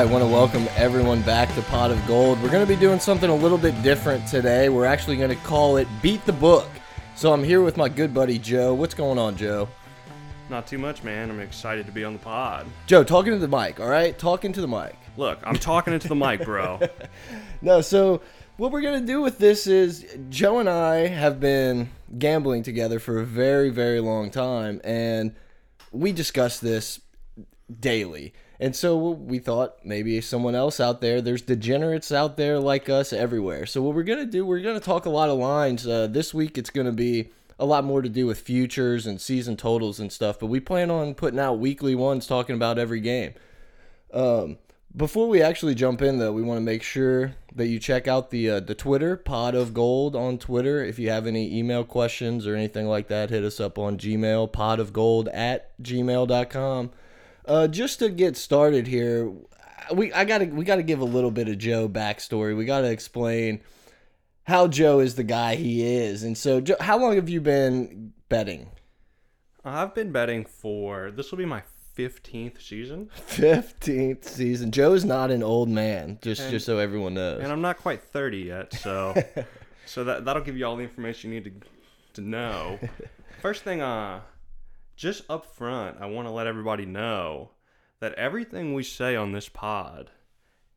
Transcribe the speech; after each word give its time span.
I 0.00 0.06
want 0.06 0.24
to 0.24 0.30
welcome 0.30 0.66
everyone 0.76 1.20
back 1.20 1.54
to 1.54 1.60
Pot 1.60 1.90
of 1.90 2.06
Gold. 2.06 2.42
We're 2.42 2.48
going 2.50 2.66
to 2.66 2.74
be 2.74 2.80
doing 2.80 2.98
something 2.98 3.28
a 3.28 3.34
little 3.34 3.58
bit 3.58 3.82
different 3.82 4.26
today. 4.26 4.70
We're 4.70 4.86
actually 4.86 5.18
going 5.18 5.28
to 5.28 5.36
call 5.44 5.76
it 5.76 5.86
Beat 6.00 6.24
the 6.24 6.32
Book. 6.32 6.66
So 7.14 7.34
I'm 7.34 7.44
here 7.44 7.60
with 7.60 7.76
my 7.76 7.90
good 7.90 8.14
buddy 8.14 8.38
Joe. 8.38 8.72
What's 8.72 8.94
going 8.94 9.18
on, 9.18 9.36
Joe? 9.36 9.68
Not 10.48 10.66
too 10.66 10.78
much, 10.78 11.02
man. 11.02 11.28
I'm 11.28 11.38
excited 11.40 11.84
to 11.84 11.92
be 11.92 12.02
on 12.02 12.14
the 12.14 12.18
pod. 12.18 12.66
Joe, 12.86 13.04
talking 13.04 13.32
to 13.32 13.38
the 13.38 13.46
mic, 13.46 13.78
all 13.78 13.90
right? 13.90 14.18
Talking 14.18 14.54
to 14.54 14.62
the 14.62 14.66
mic. 14.66 14.96
Look, 15.18 15.38
I'm 15.44 15.56
talking 15.56 15.92
into 15.92 16.08
the 16.08 16.14
mic, 16.14 16.46
bro. 16.46 16.80
No, 17.60 17.82
so 17.82 18.22
what 18.56 18.72
we're 18.72 18.80
going 18.80 19.00
to 19.00 19.06
do 19.06 19.20
with 19.20 19.36
this 19.36 19.66
is 19.66 20.06
Joe 20.30 20.60
and 20.60 20.70
I 20.70 21.08
have 21.08 21.40
been 21.40 21.90
gambling 22.18 22.62
together 22.62 23.00
for 23.00 23.20
a 23.20 23.26
very, 23.26 23.68
very 23.68 24.00
long 24.00 24.30
time, 24.30 24.80
and 24.82 25.34
we 25.92 26.12
discuss 26.12 26.58
this 26.58 27.00
daily. 27.78 28.32
And 28.60 28.76
so 28.76 28.98
we 28.98 29.38
thought 29.38 29.78
maybe 29.84 30.20
someone 30.20 30.54
else 30.54 30.80
out 30.80 31.00
there, 31.00 31.22
there's 31.22 31.40
degenerates 31.40 32.12
out 32.12 32.36
there 32.36 32.60
like 32.60 32.90
us 32.90 33.10
everywhere. 33.10 33.64
So 33.64 33.80
what 33.80 33.94
we're 33.94 34.02
going 34.02 34.18
to 34.18 34.30
do, 34.30 34.44
we're 34.44 34.60
going 34.60 34.78
to 34.78 34.84
talk 34.84 35.06
a 35.06 35.10
lot 35.10 35.30
of 35.30 35.38
lines. 35.38 35.86
Uh, 35.86 36.06
this 36.06 36.34
week 36.34 36.58
it's 36.58 36.68
going 36.68 36.86
to 36.86 36.92
be 36.92 37.30
a 37.58 37.64
lot 37.64 37.84
more 37.84 38.02
to 38.02 38.08
do 38.10 38.26
with 38.26 38.40
futures 38.40 39.06
and 39.06 39.18
season 39.18 39.56
totals 39.56 39.98
and 39.98 40.12
stuff, 40.12 40.38
but 40.38 40.46
we 40.46 40.60
plan 40.60 40.90
on 40.90 41.14
putting 41.14 41.40
out 41.40 41.58
weekly 41.58 41.94
ones 41.94 42.26
talking 42.26 42.54
about 42.54 42.78
every 42.78 43.00
game. 43.00 43.32
Um, 44.12 44.58
before 44.94 45.28
we 45.28 45.40
actually 45.40 45.74
jump 45.74 46.02
in, 46.02 46.18
though, 46.18 46.32
we 46.32 46.42
want 46.42 46.58
to 46.58 46.62
make 46.62 46.82
sure 46.82 47.36
that 47.54 47.68
you 47.68 47.78
check 47.78 48.08
out 48.08 48.30
the 48.30 48.50
uh, 48.50 48.60
the 48.60 48.74
Twitter 48.74 49.16
Pod 49.16 49.54
of 49.54 49.72
Gold 49.72 50.16
on 50.16 50.36
Twitter. 50.36 50.84
If 50.84 50.98
you 50.98 51.10
have 51.10 51.26
any 51.26 51.56
email 51.56 51.84
questions 51.84 52.46
or 52.46 52.56
anything 52.56 52.86
like 52.88 53.06
that, 53.08 53.30
hit 53.30 53.44
us 53.44 53.60
up 53.60 53.78
on 53.78 53.98
Gmail 53.98 54.50
Pod 54.52 54.80
of 54.80 54.92
Gold 54.92 55.28
at 55.28 55.80
gmail.com. 55.80 56.90
Uh, 57.50 57.66
just 57.66 57.98
to 57.98 58.08
get 58.08 58.36
started 58.36 58.86
here, 58.86 59.32
we 59.92 60.12
I 60.12 60.24
gotta 60.24 60.44
we 60.46 60.64
gotta 60.64 60.84
give 60.84 61.00
a 61.00 61.04
little 61.04 61.32
bit 61.32 61.48
of 61.48 61.58
Joe 61.58 61.88
backstory. 61.88 62.56
We 62.56 62.64
gotta 62.64 62.90
explain 62.92 63.60
how 64.44 64.68
Joe 64.68 65.00
is 65.00 65.16
the 65.16 65.24
guy 65.24 65.56
he 65.56 65.82
is. 65.82 66.22
And 66.22 66.38
so, 66.38 66.60
Joe, 66.60 66.76
how 66.80 66.96
long 66.96 67.16
have 67.16 67.28
you 67.28 67.40
been 67.40 68.12
betting? 68.28 68.68
I've 69.64 69.96
been 69.96 70.12
betting 70.12 70.44
for 70.44 71.10
this 71.10 71.32
will 71.32 71.38
be 71.38 71.44
my 71.44 71.64
15th 71.98 72.62
season, 72.62 73.10
Fifteenth 73.26 74.28
season. 74.28 74.70
Joe's 74.78 75.04
not 75.04 75.32
an 75.32 75.42
old 75.42 75.68
man, 75.68 76.20
just 76.22 76.42
And- 76.42 76.50
just 76.52 76.64
so 76.66 76.78
everyone 76.78 77.14
knows. 77.14 77.42
and 77.42 77.50
I'm 77.50 77.60
not 77.60 77.78
quite 77.78 78.00
30 78.00 78.38
yet, 78.38 78.72
so 78.74 79.20
so 79.86 80.04
that 80.04 80.24
that'll 80.24 80.42
give 80.44 80.56
you 80.56 80.66
all 80.66 80.76
the 80.76 80.84
information 80.84 81.32
you 81.32 81.40
need 81.40 81.62
to 82.14 82.20
to 82.22 82.28
know. 82.28 82.78
First 83.42 83.64
thing, 83.64 83.80
uh, 83.80 84.20
just 85.00 85.22
up 85.30 85.46
front, 85.46 85.96
I 85.98 86.04
want 86.04 86.28
to 86.28 86.30
let 86.30 86.46
everybody 86.46 86.84
know 86.84 87.52
that 88.00 88.12
everything 88.14 88.74
we 88.74 88.82
say 88.82 89.16
on 89.16 89.32
this 89.32 89.48
pod 89.48 90.10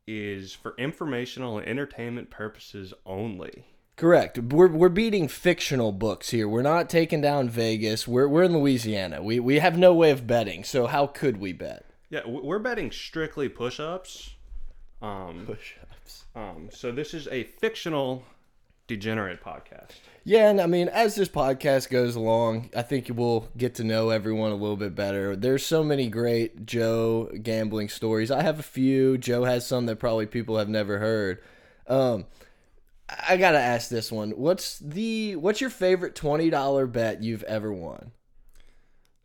is 0.06 0.54
for 0.54 0.74
informational 0.78 1.58
and 1.58 1.68
entertainment 1.68 2.30
purposes 2.30 2.94
only. 3.04 3.66
Correct. 3.96 4.38
We're, 4.38 4.68
we're 4.68 4.88
beating 4.88 5.28
fictional 5.28 5.92
books 5.92 6.30
here. 6.30 6.48
We're 6.48 6.62
not 6.62 6.88
taking 6.88 7.20
down 7.20 7.50
Vegas. 7.50 8.08
We're, 8.08 8.26
we're 8.26 8.44
in 8.44 8.56
Louisiana. 8.56 9.22
We, 9.22 9.40
we 9.40 9.58
have 9.58 9.76
no 9.76 9.92
way 9.92 10.10
of 10.10 10.26
betting, 10.26 10.64
so 10.64 10.86
how 10.86 11.06
could 11.06 11.36
we 11.36 11.52
bet? 11.52 11.84
Yeah, 12.08 12.26
we're 12.26 12.58
betting 12.58 12.92
strictly 12.92 13.50
push-ups. 13.50 14.30
Um, 15.02 15.44
Push-ups. 15.44 16.24
Um, 16.34 16.70
so 16.72 16.92
this 16.92 17.12
is 17.12 17.28
a 17.28 17.44
fictional 17.44 18.24
degenerate 18.86 19.42
podcast. 19.42 19.92
Yeah, 20.24 20.48
and 20.50 20.60
I 20.60 20.66
mean, 20.66 20.88
as 20.88 21.14
this 21.14 21.28
podcast 21.28 21.90
goes 21.90 22.16
along, 22.16 22.70
I 22.74 22.82
think 22.82 23.10
we'll 23.12 23.48
get 23.56 23.74
to 23.76 23.84
know 23.84 24.10
everyone 24.10 24.52
a 24.52 24.56
little 24.56 24.76
bit 24.76 24.94
better. 24.94 25.36
There's 25.36 25.64
so 25.64 25.84
many 25.84 26.08
great 26.08 26.64
Joe 26.66 27.30
gambling 27.42 27.88
stories. 27.88 28.30
I 28.30 28.42
have 28.42 28.58
a 28.58 28.62
few. 28.62 29.18
Joe 29.18 29.44
has 29.44 29.66
some 29.66 29.86
that 29.86 29.96
probably 29.96 30.26
people 30.26 30.58
have 30.58 30.68
never 30.68 30.98
heard. 30.98 31.42
Um, 31.86 32.26
I 33.28 33.36
gotta 33.36 33.58
ask 33.58 33.90
this 33.90 34.10
one. 34.10 34.30
What's 34.30 34.78
the 34.78 35.36
what's 35.36 35.60
your 35.60 35.70
favorite 35.70 36.14
twenty 36.14 36.48
dollar 36.48 36.86
bet 36.86 37.22
you've 37.22 37.42
ever 37.42 37.72
won? 37.72 38.12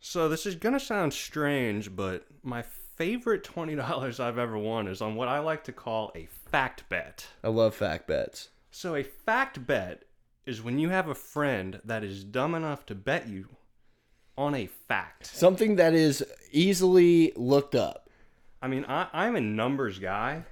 So 0.00 0.28
this 0.28 0.44
is 0.44 0.54
gonna 0.54 0.80
sound 0.80 1.14
strange, 1.14 1.94
but 1.94 2.26
my 2.42 2.62
favorite 2.96 3.42
twenty 3.42 3.74
dollars 3.74 4.20
I've 4.20 4.38
ever 4.38 4.58
won 4.58 4.86
is 4.86 5.00
on 5.00 5.14
what 5.14 5.28
I 5.28 5.38
like 5.38 5.64
to 5.64 5.72
call 5.72 6.12
a 6.14 6.26
fact 6.50 6.86
bet. 6.90 7.26
I 7.42 7.48
love 7.48 7.74
fact 7.74 8.06
bets. 8.06 8.50
So 8.70 8.94
a 8.94 9.02
fact 9.02 9.66
bet 9.66 10.04
is 10.46 10.62
when 10.62 10.78
you 10.78 10.88
have 10.90 11.08
a 11.08 11.14
friend 11.14 11.80
that 11.84 12.02
is 12.04 12.24
dumb 12.24 12.54
enough 12.54 12.86
to 12.86 12.94
bet 12.94 13.28
you 13.28 13.48
on 14.36 14.54
a 14.54 14.66
fact. 14.66 15.26
Something 15.26 15.76
that 15.76 15.92
is 15.94 16.24
easily 16.50 17.32
looked 17.36 17.74
up. 17.74 18.08
I 18.62 18.68
mean, 18.68 18.84
I, 18.88 19.08
I'm 19.12 19.36
a 19.36 19.40
numbers 19.40 19.98
guy, 19.98 20.44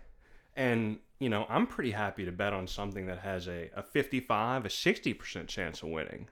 and 0.56 0.98
you 1.20 1.28
know, 1.28 1.46
I'm 1.48 1.66
pretty 1.66 1.90
happy 1.90 2.24
to 2.24 2.32
bet 2.32 2.52
on 2.52 2.66
something 2.66 3.06
that 3.06 3.18
has 3.18 3.48
a, 3.48 3.70
a 3.74 3.82
55, 3.82 4.66
a 4.66 4.68
60% 4.68 5.46
chance 5.48 5.82
of 5.82 5.88
winning. 5.88 6.28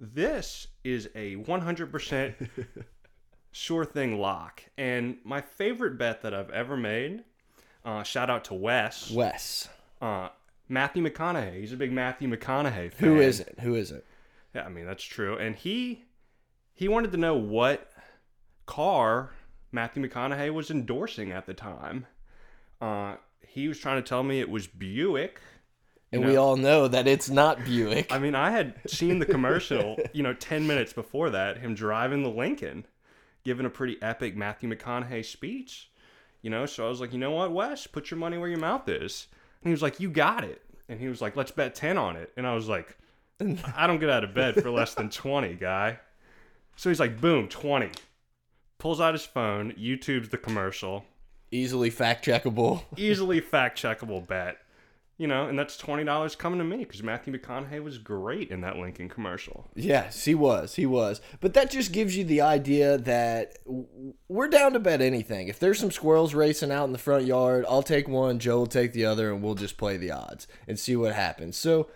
This 0.00 0.68
is 0.82 1.08
a 1.14 1.36
100% 1.36 2.48
sure 3.52 3.84
thing 3.84 4.18
lock. 4.18 4.62
And 4.78 5.18
my 5.24 5.40
favorite 5.40 5.98
bet 5.98 6.22
that 6.22 6.34
I've 6.34 6.50
ever 6.50 6.76
made, 6.76 7.24
uh, 7.84 8.02
shout 8.02 8.30
out 8.30 8.44
to 8.44 8.54
Wes, 8.54 9.10
Wes. 9.10 9.68
uh, 10.00 10.28
Matthew 10.68 11.02
McConaughey. 11.02 11.60
He's 11.60 11.72
a 11.72 11.76
big 11.76 11.92
Matthew 11.92 12.28
McConaughey 12.28 12.92
fan. 12.92 13.08
Who 13.08 13.20
is 13.20 13.40
it? 13.40 13.56
Who 13.60 13.74
is 13.74 13.90
it? 13.90 14.06
Yeah, 14.54 14.64
I 14.64 14.68
mean 14.68 14.86
that's 14.86 15.04
true. 15.04 15.36
And 15.36 15.56
he 15.56 16.04
he 16.72 16.88
wanted 16.88 17.12
to 17.12 17.18
know 17.18 17.34
what 17.36 17.90
car 18.66 19.32
Matthew 19.72 20.06
McConaughey 20.06 20.52
was 20.52 20.70
endorsing 20.70 21.32
at 21.32 21.46
the 21.46 21.54
time. 21.54 22.06
Uh, 22.80 23.16
he 23.46 23.68
was 23.68 23.78
trying 23.78 24.02
to 24.02 24.08
tell 24.08 24.22
me 24.22 24.40
it 24.40 24.50
was 24.50 24.66
Buick. 24.66 25.40
And 26.12 26.22
You 26.22 26.28
we 26.28 26.36
all 26.36 26.56
know 26.56 26.86
that 26.86 27.08
it's 27.08 27.28
not 27.28 27.64
Buick. 27.64 28.12
I 28.12 28.18
mean, 28.18 28.34
I 28.34 28.50
had 28.50 28.74
seen 28.86 29.18
the 29.18 29.26
commercial, 29.26 29.98
you 30.12 30.22
know, 30.22 30.32
ten 30.34 30.66
minutes 30.66 30.92
before 30.92 31.30
that, 31.30 31.58
him 31.58 31.74
driving 31.74 32.22
the 32.22 32.30
Lincoln, 32.30 32.86
giving 33.44 33.66
a 33.66 33.70
pretty 33.70 34.00
epic 34.00 34.36
Matthew 34.36 34.68
McConaughey 34.70 35.24
speech. 35.24 35.90
You 36.42 36.50
know, 36.50 36.66
so 36.66 36.86
I 36.86 36.88
was 36.88 37.00
like, 37.00 37.12
you 37.12 37.18
know 37.18 37.30
what, 37.30 37.52
Wes, 37.52 37.86
put 37.86 38.10
your 38.10 38.18
money 38.18 38.36
where 38.36 38.50
your 38.50 38.58
mouth 38.58 38.88
is. 38.88 39.28
And 39.64 39.70
he 39.70 39.72
was 39.72 39.82
like, 39.82 39.98
you 39.98 40.10
got 40.10 40.44
it. 40.44 40.60
And 40.88 41.00
he 41.00 41.08
was 41.08 41.22
like, 41.22 41.34
let's 41.36 41.50
bet 41.50 41.74
ten 41.74 41.96
on 41.96 42.16
it. 42.16 42.30
And 42.36 42.46
I 42.46 42.54
was 42.54 42.68
like, 42.68 42.96
I 43.74 43.86
don't 43.86 43.98
get 43.98 44.10
out 44.10 44.22
of 44.22 44.34
bed 44.34 44.54
for 44.62 44.70
less 44.70 44.94
than 44.94 45.08
twenty, 45.10 45.54
guy. 45.54 45.98
So 46.76 46.90
he's 46.90 47.00
like, 47.00 47.20
boom, 47.20 47.48
twenty. 47.48 47.90
Pulls 48.78 49.00
out 49.00 49.14
his 49.14 49.24
phone, 49.24 49.72
YouTube's 49.72 50.28
the 50.28 50.36
commercial, 50.36 51.06
Easily 51.50 51.88
fact 51.88 52.26
checkable. 52.26 52.82
easily 52.98 53.40
fact 53.40 53.80
checkable 53.80 54.26
bet. 54.26 54.58
You 55.16 55.28
know, 55.28 55.46
and 55.46 55.56
that's 55.56 55.76
twenty 55.76 56.02
dollars 56.02 56.34
coming 56.34 56.58
to 56.58 56.64
me 56.64 56.78
because 56.78 57.02
Matthew 57.02 57.32
McConaughey 57.32 57.82
was 57.82 57.98
great 57.98 58.50
in 58.50 58.62
that 58.62 58.78
Lincoln 58.78 59.08
commercial. 59.08 59.70
Yes, 59.76 60.24
he 60.24 60.34
was. 60.34 60.74
He 60.74 60.86
was. 60.86 61.20
But 61.40 61.54
that 61.54 61.70
just 61.70 61.92
gives 61.92 62.16
you 62.16 62.24
the 62.24 62.40
idea 62.40 62.98
that 62.98 63.58
we're 64.26 64.48
down 64.48 64.72
to 64.72 64.80
bet 64.80 65.00
anything. 65.00 65.46
If 65.46 65.60
there's 65.60 65.78
some 65.78 65.92
squirrels 65.92 66.34
racing 66.34 66.72
out 66.72 66.86
in 66.86 66.92
the 66.92 66.98
front 66.98 67.26
yard, 67.26 67.64
I'll 67.68 67.84
take 67.84 68.08
one, 68.08 68.40
Joe 68.40 68.58
will 68.58 68.66
take 68.66 68.92
the 68.92 69.04
other, 69.04 69.32
and 69.32 69.40
we'll 69.40 69.54
just 69.54 69.76
play 69.76 69.96
the 69.96 70.10
odds 70.10 70.48
and 70.66 70.80
see 70.80 70.96
what 70.96 71.14
happens. 71.14 71.56
So 71.56 71.88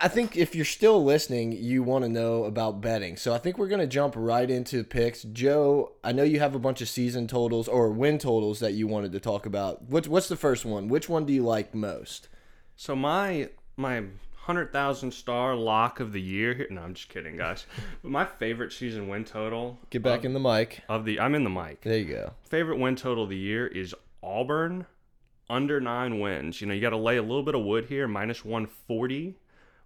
I- 0.00 0.08
think 0.08 0.36
if 0.36 0.54
you're 0.54 0.64
still 0.64 1.02
listening, 1.04 1.52
you 1.52 1.82
want 1.82 2.04
to 2.04 2.08
know 2.08 2.44
about 2.44 2.80
betting. 2.80 3.16
So 3.16 3.32
I 3.32 3.38
think 3.38 3.56
we're 3.56 3.68
going 3.68 3.80
to 3.80 3.86
jump 3.86 4.14
right 4.16 4.50
into 4.50 4.82
picks. 4.84 5.22
Joe, 5.22 5.92
I 6.02 6.12
know 6.12 6.22
you 6.24 6.40
have 6.40 6.54
a 6.54 6.58
bunch 6.58 6.80
of 6.82 6.88
season 6.88 7.26
totals 7.28 7.68
or 7.68 7.90
win 7.90 8.18
totals 8.18 8.58
that 8.60 8.72
you 8.72 8.86
wanted 8.88 9.12
to 9.12 9.20
talk 9.20 9.46
about. 9.46 9.82
What's 9.84 10.08
what's 10.08 10.28
the 10.28 10.36
first 10.36 10.64
one? 10.64 10.88
Which 10.88 11.08
one 11.08 11.24
do 11.24 11.32
you 11.32 11.42
like 11.44 11.74
most? 11.74 12.28
So 12.76 12.96
my 12.96 13.50
my 13.76 14.04
hundred 14.34 14.72
thousand 14.72 15.12
star 15.12 15.54
lock 15.54 16.00
of 16.00 16.12
the 16.12 16.20
year 16.20 16.52
here. 16.52 16.66
No, 16.68 16.82
I'm 16.82 16.94
just 16.94 17.08
kidding, 17.08 17.36
guys. 17.36 17.64
but 18.02 18.10
my 18.18 18.24
favorite 18.24 18.72
season 18.72 19.06
win 19.08 19.24
total 19.24 19.78
Get 19.90 20.02
back 20.02 20.20
of, 20.20 20.24
in 20.24 20.32
the 20.34 20.40
mic. 20.40 20.82
of 20.88 21.04
the 21.04 21.20
I'm 21.20 21.34
in 21.36 21.44
the 21.44 21.50
mic. 21.50 21.82
There 21.82 21.96
you 21.98 22.06
go. 22.12 22.32
Favorite 22.42 22.78
win 22.80 22.96
total 22.96 23.24
of 23.24 23.30
the 23.30 23.36
year 23.36 23.66
is 23.68 23.94
Auburn 24.22 24.86
under 25.48 25.80
nine 25.80 26.18
wins. 26.18 26.60
You 26.60 26.66
know, 26.66 26.74
you 26.74 26.80
got 26.80 26.90
to 26.90 26.96
lay 26.96 27.18
a 27.18 27.22
little 27.22 27.42
bit 27.44 27.54
of 27.54 27.62
wood 27.64 27.84
here, 27.86 28.08
minus 28.08 28.44
one 28.44 28.66
forty 28.66 29.36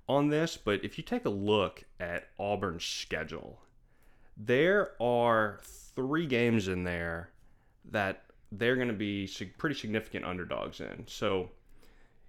on 0.09 0.29
this. 0.29 0.57
But 0.57 0.85
if 0.85 0.99
you 0.99 1.05
take 1.05 1.25
a 1.25 1.31
look 1.31 1.85
at 2.01 2.29
Auburn's 2.39 2.85
schedule, 2.85 3.61
there 4.37 4.93
are 5.01 5.61
three 5.63 6.27
games 6.27 6.69
in 6.69 6.85
there 6.85 7.31
that 7.91 8.25
they're 8.53 8.77
going 8.77 8.89
to 8.89 8.95
be 8.95 9.29
pretty 9.59 9.75
significant 9.75 10.25
underdogs 10.25 10.81
in. 10.81 11.05
So, 11.07 11.51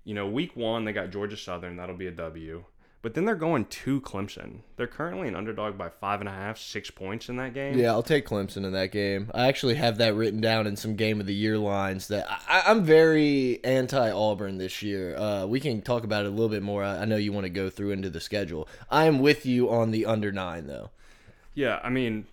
you 0.04 0.14
know, 0.14 0.28
week 0.28 0.56
one, 0.56 0.86
they 0.86 0.94
got 0.94 1.12
Georgia 1.12 1.38
Southern. 1.38 1.78
That'll 1.78 1.96
be 1.96 2.08
a 2.08 2.12
W. 2.12 2.64
But 3.08 3.14
then 3.14 3.24
they're 3.24 3.36
going 3.36 3.64
to 3.64 4.02
Clemson. 4.02 4.64
They're 4.76 4.86
currently 4.86 5.30
an 5.30 5.36
underdog 5.38 5.78
by 5.78 5.88
five 5.88 6.20
and 6.20 6.28
a 6.28 6.34
half, 6.34 6.58
six 6.58 6.92
points 6.92 7.30
in 7.30 7.38
that 7.38 7.54
game. 7.54 7.78
Yeah, 7.80 7.92
I'll 7.92 8.04
take 8.04 8.28
Clemson 8.28 8.66
in 8.66 8.74
that 8.74 8.92
game. 8.92 9.32
I 9.34 9.48
actually 9.48 9.76
have 9.76 10.00
that 10.00 10.14
written 10.14 10.42
down 10.42 10.68
in 10.68 10.76
some 10.76 10.98
game 10.98 11.22
of 11.22 11.26
the 11.26 11.34
year 11.34 11.58
lines 11.58 12.10
that 12.10 12.28
I, 12.30 12.64
I'm 12.66 12.84
very 12.84 13.64
anti 13.64 14.12
Auburn 14.12 14.58
this 14.58 14.82
year. 14.82 15.16
Uh, 15.16 15.46
we 15.46 15.62
can 15.62 15.82
talk 15.82 16.04
about 16.04 16.26
it 16.26 16.28
a 16.28 16.32
little 16.32 16.50
bit 16.50 16.64
more. 16.64 16.84
I, 16.84 17.04
I 17.04 17.06
know 17.06 17.16
you 17.16 17.32
want 17.32 17.46
to 17.46 17.50
go 17.50 17.70
through 17.70 17.92
into 17.92 18.10
the 18.10 18.20
schedule. 18.20 18.68
I 18.92 19.06
am 19.06 19.20
with 19.20 19.46
you 19.46 19.70
on 19.70 19.92
the 19.92 20.06
under 20.06 20.34
nine 20.34 20.68
though. 20.68 20.90
Yeah, 21.54 21.80
I 21.82 21.90
mean, 21.90 22.26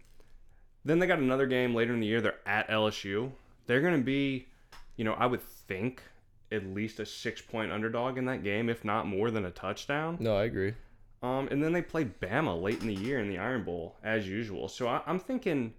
then 0.84 0.98
they 0.98 1.06
got 1.06 1.20
another 1.20 1.46
game 1.46 1.72
later 1.72 1.94
in 1.94 2.00
the 2.00 2.08
year. 2.08 2.20
They're 2.20 2.40
at 2.46 2.68
LSU. 2.68 3.30
They're 3.68 3.80
going 3.80 3.96
to 3.96 4.04
be 4.04 4.48
you 4.96 5.04
know, 5.04 5.14
I 5.14 5.26
would 5.26 5.42
think 5.42 6.02
at 6.52 6.66
least 6.66 7.00
a 7.00 7.06
six 7.06 7.40
point 7.40 7.72
underdog 7.72 8.18
in 8.18 8.24
that 8.26 8.42
game, 8.42 8.68
if 8.68 8.84
not 8.84 9.06
more 9.06 9.30
than 9.30 9.44
a 9.44 9.50
touchdown. 9.50 10.16
No, 10.20 10.36
I 10.36 10.44
agree. 10.44 10.74
Um, 11.22 11.48
and 11.50 11.62
then 11.62 11.72
they 11.72 11.82
play 11.82 12.04
Bama 12.04 12.60
late 12.60 12.82
in 12.82 12.88
the 12.88 12.94
year 12.94 13.18
in 13.18 13.28
the 13.28 13.38
Iron 13.38 13.64
Bowl 13.64 13.96
as 14.02 14.28
usual. 14.28 14.68
So 14.68 14.86
I, 14.86 15.00
I'm 15.06 15.18
thinking, 15.18 15.72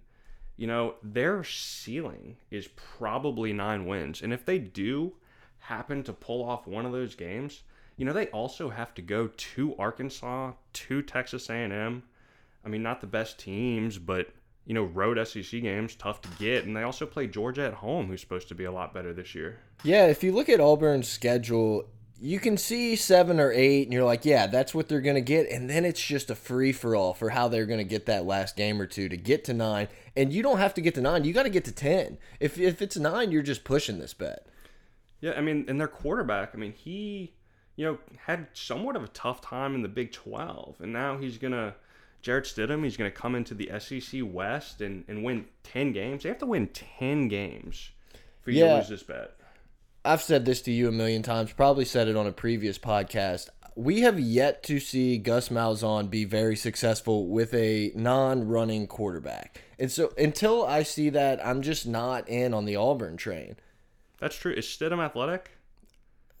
you 0.56 0.66
know, 0.66 0.94
their 1.02 1.44
ceiling 1.44 2.36
is 2.50 2.68
probably 2.74 3.52
nine 3.52 3.86
wins, 3.86 4.22
and 4.22 4.32
if 4.32 4.44
they 4.44 4.58
do 4.58 5.14
happen 5.58 6.02
to 6.04 6.12
pull 6.12 6.44
off 6.44 6.66
one 6.66 6.84
of 6.84 6.92
those 6.92 7.14
games, 7.14 7.62
you 7.96 8.04
know, 8.04 8.12
they 8.12 8.26
also 8.28 8.68
have 8.70 8.92
to 8.94 9.02
go 9.02 9.28
to 9.28 9.74
Arkansas, 9.78 10.52
to 10.72 11.02
Texas 11.02 11.48
A&M. 11.48 12.02
I 12.64 12.68
mean, 12.68 12.82
not 12.82 13.00
the 13.00 13.06
best 13.06 13.38
teams, 13.38 13.98
but 13.98 14.30
you 14.66 14.74
know, 14.74 14.84
road 14.84 15.24
SEC 15.26 15.62
games 15.62 15.94
tough 15.94 16.20
to 16.22 16.28
get, 16.38 16.64
and 16.64 16.76
they 16.76 16.82
also 16.82 17.06
play 17.06 17.28
Georgia 17.28 17.64
at 17.64 17.74
home, 17.74 18.08
who's 18.08 18.20
supposed 18.20 18.48
to 18.48 18.54
be 18.54 18.64
a 18.64 18.72
lot 18.72 18.92
better 18.92 19.12
this 19.12 19.34
year. 19.34 19.60
Yeah, 19.84 20.06
if 20.06 20.24
you 20.24 20.32
look 20.32 20.48
at 20.48 20.60
Auburn's 20.60 21.08
schedule, 21.08 21.84
you 22.18 22.40
can 22.40 22.56
see 22.56 22.96
seven 22.96 23.38
or 23.38 23.52
eight, 23.52 23.84
and 23.84 23.92
you're 23.92 24.04
like, 24.04 24.24
yeah, 24.24 24.48
that's 24.48 24.74
what 24.74 24.88
they're 24.88 25.00
going 25.00 25.14
to 25.16 25.20
get. 25.20 25.48
And 25.50 25.70
then 25.70 25.84
it's 25.84 26.04
just 26.04 26.30
a 26.30 26.34
free 26.34 26.72
for 26.72 26.96
all 26.96 27.14
for 27.14 27.30
how 27.30 27.46
they're 27.46 27.66
going 27.66 27.78
to 27.78 27.84
get 27.84 28.06
that 28.06 28.26
last 28.26 28.56
game 28.56 28.80
or 28.80 28.86
two 28.86 29.08
to 29.08 29.16
get 29.16 29.44
to 29.44 29.54
nine. 29.54 29.86
And 30.16 30.32
you 30.32 30.42
don't 30.42 30.58
have 30.58 30.74
to 30.74 30.80
get 30.80 30.94
to 30.96 31.00
nine, 31.00 31.24
you 31.24 31.32
got 31.32 31.44
to 31.44 31.50
get 31.50 31.64
to 31.66 31.72
10. 31.72 32.18
If, 32.40 32.58
if 32.58 32.82
it's 32.82 32.96
nine, 32.96 33.30
you're 33.30 33.42
just 33.42 33.64
pushing 33.64 33.98
this 33.98 34.14
bet. 34.14 34.46
Yeah, 35.20 35.32
I 35.32 35.42
mean, 35.42 35.66
and 35.68 35.80
their 35.80 35.88
quarterback, 35.88 36.50
I 36.54 36.58
mean, 36.58 36.72
he, 36.72 37.34
you 37.76 37.84
know, 37.84 37.98
had 38.24 38.48
somewhat 38.52 38.96
of 38.96 39.04
a 39.04 39.08
tough 39.08 39.40
time 39.40 39.74
in 39.74 39.82
the 39.82 39.88
Big 39.88 40.12
12, 40.12 40.80
and 40.80 40.92
now 40.92 41.18
he's 41.18 41.38
going 41.38 41.52
to. 41.52 41.74
Jarrett 42.26 42.44
Stidham, 42.46 42.82
he's 42.82 42.96
going 42.96 43.08
to 43.08 43.16
come 43.16 43.36
into 43.36 43.54
the 43.54 43.70
SEC 43.78 44.20
West 44.24 44.80
and, 44.80 45.04
and 45.06 45.22
win 45.22 45.44
10 45.62 45.92
games. 45.92 46.24
They 46.24 46.28
have 46.28 46.38
to 46.38 46.46
win 46.46 46.66
10 46.66 47.28
games 47.28 47.90
for 48.42 48.50
you 48.50 48.64
Yeah. 48.64 48.72
to 48.72 48.76
lose 48.78 48.88
this 48.88 49.04
bet. 49.04 49.30
I've 50.04 50.22
said 50.22 50.44
this 50.44 50.60
to 50.62 50.72
you 50.72 50.88
a 50.88 50.92
million 50.92 51.22
times, 51.22 51.52
probably 51.52 51.84
said 51.84 52.08
it 52.08 52.16
on 52.16 52.26
a 52.26 52.32
previous 52.32 52.78
podcast. 52.78 53.48
We 53.76 54.00
have 54.00 54.18
yet 54.18 54.64
to 54.64 54.80
see 54.80 55.18
Gus 55.18 55.50
Malzahn 55.50 56.10
be 56.10 56.24
very 56.24 56.56
successful 56.56 57.28
with 57.28 57.54
a 57.54 57.92
non-running 57.94 58.88
quarterback. 58.88 59.60
And 59.78 59.92
so 59.92 60.12
until 60.18 60.66
I 60.66 60.82
see 60.82 61.10
that, 61.10 61.46
I'm 61.46 61.62
just 61.62 61.86
not 61.86 62.28
in 62.28 62.52
on 62.54 62.64
the 62.64 62.74
Auburn 62.74 63.16
train. 63.16 63.54
That's 64.18 64.34
true. 64.36 64.52
Is 64.52 64.64
Stidham 64.66 64.98
athletic? 64.98 65.52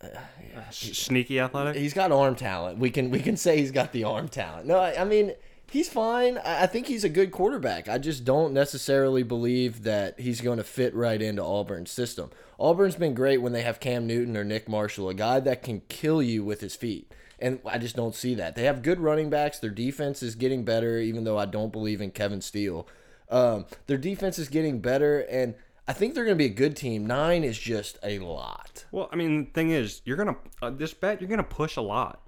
S- 0.02 0.76
Sneaky 0.78 1.38
athletic? 1.38 1.76
He's 1.76 1.94
got 1.94 2.10
arm 2.10 2.34
talent. 2.34 2.78
We 2.78 2.90
can 2.90 3.10
we 3.10 3.20
can 3.20 3.36
say 3.36 3.58
he's 3.58 3.70
got 3.70 3.92
the 3.92 4.02
arm 4.04 4.26
talent. 4.28 4.66
No, 4.66 4.78
I, 4.78 5.02
I 5.02 5.04
mean 5.04 5.32
he's 5.70 5.88
fine. 5.88 6.38
I, 6.38 6.66
think 6.66 6.86
he's 6.86 7.04
a 7.04 7.08
good 7.08 7.30
quarterback. 7.30 7.88
I 7.88 7.98
just 7.98 8.24
don't 8.24 8.52
necessarily 8.52 9.22
believe 9.22 9.82
that 9.84 10.20
he's 10.20 10.40
going 10.40 10.58
to 10.58 10.64
fit 10.64 10.94
right 10.94 11.20
into 11.20 11.42
Auburn's 11.42 11.90
system. 11.90 12.30
Auburn's 12.58 12.96
been 12.96 13.14
great 13.14 13.38
when 13.38 13.52
they 13.52 13.62
have 13.62 13.80
Cam 13.80 14.06
Newton 14.06 14.36
or 14.36 14.44
Nick 14.44 14.68
Marshall, 14.68 15.08
a 15.08 15.14
guy 15.14 15.40
that 15.40 15.62
can 15.62 15.82
kill 15.88 16.22
you 16.22 16.44
with 16.44 16.60
his 16.60 16.74
feet. 16.74 17.12
And 17.38 17.60
I 17.66 17.78
just 17.78 17.96
don't 17.96 18.14
see 18.14 18.34
that. 18.36 18.54
They 18.54 18.64
have 18.64 18.82
good 18.82 18.98
running 18.98 19.28
backs. 19.28 19.58
Their 19.58 19.70
defense 19.70 20.22
is 20.22 20.34
getting 20.34 20.64
better, 20.64 20.98
even 20.98 21.24
though 21.24 21.38
I 21.38 21.44
don't 21.44 21.72
believe 21.72 22.00
in 22.00 22.10
Kevin 22.10 22.40
Steele. 22.40 22.88
Um, 23.28 23.66
their 23.86 23.98
defense 23.98 24.38
is 24.38 24.48
getting 24.48 24.80
better, 24.80 25.20
and 25.20 25.54
I 25.88 25.92
think 25.92 26.14
they're 26.14 26.24
going 26.24 26.36
to 26.36 26.42
be 26.42 26.50
a 26.50 26.54
good 26.54 26.76
team. 26.76 27.06
Nine 27.06 27.44
is 27.44 27.58
just 27.58 27.98
a 28.02 28.18
lot. 28.20 28.86
Well, 28.90 29.08
I 29.12 29.16
mean, 29.16 29.44
the 29.44 29.50
thing 29.50 29.70
is, 29.70 30.00
you're 30.04 30.16
gonna 30.16 30.36
uh, 30.62 30.70
this 30.70 30.94
bet 30.94 31.20
you're 31.20 31.30
gonna 31.30 31.42
push 31.42 31.76
a 31.76 31.82
lot. 31.82 32.25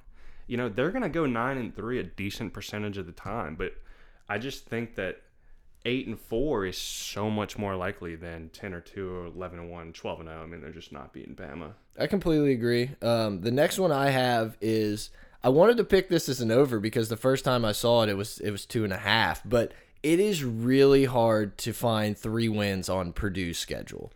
You 0.48 0.56
know, 0.56 0.68
they're 0.68 0.90
gonna 0.90 1.08
go 1.08 1.26
nine 1.26 1.58
and 1.58 1.74
three 1.74 2.00
a 2.00 2.02
decent 2.02 2.52
percentage 2.52 2.98
of 2.98 3.06
the 3.06 3.12
time, 3.12 3.54
but 3.54 3.74
I 4.28 4.38
just 4.38 4.66
think 4.66 4.96
that 4.96 5.22
eight 5.84 6.06
and 6.06 6.18
four 6.18 6.66
is 6.66 6.76
so 6.76 7.30
much 7.30 7.56
more 7.56 7.76
likely 7.76 8.16
than 8.16 8.48
ten 8.50 8.74
or 8.74 8.80
two 8.80 9.14
or 9.14 9.26
eleven 9.26 9.60
and 9.60 9.70
one, 9.70 9.92
12 9.92 10.20
and 10.20 10.28
zero. 10.28 10.42
I 10.42 10.46
mean, 10.46 10.60
they're 10.60 10.70
just 10.70 10.92
not 10.92 11.12
beating 11.12 11.36
Bama. 11.36 11.74
I 11.98 12.06
completely 12.06 12.52
agree. 12.52 12.90
Um, 13.00 13.42
the 13.42 13.50
next 13.50 13.78
one 13.78 13.92
I 13.92 14.10
have 14.10 14.56
is 14.60 15.10
I 15.42 15.50
wanted 15.50 15.76
to 15.76 15.84
pick 15.84 16.08
this 16.08 16.28
as 16.28 16.40
an 16.40 16.50
over 16.50 16.80
because 16.80 17.08
the 17.08 17.16
first 17.16 17.44
time 17.44 17.64
I 17.64 17.72
saw 17.72 18.02
it, 18.02 18.08
it 18.08 18.16
was 18.16 18.38
it 18.40 18.50
was 18.50 18.66
two 18.66 18.84
and 18.84 18.92
a 18.92 18.98
half. 18.98 19.42
But 19.44 19.72
it 20.02 20.20
is 20.20 20.44
really 20.44 21.04
hard 21.04 21.58
to 21.58 21.72
find 21.72 22.16
three 22.16 22.48
wins 22.48 22.88
on 22.88 23.12
Purdue's 23.12 23.58
schedule. 23.58 24.12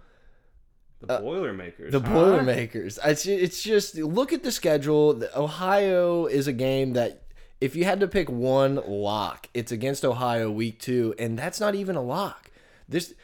The 1.06 1.18
Boilermakers. 1.18 1.94
Uh, 1.94 1.98
The 1.98 2.06
huh? 2.08 2.14
Boilermakers. 2.14 2.98
It's 3.04 3.26
it's 3.26 3.62
just 3.62 3.96
look 3.96 4.32
at 4.32 4.42
the 4.42 4.52
schedule. 4.52 5.14
The- 5.14 5.38
Ohio 5.38 6.26
is 6.26 6.46
a 6.46 6.52
game 6.52 6.92
that 6.94 7.22
if 7.60 7.76
you 7.76 7.84
had 7.84 8.00
to 8.00 8.08
pick 8.08 8.28
one 8.30 8.80
lock, 8.86 9.48
it's 9.54 9.70
against 9.72 10.04
Ohio 10.04 10.50
week 10.50 10.80
two, 10.80 11.14
and 11.18 11.38
that's 11.38 11.60
not 11.60 11.74
even 11.74 11.96
a 11.96 12.02
lock. 12.02 12.50
This 12.88 13.14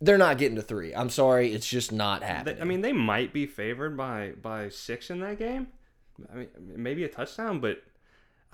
they're 0.00 0.18
not 0.18 0.38
getting 0.38 0.56
to 0.56 0.62
three. 0.62 0.94
I'm 0.94 1.08
sorry, 1.10 1.52
it's 1.52 1.66
just 1.68 1.90
not 1.92 2.22
happening. 2.22 2.60
I 2.60 2.64
mean, 2.64 2.82
they 2.82 2.92
might 2.92 3.32
be 3.32 3.46
favored 3.46 3.96
by 3.96 4.32
by 4.40 4.68
six 4.68 5.10
in 5.10 5.20
that 5.20 5.38
game. 5.38 5.68
I 6.32 6.36
mean, 6.36 6.48
maybe 6.76 7.04
a 7.04 7.08
touchdown, 7.08 7.60
but 7.60 7.82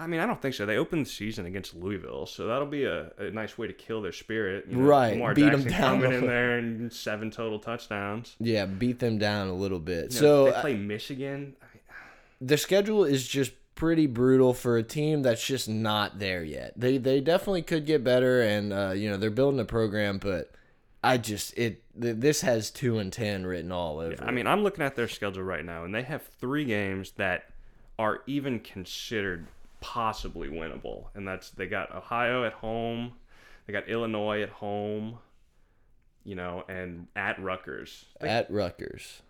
I 0.01 0.07
mean, 0.07 0.19
I 0.19 0.25
don't 0.25 0.41
think 0.41 0.55
so. 0.55 0.65
They 0.65 0.79
opened 0.79 1.05
the 1.05 1.11
season 1.11 1.45
against 1.45 1.75
Louisville, 1.75 2.25
so 2.25 2.47
that'll 2.47 2.67
be 2.67 2.85
a, 2.85 3.13
a 3.19 3.31
nice 3.31 3.59
way 3.59 3.67
to 3.67 3.75
kill 3.75 4.01
their 4.01 4.13
spirit. 4.13 4.65
You 4.67 4.79
know, 4.79 4.83
Right, 4.85 5.13
Lamar 5.13 5.35
beat 5.35 5.51
Jackson 5.51 5.71
down 5.71 6.01
coming 6.01 6.13
in 6.19 6.27
there 6.27 6.57
and 6.57 6.91
seven 6.91 7.31
total 7.31 7.59
touchdowns. 7.59 8.35
Yeah, 8.41 8.65
beat 8.65 8.99
them 8.99 9.19
down 9.19 9.49
a 9.49 9.55
little 9.55 9.79
bit. 9.79 10.15
You 10.15 10.21
know, 10.23 10.27
so 10.27 10.45
they 10.47 10.53
uh, 10.53 10.61
play 10.63 10.75
Michigan. 10.75 11.55
I 11.61 11.67
mean, 11.75 11.83
the 12.41 12.57
schedule 12.57 13.05
is 13.05 13.29
just 13.29 13.53
pretty 13.75 14.07
brutal 14.07 14.55
for 14.55 14.79
a 14.79 14.83
team 14.83 15.21
that's 15.21 15.47
just 15.47 15.69
not 15.69 16.19
there 16.19 16.43
yet. 16.43 16.73
They 16.77 16.97
they 16.97 17.21
definitely 17.21 17.63
could 17.63 17.85
get 17.85 18.03
better, 18.03 18.41
and 18.41 18.73
uh, 18.73 18.93
you 18.93 19.11
know 19.11 19.19
they're 19.19 19.29
building 19.29 19.61
a 19.61 19.67
program, 19.67 20.17
but 20.17 20.51
I 21.05 21.19
just 21.19 21.59
it 21.59 21.83
th 22.01 22.17
this 22.17 22.41
has 22.41 22.71
two 22.71 22.99
and 22.99 23.13
ten 23.13 23.45
written 23.45 23.71
all 23.71 23.99
over. 23.99 24.25
I 24.25 24.31
mean, 24.31 24.47
I'm 24.47 24.63
looking 24.63 24.83
at 24.83 24.97
their 24.97 25.09
schedule 25.09 25.43
right 25.43 25.65
now, 25.65 25.85
and 25.85 25.95
they 25.95 26.05
have 26.05 26.23
three 26.41 26.65
games 26.65 27.13
that 27.19 27.51
are 27.99 28.23
even 28.27 28.61
considered 28.61 29.47
possibly 29.81 30.49
winnable, 30.49 31.07
and 31.15 31.27
that's 31.27 31.51
they 31.51 31.67
got 31.67 31.95
Ohio 31.95 32.45
at 32.45 32.53
home, 32.55 33.13
they 33.67 33.73
got 33.73 33.89
Illinois 33.89 34.43
at 34.43 34.51
home, 34.51 35.19
you 36.25 36.35
know, 36.35 36.65
and 36.69 37.07
at 37.17 37.43
Rutgers. 37.43 38.05
it 38.21 38.27
at 38.27 38.51
Rutgers, 38.51 39.23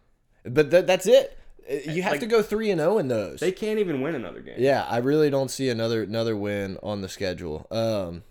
but 0.44 0.70
th 0.70 0.86
that's 0.86 1.06
it. 1.06 1.36
Uh, 1.70 1.74
You 1.90 2.02
have 2.02 2.12
Like- 2.12 2.20
to 2.20 2.26
go 2.26 2.42
three 2.42 2.70
and 2.70 2.80
zero 2.80 2.98
in 2.98 3.08
those. 3.08 3.40
They 3.40 3.52
can't 3.52 3.78
even 3.78 4.00
win 4.00 4.14
another 4.14 4.40
game. 4.40 4.56
yeah, 4.58 4.84
I 4.88 4.98
really 4.98 5.30
don't 5.30 5.50
see 5.50 5.68
another 5.68 6.02
another 6.02 6.36
win 6.36 6.78
on 6.82 7.00
the 7.02 7.08
schedule. 7.08 7.66
Um, 7.70 8.24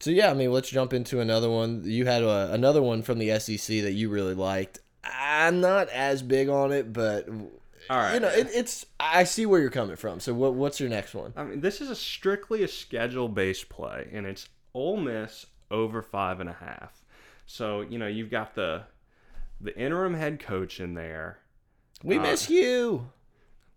so 0.00 0.10
yeah, 0.10 0.30
I 0.30 0.34
mean, 0.34 0.52
let's 0.52 0.68
jump 0.68 0.92
into 0.92 1.20
another 1.20 1.48
one. 1.50 1.82
You 1.84 2.06
had 2.06 2.22
a, 2.22 2.52
another 2.52 2.82
one 2.82 3.02
from 3.02 3.18
the 3.18 3.30
SEC 3.40 3.80
that 3.82 3.92
you 3.92 4.08
really 4.10 4.34
liked. 4.34 4.80
I'm 5.04 5.60
not 5.60 5.88
as 5.88 6.22
big 6.22 6.48
on 6.48 6.72
it, 6.72 6.92
but 6.92 7.26
All 7.90 7.96
right. 7.96 8.14
you 8.14 8.20
know, 8.20 8.28
it, 8.28 8.48
it's 8.54 8.86
I 9.00 9.24
see 9.24 9.46
where 9.46 9.60
you're 9.60 9.70
coming 9.70 9.96
from. 9.96 10.20
So 10.20 10.34
what 10.34 10.54
what's 10.54 10.80
your 10.80 10.88
next 10.88 11.14
one? 11.14 11.32
I 11.36 11.44
mean, 11.44 11.60
this 11.60 11.80
is 11.80 11.90
a 11.90 11.96
strictly 11.96 12.62
a 12.62 12.68
schedule-based 12.68 13.68
play, 13.68 14.08
and 14.12 14.26
it's 14.26 14.48
Ole 14.74 14.96
Miss 14.98 15.46
over 15.70 16.02
five 16.02 16.40
and 16.40 16.48
a 16.50 16.54
half. 16.54 17.02
So 17.46 17.80
you 17.82 17.98
know 17.98 18.06
you've 18.06 18.30
got 18.30 18.54
the 18.54 18.82
the 19.60 19.76
interim 19.78 20.14
head 20.14 20.38
coach 20.40 20.80
in 20.80 20.94
there. 20.94 21.38
We 22.04 22.18
Uh, 22.18 22.22
miss 22.22 22.48
you. 22.50 23.10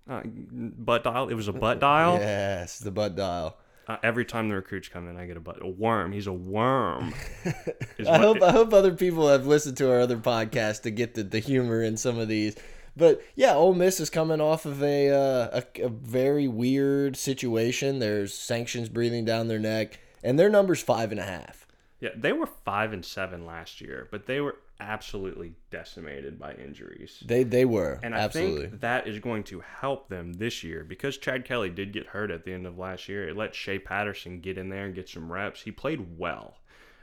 Uh, 0.10 0.22
butt 0.26 1.04
dial. 1.04 1.30
It 1.30 1.36
was 1.36 1.48
a 1.48 1.54
butt 1.54 1.80
dial. 1.80 2.18
Yes, 2.18 2.80
the 2.80 2.92
butt 2.92 3.16
dial. 3.16 3.58
Uh, 3.88 3.98
every 4.04 4.26
time 4.26 4.48
the 4.50 4.56
recruits 4.56 4.88
come 4.88 5.08
in, 5.10 5.18
I 5.18 5.26
get 5.26 5.38
a 5.38 5.40
butt. 5.40 5.58
A 5.62 5.68
worm. 5.68 6.12
He's 6.12 6.28
a 6.28 6.34
worm. 6.34 7.14
I 7.46 7.54
what- 8.00 8.20
hope 8.22 8.42
I 8.44 8.52
hope 8.52 8.74
other 8.74 8.94
people 8.94 9.28
have 9.30 9.48
listened 9.48 9.78
to 9.78 9.92
our 9.92 10.00
other 10.00 10.18
podcast 10.18 10.82
to 10.84 10.92
get 10.92 11.16
the, 11.16 11.24
the 11.24 11.40
humor 11.40 11.82
in 11.82 11.98
some 11.98 12.20
of 12.20 12.28
these. 12.28 12.56
But 12.96 13.22
yeah, 13.36 13.54
Ole 13.54 13.74
Miss 13.74 14.00
is 14.00 14.10
coming 14.10 14.42
off 14.42 14.66
of 14.66 14.84
a, 14.84 15.10
uh, 15.10 15.62
a 15.62 15.86
a 15.86 15.90
very 15.90 16.48
weird 16.48 17.16
situation. 17.16 18.00
There's 18.00 18.34
sanctions 18.34 18.90
breathing 18.90 19.26
down 19.26 19.48
their 19.48 19.60
neck, 19.60 20.00
and 20.24 20.38
their 20.38 20.50
number's 20.50 20.82
five 20.82 21.12
and 21.12 21.20
a 21.20 21.24
half. 21.24 21.66
yeah, 22.00 22.10
they 22.16 22.34
were 22.34 22.48
five 22.48 22.94
and 22.94 23.06
seven 23.06 23.46
last 23.46 23.80
year, 23.82 24.08
but 24.12 24.26
they 24.26 24.42
were 24.42 24.58
absolutely 24.80 25.54
decimated 25.70 26.40
by 26.40 26.54
injuries. 26.56 27.24
They 27.26 27.44
they 27.44 27.66
were 27.66 28.00
And 28.04 28.16
I 28.16 28.20
absolutely. 28.20 28.68
think 28.68 28.82
that 28.82 29.08
is 29.08 29.20
going 29.20 29.44
to 29.46 29.60
help 29.62 30.10
them 30.10 30.34
this 30.34 30.64
year 30.64 30.84
because 30.84 31.18
Chad 31.18 31.46
Kelly 31.46 31.70
did 31.70 31.94
get 31.94 32.08
hurt 32.08 32.32
at 32.32 32.44
the 32.44 32.54
end 32.54 32.66
of 32.66 32.78
last 32.78 33.08
year. 33.08 33.30
It 33.30 33.38
let 33.38 33.54
Shea 33.56 33.80
Patterson 33.80 34.42
get 34.42 34.58
in 34.58 34.70
there 34.70 34.86
and 34.86 34.96
get 34.96 35.08
some 35.08 35.32
reps. 35.32 35.62
He 35.62 35.72
played 35.72 36.18
well. 36.18 36.58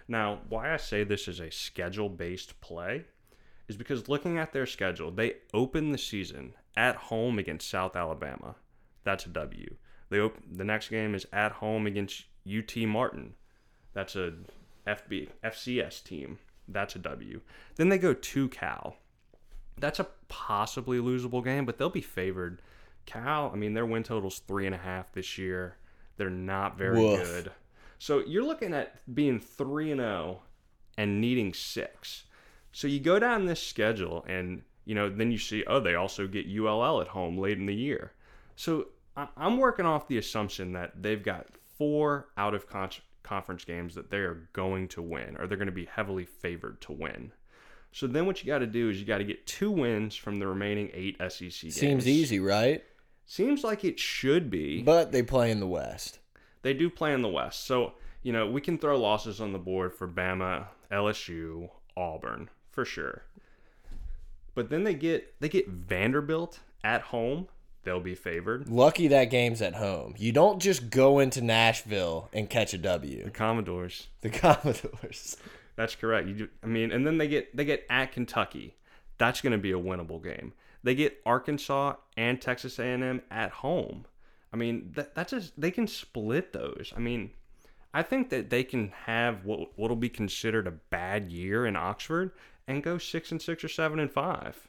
Now, 0.09 0.41
why 0.49 0.73
I 0.73 0.77
say 0.79 1.05
this 1.05 1.29
is 1.29 1.39
a 1.39 1.51
schedule 1.51 2.09
based 2.09 2.61
play 2.61 3.05
is 3.69 3.77
because 3.77 4.09
looking 4.09 4.39
at 4.39 4.53
their 4.53 4.67
schedule, 4.67 5.11
they 5.11 5.35
open 5.55 5.93
the 5.93 5.99
season 5.99 6.55
at 6.77 6.97
home 6.97 7.39
against 7.39 7.69
South 7.69 7.95
Alabama. 7.95 8.57
That's 9.05 9.27
a 9.27 9.31
W. 9.31 9.77
They 10.11 10.21
op- 10.21 10.39
the 10.51 10.65
next 10.65 10.89
game 10.89 11.15
is 11.15 11.27
at 11.33 11.53
home 11.53 11.87
against 11.87 12.25
UT 12.47 12.75
Martin. 12.79 13.35
That's 13.93 14.17
a 14.17 14.33
FB 14.87 15.29
FCS 15.45 16.03
team. 16.03 16.39
That's 16.67 16.97
a 16.97 16.99
W. 16.99 17.41
Then 17.77 17.89
they 17.89 17.99
go 17.99 18.15
to 18.15 18.49
Cal 18.49 18.97
that's 19.81 20.01
a 20.01 20.07
possibly 20.29 20.99
losable 20.99 21.45
game, 21.45 21.65
but 21.65 21.79
they'll 21.79 21.91
be 21.91 22.01
favored. 22.01 22.63
Cal, 23.07 23.51
I 23.53 23.57
mean, 23.57 23.75
their 23.75 23.87
win 23.87 24.03
total's 24.03 24.41
three 24.41 24.67
and 24.67 24.75
a 24.75 24.79
half 24.79 25.13
this 25.13 25.39
year. 25.39 25.77
They're 26.17 26.31
not 26.31 26.77
very 26.77 26.99
Woof. 26.99 27.23
good. 27.23 27.51
So 27.99 28.21
you're 28.21 28.45
looking 28.45 28.75
at 28.75 28.97
being 29.15 29.41
three 29.41 29.91
and 29.91 30.01
zero 30.01 30.43
and 30.97 31.21
needing 31.21 31.55
six. 31.55 32.25
So 32.73 32.87
you 32.87 33.01
go 33.01 33.19
down 33.19 33.47
this 33.47 33.63
schedule, 33.63 34.25
and 34.29 34.63
you 34.85 34.95
know 34.95 35.09
then 35.11 35.31
you 35.33 35.39
see 35.39 35.65
oh 35.67 35.81
they 35.81 35.95
also 35.95 36.27
get 36.27 36.47
ULL 36.47 37.01
at 37.01 37.09
home 37.09 37.39
late 37.39 37.59
in 37.59 37.67
the 37.67 37.75
year. 37.75 38.13
So 38.57 38.89
I- 39.17 39.29
I'm 39.37 39.59
working 39.59 39.87
off 39.87 40.09
the 40.09 40.19
assumption 40.19 40.73
that 40.73 41.03
they've 41.03 41.23
got 41.23 41.47
four 41.79 42.29
out 42.37 42.55
of 42.55 42.67
con- 42.69 42.91
conference 43.23 43.65
games 43.65 43.95
that 43.95 44.11
they 44.11 44.19
are 44.19 44.49
going 44.53 44.89
to 44.89 45.03
win, 45.03 45.37
or 45.39 45.47
they're 45.47 45.59
going 45.59 45.67
to 45.67 45.73
be 45.73 45.85
heavily 45.87 46.25
favored 46.25 46.81
to 46.83 46.93
win. 46.93 47.33
So 47.93 48.07
then 48.07 48.27
what 48.27 48.43
you 48.43 48.47
got 48.47 48.59
to 48.59 48.67
do 48.67 48.91
is 48.91 48.99
you 49.01 49.07
got 49.07 49.19
to 49.19 49.25
get 49.25 49.47
two 49.47 49.71
wins 49.71 50.15
from 50.15 50.39
the 50.39 50.47
remaining 50.47 50.91
eight 50.93 51.17
SEC 51.19 51.41
games. 51.63 51.75
Seems 51.77 52.07
easy, 52.09 52.39
right? 52.39 52.85
Seems 53.27 53.65
like 53.65 53.85
it 53.85 53.99
should 53.99 54.51
be. 54.51 54.83
But 54.83 55.11
they 55.13 55.23
play 55.23 55.51
in 55.51 55.61
the 55.61 55.67
West. 55.67 56.19
They 56.63 56.75
do 56.75 56.91
play 56.91 57.13
in 57.15 57.23
the 57.23 57.29
West. 57.29 57.65
So, 57.65 57.95
you 58.23 58.33
know, 58.33 58.49
we 58.51 58.61
can 58.61 58.79
throw 58.79 58.99
losses 58.99 59.41
on 59.41 59.53
the 59.53 59.59
board 59.59 59.95
for 59.95 60.07
Bama, 60.09 60.67
LSU, 60.91 61.69
Auburn, 61.97 62.51
for 62.79 62.85
sure. 62.85 63.23
But 64.55 64.71
then 64.71 64.85
they 64.85 64.95
get 64.95 65.35
they 65.41 65.49
get 65.49 65.67
Vanderbilt 65.67 66.61
at 66.85 67.01
home. 67.03 67.49
They'll 67.83 67.99
be 67.99 68.15
favored. 68.15 68.69
Lucky 68.69 69.09
that 69.09 69.33
game's 69.33 69.61
at 69.61 69.75
home. 69.75 70.15
You 70.17 70.31
don't 70.31 70.63
just 70.63 70.89
go 70.89 71.19
into 71.19 71.41
Nashville 71.41 72.29
and 72.33 72.49
catch 72.49 72.73
a 72.75 72.79
W. 72.79 73.25
The 73.25 73.31
Commodores. 73.33 74.07
The 74.21 74.31
Commodores. 74.45 75.39
That's 75.75 75.97
correct. 75.97 76.29
You 76.29 76.35
do, 76.35 76.49
I 76.63 76.69
mean, 76.69 76.93
and 76.93 77.05
then 77.05 77.19
they 77.19 77.27
get 77.27 77.57
they 77.57 77.65
get 77.65 77.85
at 77.91 78.13
Kentucky. 78.13 78.77
That's 79.17 79.41
going 79.41 79.55
to 79.55 79.59
be 79.59 79.73
a 79.73 79.77
winnable 79.77 80.23
game. 80.23 80.53
They 80.85 80.95
get 80.95 81.21
Arkansas 81.27 81.95
and 82.17 82.41
Texas 82.41 82.79
A&M 82.79 83.23
at 83.29 83.51
home. 83.51 84.07
I 84.53 84.57
mean, 84.57 84.93
that 84.95 85.17
that's 85.17 85.33
just 85.33 85.61
they 85.61 85.73
can 85.73 85.89
split 85.89 86.53
those. 86.53 86.93
I 86.97 87.01
mean, 87.01 87.33
I 87.93 88.03
think 88.03 88.31
that 88.31 88.51
they 88.51 88.63
can 88.63 88.93
have 89.07 89.45
what 89.45 89.77
what'll 89.77 89.97
be 89.97 90.09
considered 90.09 90.69
a 90.69 90.73
bad 90.73 91.33
year 91.33 91.67
in 91.67 91.75
Oxford 91.75 92.31
and 92.69 92.83
go 92.83 92.99
six 92.99 93.33
and 93.33 93.43
six 93.43 93.65
or 93.65 93.69
seven 93.69 93.99
and 93.99 94.13
five. 94.13 94.69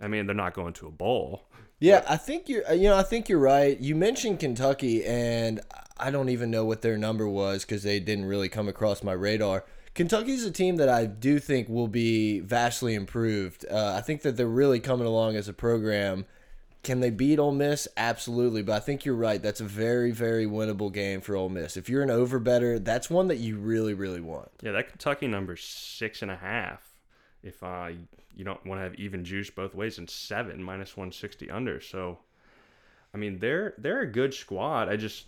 I 0.00 0.08
mean, 0.08 0.26
they're 0.26 0.34
not 0.34 0.54
going 0.54 0.72
to 0.74 0.86
a 0.86 0.90
bowl. 0.90 1.42
Yeah, 1.80 2.04
I 2.08 2.16
think 2.16 2.48
you're. 2.48 2.72
You 2.72 2.90
know, 2.90 2.96
I 2.96 3.02
think 3.02 3.28
you're 3.28 3.40
right. 3.40 3.78
You 3.80 3.96
mentioned 3.96 4.38
Kentucky, 4.38 5.04
and 5.04 5.60
I 5.98 6.10
don't 6.12 6.28
even 6.28 6.50
know 6.50 6.64
what 6.64 6.80
their 6.80 6.96
number 6.96 7.28
was 7.28 7.64
because 7.64 7.82
they 7.82 7.98
didn't 7.98 8.26
really 8.26 8.48
come 8.48 8.68
across 8.68 9.02
my 9.02 9.12
radar. 9.12 9.64
Kentucky's 9.94 10.44
a 10.44 10.50
team 10.50 10.76
that 10.76 10.88
I 10.88 11.04
do 11.04 11.38
think 11.38 11.68
will 11.68 11.88
be 11.88 12.40
vastly 12.40 12.94
improved. 12.94 13.66
Uh, 13.68 13.94
I 13.96 14.00
think 14.00 14.22
that 14.22 14.36
they're 14.36 14.46
really 14.46 14.80
coming 14.80 15.06
along 15.06 15.36
as 15.36 15.48
a 15.48 15.52
program. 15.52 16.24
Can 16.82 17.00
they 17.00 17.10
beat 17.10 17.38
Ole 17.38 17.52
Miss? 17.52 17.86
Absolutely, 17.96 18.62
but 18.62 18.74
I 18.74 18.80
think 18.80 19.04
you're 19.04 19.14
right. 19.14 19.42
That's 19.42 19.60
a 19.60 19.64
very, 19.64 20.10
very 20.10 20.46
winnable 20.46 20.92
game 20.92 21.20
for 21.20 21.36
Ole 21.36 21.48
Miss. 21.48 21.76
If 21.76 21.88
you're 21.88 22.02
an 22.02 22.10
over 22.10 22.38
better, 22.38 22.78
that's 22.78 23.10
one 23.10 23.28
that 23.28 23.36
you 23.36 23.58
really, 23.58 23.94
really 23.94 24.20
want. 24.20 24.50
Yeah, 24.62 24.72
that 24.72 24.88
Kentucky 24.88 25.26
number 25.26 25.56
six 25.56 26.22
and 26.22 26.30
a 26.30 26.36
half. 26.36 26.91
If 27.42 27.62
uh, 27.62 27.90
you 28.34 28.44
don't 28.44 28.64
want 28.64 28.78
to 28.78 28.84
have 28.84 28.94
even 28.96 29.24
juice 29.24 29.50
both 29.50 29.74
ways, 29.74 29.98
and 29.98 30.08
seven 30.08 30.62
minus 30.62 30.96
one 30.96 31.10
sixty 31.12 31.50
under. 31.50 31.80
So, 31.80 32.18
I 33.12 33.18
mean, 33.18 33.38
they're 33.38 33.74
they're 33.78 34.00
a 34.00 34.06
good 34.06 34.32
squad. 34.32 34.88
I 34.88 34.96
just 34.96 35.26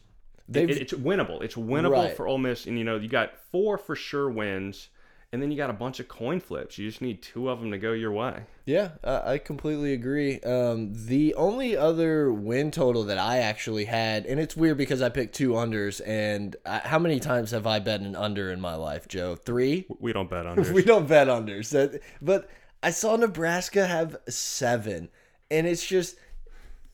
it, 0.53 0.71
it's 0.71 0.93
winnable. 0.93 1.43
It's 1.43 1.55
winnable 1.55 2.05
Right. 2.05 2.17
for 2.17 2.27
Ole 2.29 2.39
Miss, 2.39 2.67
and 2.67 2.79
you 2.79 2.85
know 2.85 2.97
you 2.97 3.09
got 3.09 3.37
four 3.51 3.79
for 3.79 3.97
sure 3.97 4.31
wins, 4.31 4.89
and 5.35 5.43
then 5.43 5.51
you 5.51 5.57
got 5.57 5.69
a 5.69 5.73
bunch 5.75 5.99
of 5.99 6.07
coin 6.07 6.39
flips. 6.39 6.79
You 6.79 6.89
just 6.89 7.03
need 7.03 7.21
two 7.21 7.51
of 7.51 7.59
them 7.61 7.73
to 7.73 7.79
go 7.79 7.91
your 7.93 8.13
way. 8.13 8.45
Yeah, 8.67 8.91
I 9.03 9.33
I 9.33 9.39
completely 9.39 9.93
agree. 9.93 10.39
Um, 10.41 10.93
the 10.95 11.35
only 11.35 11.77
other 11.77 12.33
win 12.33 12.71
total 12.71 13.03
that 13.07 13.19
I 13.19 13.39
actually 13.39 13.87
had, 13.87 14.27
and 14.27 14.39
it's 14.39 14.57
weird 14.57 14.79
because 14.79 15.03
I 15.03 15.09
picked 15.09 15.35
two 15.35 15.51
unders, 15.51 16.01
and 16.07 16.55
I, 16.65 16.79
how 16.79 17.01
many 17.01 17.19
times 17.19 17.51
have 17.51 17.67
I 17.67 17.81
bet 17.81 18.01
an 18.01 18.15
under 18.15 18.53
in 18.53 18.61
my 18.61 18.77
life, 18.77 19.09
Joe? 19.09 19.35
Three? 19.35 19.87
We 19.99 20.13
don't 20.13 20.31
bet 20.31 20.45
unders. 20.51 20.71
we 20.71 20.83
don't 20.85 21.09
bet 21.09 21.27
unders. 21.27 21.71
That- 21.71 22.01
But 22.23 22.49
I 22.81 22.91
saw 22.91 23.17
Nebraska 23.17 23.87
have 23.87 24.17
seven, 24.29 25.09
and 25.51 25.67
it's 25.67 25.85
just 25.85 26.17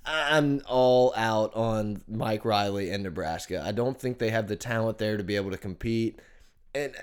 I'm 0.06 0.62
all 0.66 1.12
out 1.14 1.54
on 1.54 2.00
Mike 2.08 2.46
Riley 2.46 2.90
and 2.90 3.02
Nebraska. 3.02 3.62
I 3.62 3.72
don't 3.72 4.00
think 4.00 4.18
they 4.18 4.30
have 4.30 4.48
the 4.48 4.56
talent 4.56 4.96
there 4.96 5.18
to 5.18 5.22
be 5.22 5.36
able 5.36 5.50
to 5.50 5.58
compete. 5.58 6.18
And 6.74 6.94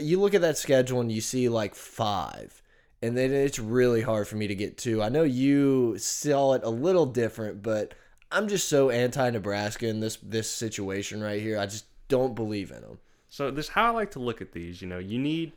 you 0.00 0.20
look 0.20 0.34
at 0.34 0.40
that 0.42 0.58
schedule 0.58 1.00
and 1.00 1.10
you 1.10 1.20
see 1.20 1.48
like 1.48 1.74
five, 1.74 2.62
and 3.00 3.16
then 3.16 3.32
it's 3.32 3.58
really 3.58 4.02
hard 4.02 4.28
for 4.28 4.36
me 4.36 4.46
to 4.46 4.54
get 4.54 4.76
two. 4.76 5.02
I 5.02 5.08
know 5.08 5.22
you 5.22 5.96
saw 5.98 6.54
it 6.54 6.62
a 6.64 6.70
little 6.70 7.06
different, 7.06 7.62
but 7.62 7.94
I'm 8.30 8.48
just 8.48 8.68
so 8.68 8.90
anti 8.90 9.30
Nebraska 9.30 9.86
in 9.86 10.00
this 10.00 10.16
this 10.22 10.50
situation 10.50 11.22
right 11.22 11.40
here. 11.40 11.58
I 11.58 11.66
just 11.66 11.86
don't 12.08 12.34
believe 12.34 12.70
in 12.70 12.82
them. 12.82 12.98
So 13.28 13.50
this 13.50 13.68
how 13.68 13.86
I 13.86 13.90
like 13.90 14.10
to 14.12 14.18
look 14.18 14.40
at 14.40 14.52
these. 14.52 14.82
You 14.82 14.88
know, 14.88 14.98
you 14.98 15.18
need 15.18 15.52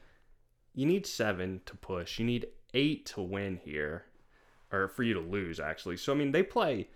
you 0.74 0.86
need 0.86 1.06
seven 1.06 1.62
to 1.66 1.76
push. 1.76 2.20
You 2.20 2.26
need 2.26 2.48
eight 2.74 3.06
to 3.08 3.22
win 3.22 3.60
here, 3.64 4.06
or 4.72 4.88
for 4.88 5.04
you 5.04 5.14
to 5.14 5.20
lose 5.20 5.60
actually. 5.60 5.98
So 5.98 6.14
I 6.14 6.16
mean, 6.16 6.32
they 6.32 6.44
play. 6.44 6.90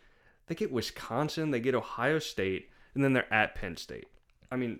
They 0.47 0.55
get 0.55 0.71
Wisconsin, 0.71 1.51
they 1.51 1.59
get 1.59 1.75
Ohio 1.75 2.17
State, 2.17 2.69
and 2.95 3.03
then 3.03 3.13
they're 3.13 3.31
at 3.31 3.53
Penn 3.53 3.77
State. 3.77 4.07
I 4.51 4.55
mean, 4.55 4.79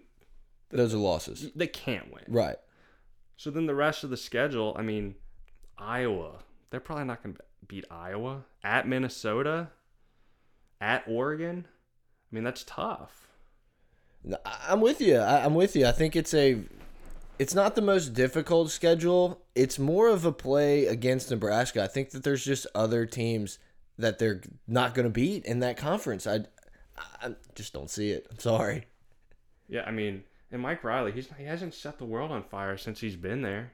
Those 0.72 0.94
are 0.94 0.98
losses, 0.98 1.52
they 1.56 1.68
can't 1.68 2.12
win. 2.14 2.24
right? 2.28 2.58
So 3.38 3.50
then 3.50 3.66
the 3.66 3.76
rest 3.76 4.04
of 4.04 4.10
the 4.10 4.18
schedule, 4.18 4.76
I 4.78 4.82
mean, 4.82 5.16
Iowa, 5.78 6.44
they're 6.70 6.80
probably 6.80 7.06
not 7.06 7.24
going 7.24 7.36
to 7.36 7.42
beat 7.68 7.86
Iowa. 7.90 8.44
At 8.64 8.88
Minnesota, 8.88 9.70
at 10.82 11.04
Oregon. 11.08 11.66
I 11.70 12.36
mean, 12.36 12.44
that's 12.44 12.64
tough. 12.64 13.28
I'm 14.46 14.82
with 14.82 15.00
you. 15.00 15.18
I'm 15.18 15.56
with 15.56 15.76
you. 15.76 15.88
I 15.88 15.94
think 15.94 16.16
it's 16.16 16.34
a, 16.34 16.60
it's 17.40 17.56
not 17.56 17.76
the 17.76 17.82
most 17.82 18.14
difficult 18.14 18.70
schedule. 18.70 19.42
It's 19.56 19.80
more 19.80 20.10
of 20.10 20.26
a 20.26 20.32
play 20.34 20.86
against 20.86 21.32
Nebraska. 21.32 21.82
I 21.82 21.88
think 21.88 22.12
that 22.12 22.24
there's 22.24 22.44
just 22.44 22.68
other 22.76 23.06
teams 23.06 23.58
that 23.98 24.20
they're 24.20 24.42
not 24.68 24.94
going 24.94 25.06
to 25.06 25.10
beat 25.10 25.46
in 25.46 25.60
that 25.60 25.78
conference. 25.78 26.28
I, 26.28 26.42
I 27.22 27.36
just 27.56 27.74
don't 27.74 27.90
see 27.90 28.12
it. 28.12 28.28
I'm 28.30 28.40
sorry. 28.40 28.86
Yeah, 29.70 29.84
I 29.86 29.92
mean, 29.92 30.24
and 30.51 30.62
Mike 30.62 30.84
Riley, 30.84 31.12
he's 31.12 31.29
he 31.38 31.46
hasn't 31.46 31.74
set 31.74 31.98
the 31.98 32.06
world 32.06 32.32
on 32.32 32.44
fire 32.44 32.77
since 32.77 33.01
he's 33.01 33.15
been 33.15 33.41
there. 33.41 33.72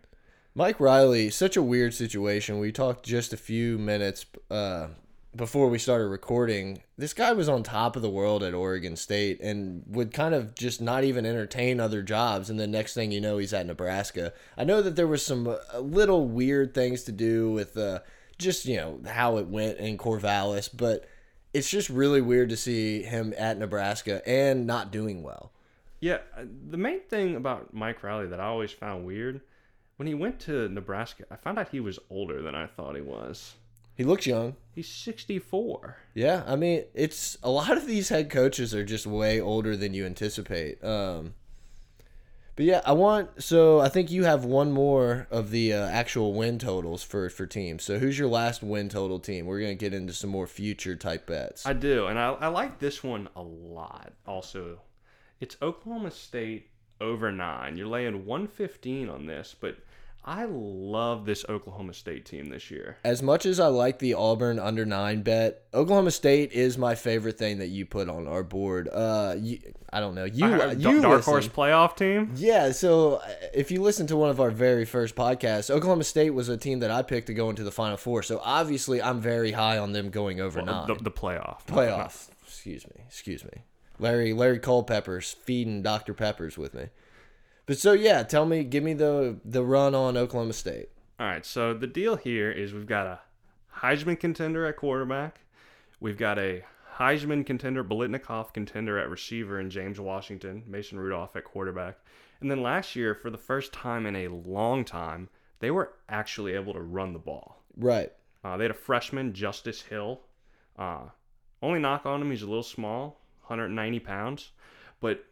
Mike 0.53 0.79
Riley, 0.79 1.29
such 1.29 1.57
a 1.57 1.61
weird 1.61 1.93
situation. 1.93 2.59
We 2.59 2.71
talked 2.71 3.05
just 3.05 3.33
a 3.33 3.37
few 3.37 3.77
minutes 3.77 4.25
uh, 4.49 4.87
before 5.35 5.69
we 5.69 5.77
started 5.77 6.07
recording. 6.07 6.81
This 6.97 7.13
guy 7.13 7.33
was 7.33 7.49
on 7.49 7.61
top 7.61 7.97
of 7.97 8.01
the 8.01 8.09
world 8.09 8.41
at 8.41 8.53
Oregon 8.53 8.95
State 8.95 9.41
and 9.41 9.83
would 9.87 10.13
kind 10.13 10.33
of 10.33 10.55
just 10.55 10.81
not 10.81 11.03
even 11.03 11.25
entertain 11.25 11.81
other 11.81 12.01
jobs. 12.01 12.49
And 12.49 12.57
the 12.57 12.67
next 12.67 12.93
thing 12.93 13.11
you 13.11 13.19
know, 13.19 13.37
he's 13.37 13.53
at 13.53 13.65
Nebraska. 13.65 14.31
I 14.57 14.63
know 14.63 14.81
that 14.81 14.95
there 14.95 15.07
was 15.07 15.25
some 15.25 15.47
uh, 15.47 15.79
little 15.79 16.25
weird 16.25 16.73
things 16.73 17.03
to 17.03 17.11
do 17.11 17.51
with 17.51 17.77
uh, 17.77 17.99
just 18.37 18.65
you 18.65 18.77
know 18.77 19.01
how 19.07 19.37
it 19.37 19.47
went 19.47 19.77
in 19.79 19.97
Corvallis, 19.97 20.69
but 20.73 21.05
it's 21.53 21.69
just 21.69 21.89
really 21.89 22.21
weird 22.21 22.49
to 22.49 22.57
see 22.57 23.03
him 23.03 23.33
at 23.37 23.57
Nebraska 23.57 24.25
and 24.27 24.65
not 24.65 24.91
doing 24.91 25.21
well. 25.21 25.51
Yeah, 26.05 26.19
uh, 26.37 26.43
the 26.69 26.77
main 26.77 26.99
thing 26.99 27.35
about 27.35 27.73
Mike 27.73 28.03
Riley 28.03 28.27
that 28.27 28.39
I 28.39 28.45
always 28.45 28.71
found 28.71 29.07
weird, 29.07 29.41
when 29.95 30.05
he 30.05 30.13
went 30.13 30.39
to 30.41 30.69
Nebraska, 30.69 31.23
I 31.31 31.35
found 31.35 31.57
out 31.57 31.69
he 31.69 31.79
was 31.79 31.97
older 32.11 32.43
than 32.43 32.53
I 32.53 32.67
thought 32.67 32.93
he 32.93 33.01
was. 33.01 33.55
He 33.95 34.03
looks 34.03 34.27
young. 34.27 34.55
He's 34.75 34.87
64. 34.87 35.97
Yeah, 36.13 36.43
I 36.45 36.57
mean, 36.57 36.83
it's 36.93 37.39
a 37.41 37.49
lot 37.49 37.75
of 37.75 37.87
these 37.87 38.09
head 38.09 38.29
coaches 38.29 38.75
are 38.75 38.83
just 38.83 39.07
way 39.07 39.41
older 39.41 39.75
than 39.75 39.95
you 39.95 40.05
anticipate. 40.05 40.83
Um, 40.83 41.33
but 42.55 42.65
yeah, 42.65 42.81
I 42.85 42.91
want 42.91 43.41
so 43.41 43.79
I 43.79 43.89
think 43.89 44.11
you 44.11 44.25
have 44.25 44.45
one 44.45 44.71
more 44.71 45.25
of 45.31 45.49
the 45.49 45.73
uh, 45.73 45.87
actual 45.87 46.35
win 46.35 46.59
totals 46.59 47.01
for 47.01 47.31
for 47.31 47.47
teams. 47.47 47.83
So 47.83 47.97
who's 47.97 48.19
your 48.19 48.29
last 48.29 48.61
win 48.61 48.89
total 48.89 49.17
team? 49.17 49.47
We're 49.47 49.59
gonna 49.59 49.73
get 49.73 49.95
into 49.95 50.13
some 50.13 50.29
more 50.29 50.45
future 50.45 50.95
type 50.95 51.25
bets. 51.25 51.65
I 51.65 51.73
do, 51.73 52.05
and 52.05 52.19
I, 52.19 52.33
I 52.33 52.47
like 52.49 52.77
this 52.77 53.03
one 53.03 53.27
a 53.35 53.41
lot. 53.41 54.13
Also, 54.27 54.79
it's 55.39 55.57
Oklahoma 55.61 56.11
State 56.11 56.69
over 57.01 57.31
nine. 57.31 57.77
You're 57.77 57.87
laying 57.87 58.25
115 58.25 59.09
on 59.09 59.25
this, 59.25 59.55
but 59.59 59.77
I 60.27 60.45
love 60.49 61.25
this 61.25 61.45
Oklahoma 61.47 61.93
State 61.93 62.25
team 62.25 62.47
this 62.47 62.71
year. 62.71 62.97
as 63.03 63.21
much 63.21 63.45
as 63.45 63.59
I 63.59 63.67
like 63.67 63.99
the 63.99 64.15
Auburn 64.15 64.57
under 64.57 64.83
nine 64.85 65.21
bet, 65.21 65.63
Oklahoma 65.71 66.09
State 66.09 66.51
is 66.51 66.77
my 66.79 66.95
favorite 66.95 67.37
thing 67.37 67.59
that 67.59 67.67
you 67.67 67.85
put 67.85 68.09
on 68.09 68.27
our 68.27 68.41
board. 68.41 68.89
Uh, 68.91 69.35
you, 69.37 69.59
I 69.93 69.99
don't 69.99 70.15
know 70.15 70.23
you 70.25 70.45
I- 70.47 70.71
you 70.71 70.99
dark 71.01 71.17
listen. 71.17 71.31
horse 71.31 71.47
playoff 71.47 71.95
team. 71.95 72.31
Yeah, 72.37 72.71
so 72.71 73.15
uh, 73.17 73.27
if 73.53 73.69
you 73.69 73.81
listen 73.83 74.07
to 74.07 74.15
one 74.15 74.29
of 74.31 74.39
our 74.41 74.49
very 74.49 74.85
first 74.85 75.15
podcasts, 75.15 75.69
Oklahoma 75.69 76.03
State 76.05 76.31
was 76.31 76.49
a 76.49 76.57
team 76.57 76.79
that 76.79 76.89
I 76.89 77.03
picked 77.03 77.27
to 77.27 77.35
go 77.35 77.51
into 77.51 77.63
the 77.63 77.71
Final 77.71 77.97
Four. 77.97 78.23
So 78.23 78.41
obviously, 78.43 79.01
I'm 79.03 79.19
very 79.21 79.51
high 79.51 79.77
on 79.77 79.91
them 79.91 80.09
going 80.09 80.39
over 80.41 80.59
nine. 80.61 80.87
The, 80.87 80.95
the 80.95 81.11
playoff. 81.11 81.65
Playoff. 81.67 82.29
Excuse 82.47 82.87
me. 82.87 83.03
Excuse 83.07 83.43
me. 83.43 83.61
Larry 83.99 84.33
Larry 84.33 84.59
Culpepper's 84.59 85.31
feeding 85.31 85.81
Dr. 85.81 86.13
Peppers 86.13 86.57
with 86.57 86.73
me. 86.73 86.89
But 87.65 87.77
so 87.77 87.93
yeah, 87.93 88.23
tell 88.23 88.45
me, 88.45 88.63
give 88.63 88.83
me 88.83 88.93
the 88.93 89.39
the 89.43 89.63
run 89.63 89.95
on 89.95 90.17
Oklahoma 90.17 90.53
State. 90.53 90.89
All 91.19 91.27
right, 91.27 91.45
so 91.45 91.73
the 91.73 91.87
deal 91.87 92.17
here 92.17 92.51
is 92.51 92.73
we've 92.73 92.85
got 92.85 93.07
a 93.07 93.19
Heisman 93.77 94.19
contender 94.19 94.65
at 94.65 94.77
quarterback. 94.77 95.39
We've 95.99 96.17
got 96.17 96.37
a 96.37 96.63
Heisman 96.97 97.45
contender, 97.45 97.83
Biletnikoff 97.83 98.53
contender 98.53 98.97
at 98.97 99.09
receiver, 99.09 99.59
and 99.59 99.71
James 99.71 99.99
Washington, 99.99 100.63
Mason 100.67 100.99
Rudolph 100.99 101.35
at 101.35 101.43
quarterback. 101.43 101.97
And 102.41 102.51
then 102.51 102.61
last 102.61 102.95
year, 102.95 103.15
for 103.15 103.29
the 103.29 103.37
first 103.37 103.73
time 103.73 104.05
in 104.05 104.15
a 104.15 104.27
long 104.27 104.85
time, 104.85 105.29
they 105.59 105.71
were 105.71 105.93
actually 106.09 106.53
able 106.53 106.73
to 106.73 106.81
run 106.81 107.13
the 107.13 107.19
ball. 107.19 107.63
Right. 107.77 108.11
Uh, 108.43 108.57
they 108.57 108.65
had 108.65 108.71
a 108.71 108.75
freshman, 108.75 109.33
Justice 109.33 109.81
Hill. 109.81 110.21
Uh, 110.77 111.05
only 111.61 111.79
knock 111.79 112.05
on 112.05 112.21
him, 112.21 112.31
he's 112.31 112.43
a 112.43 112.47
little 112.47 112.63
small, 112.63 113.19
190 113.47 113.99
pounds. 113.99 114.51
But, 114.99 115.23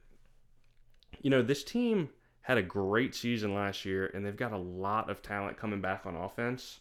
you 1.22 1.30
know, 1.30 1.42
this 1.42 1.64
team 1.64 2.10
had 2.42 2.58
a 2.58 2.64
great 2.64 3.16
season 3.16 3.54
last 3.54 3.86
year, 3.86 4.12
and 4.14 4.26
they've 4.26 4.36
got 4.36 4.52
a 4.52 4.58
lot 4.58 5.10
of 5.10 5.22
talent 5.22 5.58
coming 5.58 5.82
back 5.82 6.06
on 6.06 6.16
offense. 6.16 6.80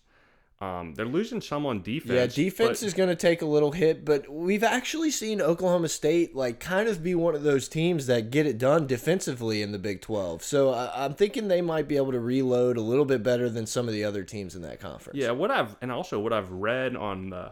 Um, 0.62 0.94
they're 0.94 1.06
losing 1.06 1.40
some 1.40 1.66
on 1.66 1.82
defense. 1.82 2.12
Yeah, 2.12 2.44
defense 2.44 2.80
but- 2.80 2.86
is 2.86 2.94
going 2.94 3.08
to 3.08 3.16
take 3.16 3.42
a 3.42 3.46
little 3.46 3.72
hit, 3.72 4.04
but 4.04 4.28
we've 4.28 4.62
actually 4.62 5.10
seen 5.10 5.40
Oklahoma 5.40 5.88
State 5.88 6.36
like 6.36 6.60
kind 6.60 6.88
of 6.88 7.02
be 7.02 7.16
one 7.16 7.34
of 7.34 7.42
those 7.42 7.68
teams 7.68 8.06
that 8.06 8.30
get 8.30 8.46
it 8.46 8.58
done 8.58 8.86
defensively 8.86 9.60
in 9.60 9.72
the 9.72 9.78
Big 9.78 10.00
12. 10.00 10.44
So 10.44 10.72
I, 10.72 11.04
I'm 11.04 11.14
thinking 11.14 11.48
they 11.48 11.62
might 11.62 11.88
be 11.88 11.96
able 11.96 12.12
to 12.12 12.20
reload 12.20 12.76
a 12.76 12.80
little 12.80 13.04
bit 13.04 13.24
better 13.24 13.50
than 13.50 13.66
some 13.66 13.88
of 13.88 13.94
the 13.94 14.04
other 14.04 14.22
teams 14.22 14.54
in 14.54 14.62
that 14.62 14.78
conference. 14.78 15.18
Yeah, 15.18 15.32
what 15.32 15.50
I've 15.50 15.74
and 15.82 15.90
also 15.90 16.20
what 16.20 16.32
I've 16.32 16.52
read 16.52 16.94
on 16.94 17.30
the 17.30 17.50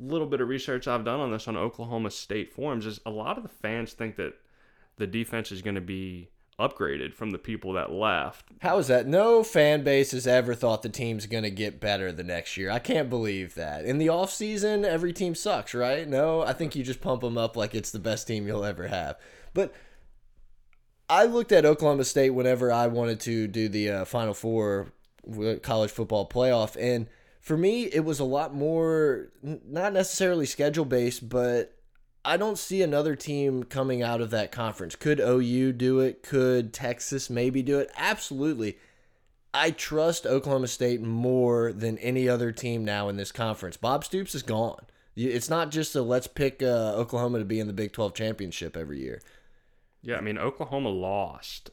little 0.00 0.26
bit 0.26 0.40
of 0.40 0.48
research 0.48 0.88
I've 0.88 1.04
done 1.04 1.20
on 1.20 1.30
this 1.30 1.46
on 1.46 1.56
Oklahoma 1.56 2.10
State 2.10 2.52
forums 2.52 2.86
is 2.86 3.00
a 3.04 3.10
lot 3.10 3.36
of 3.36 3.42
the 3.42 3.48
fans 3.48 3.92
think 3.92 4.16
that 4.16 4.34
the 4.96 5.06
defense 5.06 5.52
is 5.52 5.62
going 5.62 5.74
to 5.74 5.80
be 5.80 6.30
upgraded 6.58 7.14
from 7.14 7.30
the 7.30 7.38
people 7.38 7.72
that 7.72 7.90
left. 7.90 8.44
How 8.60 8.78
is 8.78 8.88
that? 8.88 9.06
No 9.06 9.42
fan 9.42 9.82
base 9.82 10.12
has 10.12 10.26
ever 10.26 10.54
thought 10.54 10.82
the 10.82 10.90
team's 10.90 11.26
going 11.26 11.44
to 11.44 11.50
get 11.50 11.80
better 11.80 12.12
the 12.12 12.22
next 12.22 12.56
year. 12.56 12.70
I 12.70 12.78
can't 12.78 13.08
believe 13.08 13.54
that. 13.54 13.84
In 13.84 13.98
the 13.98 14.08
offseason, 14.08 14.84
every 14.84 15.12
team 15.12 15.34
sucks, 15.34 15.74
right? 15.74 16.06
No, 16.06 16.42
I 16.42 16.52
think 16.52 16.76
you 16.76 16.84
just 16.84 17.00
pump 17.00 17.22
them 17.22 17.38
up 17.38 17.56
like 17.56 17.74
it's 17.74 17.90
the 17.90 17.98
best 17.98 18.26
team 18.26 18.46
you'll 18.46 18.64
ever 18.64 18.88
have. 18.88 19.16
But 19.54 19.72
I 21.08 21.24
looked 21.24 21.50
at 21.50 21.64
Oklahoma 21.64 22.04
State 22.04 22.30
whenever 22.30 22.70
I 22.70 22.86
wanted 22.86 23.20
to 23.20 23.48
do 23.48 23.68
the 23.68 23.90
uh, 23.90 24.04
Final 24.04 24.34
Four 24.34 24.92
college 25.62 25.90
football 25.90 26.28
playoff, 26.28 26.76
and 26.78 27.06
for 27.40 27.56
me, 27.56 27.84
it 27.84 28.04
was 28.04 28.20
a 28.20 28.24
lot 28.24 28.54
more, 28.54 29.32
not 29.42 29.92
necessarily 29.92 30.46
schedule 30.46 30.84
based, 30.84 31.28
but 31.28 31.74
I 32.24 32.36
don't 32.36 32.58
see 32.58 32.82
another 32.82 33.16
team 33.16 33.64
coming 33.64 34.02
out 34.02 34.20
of 34.20 34.30
that 34.30 34.52
conference. 34.52 34.94
Could 34.94 35.20
OU 35.20 35.72
do 35.72 36.00
it? 36.00 36.22
Could 36.22 36.74
Texas 36.74 37.30
maybe 37.30 37.62
do 37.62 37.78
it? 37.78 37.90
Absolutely. 37.96 38.78
I 39.54 39.70
trust 39.70 40.26
Oklahoma 40.26 40.68
State 40.68 41.00
more 41.00 41.72
than 41.72 41.98
any 41.98 42.28
other 42.28 42.52
team 42.52 42.84
now 42.84 43.08
in 43.08 43.16
this 43.16 43.32
conference. 43.32 43.76
Bob 43.76 44.04
Stoops 44.04 44.34
is 44.34 44.42
gone. 44.42 44.84
It's 45.16 45.50
not 45.50 45.70
just 45.70 45.96
a 45.96 46.02
let's 46.02 46.26
pick 46.26 46.62
uh, 46.62 46.94
Oklahoma 46.94 47.38
to 47.40 47.44
be 47.44 47.58
in 47.58 47.66
the 47.66 47.72
Big 47.72 47.92
12 47.92 48.14
championship 48.14 48.76
every 48.76 49.00
year. 49.00 49.20
Yeah, 50.02 50.16
I 50.16 50.20
mean 50.20 50.38
Oklahoma 50.38 50.90
lost 50.90 51.70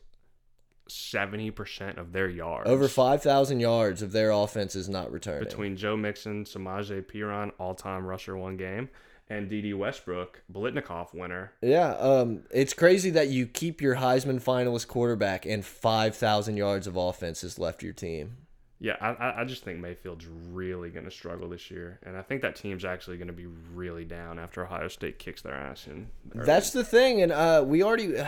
seventy 0.90 1.52
percent 1.52 1.98
of 1.98 2.12
their 2.14 2.30
yards 2.30 2.70
Over 2.70 2.88
5,000 2.88 3.60
yards 3.60 4.02
of 4.02 4.12
their 4.12 4.32
offense 4.32 4.76
is 4.76 4.88
not 4.90 5.12
returning. 5.12 5.44
between 5.44 5.76
Joe 5.76 5.96
Mixon, 5.98 6.46
Samaje 6.46 7.04
Perine, 7.06 7.52
all-time 7.60 8.06
rusher 8.06 8.36
one 8.38 8.58
game, 8.58 8.90
and 9.30 9.50
Dede 9.50 9.74
Westbrook, 9.76 10.42
Biletnikoff 10.52 11.14
winner. 11.14 11.52
Yeah, 11.62 11.92
um, 11.96 12.44
it's 12.52 12.74
crazy 12.74 13.10
that 13.12 13.28
you 13.30 13.46
keep 13.46 13.82
your 13.82 13.96
Heisman 13.96 14.42
finalist 14.42 14.88
quarterback 14.88 15.46
and 15.46 15.66
5,000 15.66 16.56
yards 16.58 16.88
of 16.88 16.96
offense 16.96 17.42
has 17.42 17.60
left 17.60 17.84
your 17.84 17.94
team. 17.94 18.38
Yeah, 18.80 18.96
I, 19.02 19.10
I- 19.10 19.42
I 19.42 19.44
just 19.46 19.64
think 19.64 19.80
Mayfield's 19.80 20.28
really 20.28 20.92
going 20.92 21.06
to 21.06 21.12
struggle 21.12 21.50
this 21.50 21.72
year, 21.72 22.00
and 22.04 22.16
I 22.16 22.22
think 22.22 22.44
that 22.44 22.56
team's 22.56 22.86
actually 22.86 23.18
going 23.18 23.28
to 23.28 23.34
be 23.34 23.48
really 23.74 24.06
down 24.06 24.38
after 24.38 24.64
Ohio 24.64 24.88
State 24.88 25.18
kicks 25.18 25.42
their 25.42 25.56
ass 25.56 25.88
in. 25.88 26.08
That's 26.34 26.70
the 26.70 26.84
thing, 26.84 27.22
and 27.24 27.32
uh, 27.32 27.64
we 27.66 27.82
already. 27.84 28.14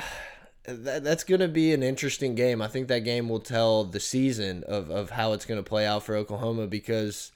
That, 0.65 1.03
that's 1.03 1.23
going 1.23 1.41
to 1.41 1.47
be 1.47 1.73
an 1.73 1.81
interesting 1.81 2.35
game. 2.35 2.61
I 2.61 2.67
think 2.67 2.87
that 2.89 2.99
game 2.99 3.29
will 3.29 3.39
tell 3.39 3.83
the 3.85 3.99
season 3.99 4.63
of, 4.67 4.89
of 4.89 5.11
how 5.11 5.33
it's 5.33 5.45
going 5.45 5.59
to 5.59 5.67
play 5.67 5.85
out 5.85 6.03
for 6.03 6.15
Oklahoma 6.15 6.67
because 6.67 7.31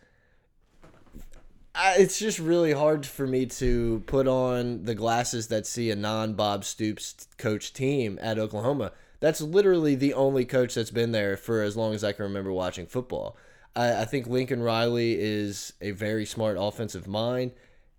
I, 1.76 1.96
it's 1.98 2.20
just 2.20 2.38
really 2.38 2.74
hard 2.74 3.06
for 3.06 3.26
me 3.26 3.46
to 3.48 4.04
put 4.06 4.28
on 4.28 4.84
the 4.84 4.94
glasses 4.94 5.48
that 5.48 5.66
see 5.66 5.90
a 5.90 5.96
non 5.96 6.34
Bob 6.34 6.64
Stoops 6.64 7.28
coach 7.38 7.74
team 7.74 8.20
at 8.22 8.38
Oklahoma. 8.38 8.92
That's 9.20 9.42
literally 9.42 9.96
the 9.96 10.14
only 10.14 10.46
coach 10.46 10.76
that's 10.76 10.92
been 10.92 11.14
there 11.14 11.38
for 11.38 11.62
as 11.62 11.76
long 11.78 11.94
as 11.94 12.04
I 12.04 12.12
can 12.12 12.24
remember 12.24 12.52
watching 12.52 12.86
football. 12.86 13.38
I, 13.76 14.02
I 14.02 14.06
think 14.06 14.28
Lincoln 14.28 14.62
Riley 14.62 15.20
is 15.20 15.74
a 15.82 15.92
very 15.92 16.26
smart 16.26 16.58
offensive 16.60 17.08
mind. 17.08 17.52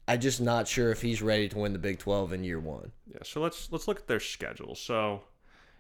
I'm 0.07 0.21
just 0.21 0.41
not 0.41 0.69
sure 0.69 0.91
if 0.91 1.01
he's 1.03 1.23
ready 1.23 1.49
to 1.49 1.59
win 1.59 1.73
the 1.73 1.79
Big 1.79 1.99
12 1.99 2.33
in 2.35 2.45
year 2.45 2.61
one. 2.61 2.93
Yeah, 3.11 3.19
so 3.23 3.41
let's 3.41 3.71
let's 3.73 3.89
look 3.89 3.99
at 4.01 4.07
their 4.07 4.21
schedule. 4.21 4.75
So, 4.75 5.23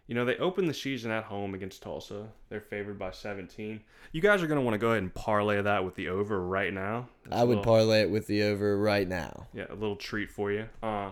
you 0.07 0.15
know, 0.15 0.25
they 0.25 0.37
open 0.39 0.67
the 0.67 0.73
season 0.75 1.11
at 1.11 1.25
home 1.25 1.55
against 1.55 1.83
Tulsa. 1.83 2.29
They're 2.49 2.61
favored 2.61 2.99
by 2.99 3.11
17. 3.11 3.81
You 4.13 4.21
guys 4.23 4.43
are 4.43 4.47
going 4.47 4.59
to 4.59 4.65
want 4.65 4.75
to 4.75 4.79
go 4.79 4.91
ahead 4.93 5.03
and 5.03 5.13
parlay 5.15 5.61
that 5.61 5.85
with 5.85 5.95
the 5.95 6.09
over 6.09 6.41
right 6.41 6.73
now. 6.73 7.09
It's 7.27 7.35
I 7.35 7.41
would 7.43 7.49
little- 7.59 7.65
parlay 7.65 8.03
it 8.03 8.11
with 8.11 8.27
the 8.27 8.43
over 8.45 8.79
right 8.79 9.07
now. 9.09 9.47
Yeah, 9.53 9.67
a 9.69 9.75
little 9.75 9.97
treat 9.97 10.31
for 10.31 10.51
you. 10.51 10.67
Uh, 10.83 11.11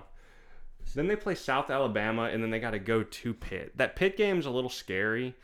then 0.95 1.07
they 1.07 1.17
play 1.17 1.35
South 1.35 1.71
Alabama, 1.71 2.25
and 2.25 2.43
then 2.43 2.51
they 2.51 2.59
got 2.61 2.73
to 2.73 2.79
go 2.79 3.03
to 3.03 3.33
Pitt. 3.35 3.73
That 3.77 3.97
Pitt 3.97 4.17
game's 4.17 4.45
a 4.47 4.51
little 4.51 4.69
scary, 4.71 5.35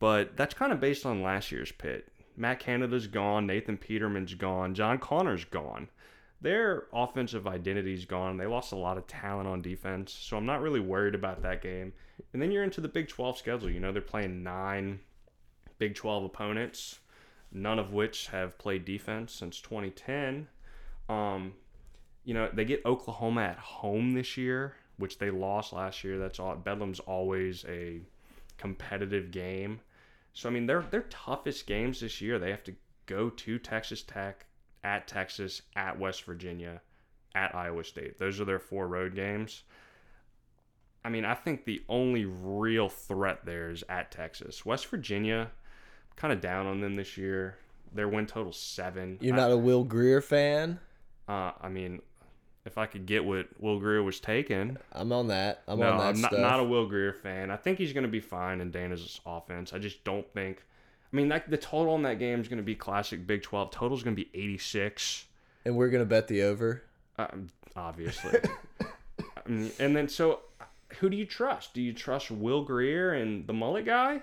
but 0.00 0.36
that's 0.36 0.54
kind 0.54 0.72
of 0.72 0.80
based 0.80 1.06
on 1.06 1.22
last 1.22 1.52
year's 1.52 1.70
Pitt. 1.70 2.08
Matt 2.36 2.58
Canada's 2.60 3.06
gone, 3.06 3.46
Nathan 3.46 3.76
Peterman's 3.78 4.34
gone, 4.34 4.74
John 4.74 4.98
Connor's 4.98 5.44
gone. 5.44 5.88
Their 6.46 6.84
offensive 6.92 7.48
identity's 7.48 8.04
gone. 8.04 8.36
They 8.36 8.46
lost 8.46 8.70
a 8.70 8.76
lot 8.76 8.98
of 8.98 9.08
talent 9.08 9.48
on 9.48 9.62
defense, 9.62 10.12
so 10.12 10.36
I'm 10.36 10.46
not 10.46 10.62
really 10.62 10.78
worried 10.78 11.16
about 11.16 11.42
that 11.42 11.60
game. 11.60 11.92
And 12.32 12.40
then 12.40 12.52
you're 12.52 12.62
into 12.62 12.80
the 12.80 12.86
Big 12.86 13.08
12 13.08 13.36
schedule. 13.36 13.68
You 13.68 13.80
know, 13.80 13.90
they're 13.90 14.00
playing 14.00 14.44
nine 14.44 15.00
Big 15.78 15.96
12 15.96 16.22
opponents, 16.22 17.00
none 17.50 17.80
of 17.80 17.92
which 17.92 18.28
have 18.28 18.58
played 18.58 18.84
defense 18.84 19.32
since 19.32 19.60
2010. 19.60 20.46
Um, 21.08 21.54
you 22.22 22.32
know, 22.32 22.48
they 22.52 22.64
get 22.64 22.86
Oklahoma 22.86 23.40
at 23.40 23.58
home 23.58 24.12
this 24.12 24.36
year, 24.36 24.76
which 24.98 25.18
they 25.18 25.30
lost 25.30 25.72
last 25.72 26.04
year. 26.04 26.16
That's 26.16 26.38
all. 26.38 26.54
Bedlam's 26.54 27.00
always 27.00 27.64
a 27.64 28.02
competitive 28.56 29.32
game. 29.32 29.80
So 30.32 30.48
I 30.48 30.52
mean, 30.52 30.66
their 30.66 30.82
their 30.82 31.06
toughest 31.10 31.66
games 31.66 31.98
this 31.98 32.20
year, 32.20 32.38
they 32.38 32.52
have 32.52 32.62
to 32.62 32.74
go 33.06 33.30
to 33.30 33.58
Texas 33.58 34.04
Tech, 34.04 34.46
at 34.86 35.08
Texas, 35.08 35.62
at 35.74 35.98
West 35.98 36.22
Virginia, 36.22 36.80
at 37.34 37.54
Iowa 37.56 37.82
State. 37.82 38.20
Those 38.20 38.40
are 38.40 38.44
their 38.44 38.60
four 38.60 38.86
road 38.86 39.16
games. 39.16 39.64
I 41.04 41.08
mean, 41.08 41.24
I 41.24 41.34
think 41.34 41.64
the 41.64 41.82
only 41.88 42.24
real 42.24 42.88
threat 42.88 43.44
there 43.44 43.70
is 43.70 43.82
at 43.88 44.12
Texas. 44.12 44.64
West 44.64 44.86
Virginia, 44.86 45.50
kind 46.14 46.32
of 46.32 46.40
down 46.40 46.66
on 46.66 46.80
them 46.80 46.94
this 46.94 47.16
year. 47.16 47.58
Their 47.92 48.08
win 48.08 48.26
total 48.26 48.52
seven. 48.52 49.18
You're 49.20 49.34
not 49.34 49.50
a 49.50 49.56
Will 49.56 49.84
Grier 49.84 50.20
fan? 50.20 50.78
uh, 51.28 51.52
I 51.60 51.68
mean, 51.68 52.00
if 52.64 52.78
I 52.78 52.86
could 52.86 53.06
get 53.06 53.24
what 53.24 53.48
Will 53.58 53.80
Grier 53.80 54.02
was 54.02 54.20
taking, 54.20 54.76
I'm 54.92 55.12
on 55.12 55.28
that. 55.28 55.62
I'm 55.66 55.80
no, 55.80 55.92
on 55.92 55.98
that 55.98 56.14
I'm 56.14 56.20
not, 56.20 56.32
not 56.32 56.60
a 56.60 56.64
Will 56.64 56.86
Grier 56.86 57.12
fan. 57.12 57.50
I 57.50 57.56
think 57.56 57.78
he's 57.78 57.92
going 57.92 58.04
to 58.04 58.10
be 58.10 58.20
fine 58.20 58.60
in 58.60 58.70
Dana's 58.70 59.20
offense. 59.26 59.72
I 59.72 59.78
just 59.78 60.04
don't 60.04 60.28
think. 60.32 60.62
I 61.12 61.16
mean, 61.16 61.28
that, 61.28 61.48
the 61.50 61.56
total 61.56 61.94
in 61.96 62.02
that 62.02 62.18
game 62.18 62.40
is 62.40 62.48
going 62.48 62.58
to 62.58 62.64
be 62.64 62.74
classic 62.74 63.26
Big 63.26 63.42
12. 63.42 63.70
Total 63.70 63.96
is 63.96 64.02
going 64.02 64.16
to 64.16 64.22
be 64.24 64.28
86, 64.34 65.24
and 65.64 65.76
we're 65.76 65.88
gonna 65.90 66.04
bet 66.04 66.28
the 66.28 66.42
over. 66.42 66.82
um, 67.18 67.48
obviously. 67.74 68.38
I 69.20 69.48
mean, 69.48 69.70
and 69.78 69.96
then, 69.96 70.08
so 70.08 70.40
who 70.98 71.08
do 71.10 71.16
you 71.16 71.24
trust? 71.26 71.74
Do 71.74 71.80
you 71.80 71.92
trust 71.92 72.30
Will 72.30 72.62
Grier 72.64 73.12
and 73.14 73.46
the 73.46 73.52
mullet 73.52 73.84
guy? 73.86 74.20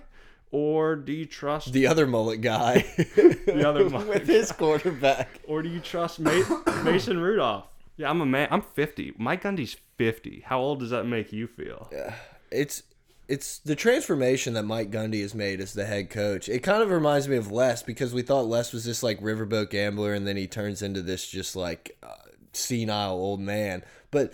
Or 0.52 0.96
do 0.96 1.12
you 1.12 1.26
trust 1.26 1.74
The 1.74 1.88
other 1.88 2.06
mullet 2.06 2.42
guy. 2.42 2.86
the 2.98 3.64
other 3.68 3.90
mullet 3.90 4.08
with 4.08 4.28
his 4.28 4.52
quarterback. 4.52 5.42
or 5.48 5.62
do 5.64 5.70
you 5.70 5.80
trust 5.80 6.20
Ma- 6.20 6.62
Mason 6.84 7.18
Rudolph? 7.20 7.66
Yeah, 7.98 8.10
I'm 8.10 8.22
a 8.22 8.26
man. 8.26 8.48
I'm 8.52 8.62
50. 8.62 9.14
Mike 9.18 9.44
Gundy's 9.44 9.76
50. 9.98 10.44
How 10.46 10.60
old 10.60 10.80
does 10.80 10.90
that 10.92 11.06
make 11.06 11.34
you 11.34 11.48
feel? 11.48 11.90
Yeah, 11.92 12.14
It's 12.52 12.84
it's 13.28 13.60
the 13.60 13.76
transformation 13.76 14.54
that 14.54 14.64
Mike 14.64 14.92
Gundy 14.92 15.22
has 15.22 15.34
made 15.34 15.62
as 15.62 15.74
the 15.74 15.86
head 15.86 16.10
coach. 16.10 16.50
It 16.50 16.60
kind 16.60 16.84
of 16.84 16.92
reminds 16.92 17.28
me 17.28 17.38
of 17.38 17.52
Les 17.52 17.82
because 17.82 18.14
we 18.14 18.22
thought 18.22 18.48
Les 18.48 18.74
was 18.74 18.86
this 18.86 19.02
like 19.02 19.22
riverboat 19.22 19.70
gambler, 19.70 20.14
and 20.14 20.28
then 20.28 20.36
he 20.36 20.48
turns 20.48 20.82
into 20.82 21.02
this 21.02 21.28
just 21.28 21.56
like 21.56 21.98
uh, 22.04 22.16
senile 22.52 23.14
old 23.14 23.40
man. 23.40 23.84
But 24.12 24.34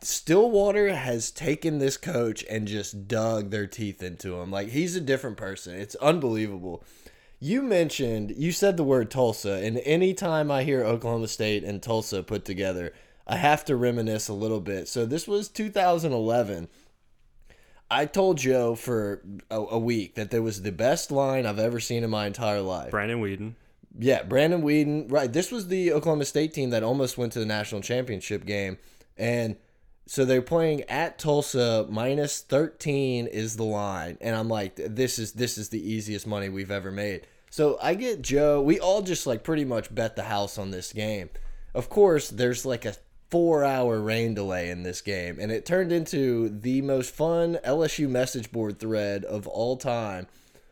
Stillwater 0.00 0.94
has 0.94 1.30
taken 1.30 1.78
this 1.78 1.96
coach 1.96 2.44
and 2.48 2.66
just 2.66 3.06
dug 3.06 3.50
their 3.50 3.66
teeth 3.66 4.02
into 4.02 4.40
him. 4.40 4.50
Like 4.50 4.68
he's 4.68 4.96
a 4.96 5.00
different 5.00 5.36
person. 5.36 5.74
It's 5.74 5.94
unbelievable. 5.96 6.82
You 7.38 7.62
mentioned 7.62 8.34
you 8.36 8.52
said 8.52 8.76
the 8.76 8.84
word 8.84 9.10
Tulsa, 9.10 9.54
and 9.54 9.78
anytime 9.78 10.50
I 10.50 10.64
hear 10.64 10.84
Oklahoma 10.84 11.28
State 11.28 11.64
and 11.64 11.82
Tulsa 11.82 12.22
put 12.22 12.44
together, 12.44 12.92
I 13.26 13.36
have 13.36 13.64
to 13.66 13.76
reminisce 13.76 14.28
a 14.28 14.34
little 14.34 14.60
bit. 14.60 14.88
So 14.88 15.06
this 15.06 15.28
was 15.28 15.48
2011. 15.48 16.68
I 17.90 18.06
told 18.06 18.38
Joe 18.38 18.74
for 18.74 19.22
a, 19.50 19.56
a 19.56 19.78
week 19.78 20.14
that 20.14 20.30
there 20.30 20.42
was 20.42 20.62
the 20.62 20.72
best 20.72 21.10
line 21.10 21.46
I've 21.46 21.58
ever 21.58 21.80
seen 21.80 22.04
in 22.04 22.10
my 22.10 22.26
entire 22.26 22.60
life. 22.60 22.90
Brandon 22.90 23.20
Weeden. 23.20 23.54
Yeah, 23.98 24.22
Brandon 24.22 24.62
Weeden. 24.62 25.10
Right. 25.10 25.32
This 25.32 25.50
was 25.50 25.68
the 25.68 25.92
Oklahoma 25.92 26.24
State 26.24 26.54
team 26.54 26.70
that 26.70 26.82
almost 26.82 27.18
went 27.18 27.32
to 27.32 27.40
the 27.40 27.46
national 27.46 27.80
championship 27.80 28.46
game. 28.46 28.78
And 29.16 29.56
so 30.06 30.24
they're 30.24 30.42
playing 30.42 30.82
at 30.84 31.18
Tulsa 31.18 31.86
minus 31.88 32.40
13 32.40 33.26
is 33.26 33.56
the 33.56 33.64
line. 33.64 34.18
And 34.20 34.36
I'm 34.36 34.48
like, 34.48 34.76
this 34.76 35.18
is 35.18 35.32
this 35.32 35.58
is 35.58 35.68
the 35.68 35.80
easiest 35.80 36.26
money 36.26 36.48
we've 36.48 36.70
ever 36.70 36.90
made. 36.90 37.26
So 37.50 37.78
I 37.82 37.94
get 37.94 38.22
Joe. 38.22 38.62
We 38.62 38.78
all 38.78 39.02
just 39.02 39.26
like 39.26 39.42
pretty 39.42 39.64
much 39.64 39.92
bet 39.92 40.14
the 40.14 40.22
house 40.22 40.58
on 40.58 40.70
this 40.70 40.92
game. 40.92 41.30
Of 41.74 41.88
course, 41.88 42.28
there's 42.30 42.64
like 42.64 42.84
a 42.84 42.94
four 43.30 43.64
hour 43.64 44.00
rain 44.00 44.34
delay 44.34 44.70
in 44.70 44.82
this 44.82 45.00
game, 45.00 45.38
and 45.40 45.52
it 45.52 45.64
turned 45.64 45.92
into 45.92 46.48
the 46.48 46.82
most 46.82 47.14
fun 47.14 47.58
LSU 47.64 48.08
message 48.08 48.50
board 48.50 48.78
thread 48.78 49.24
of 49.24 49.46
all 49.46 49.76
time, 49.76 50.26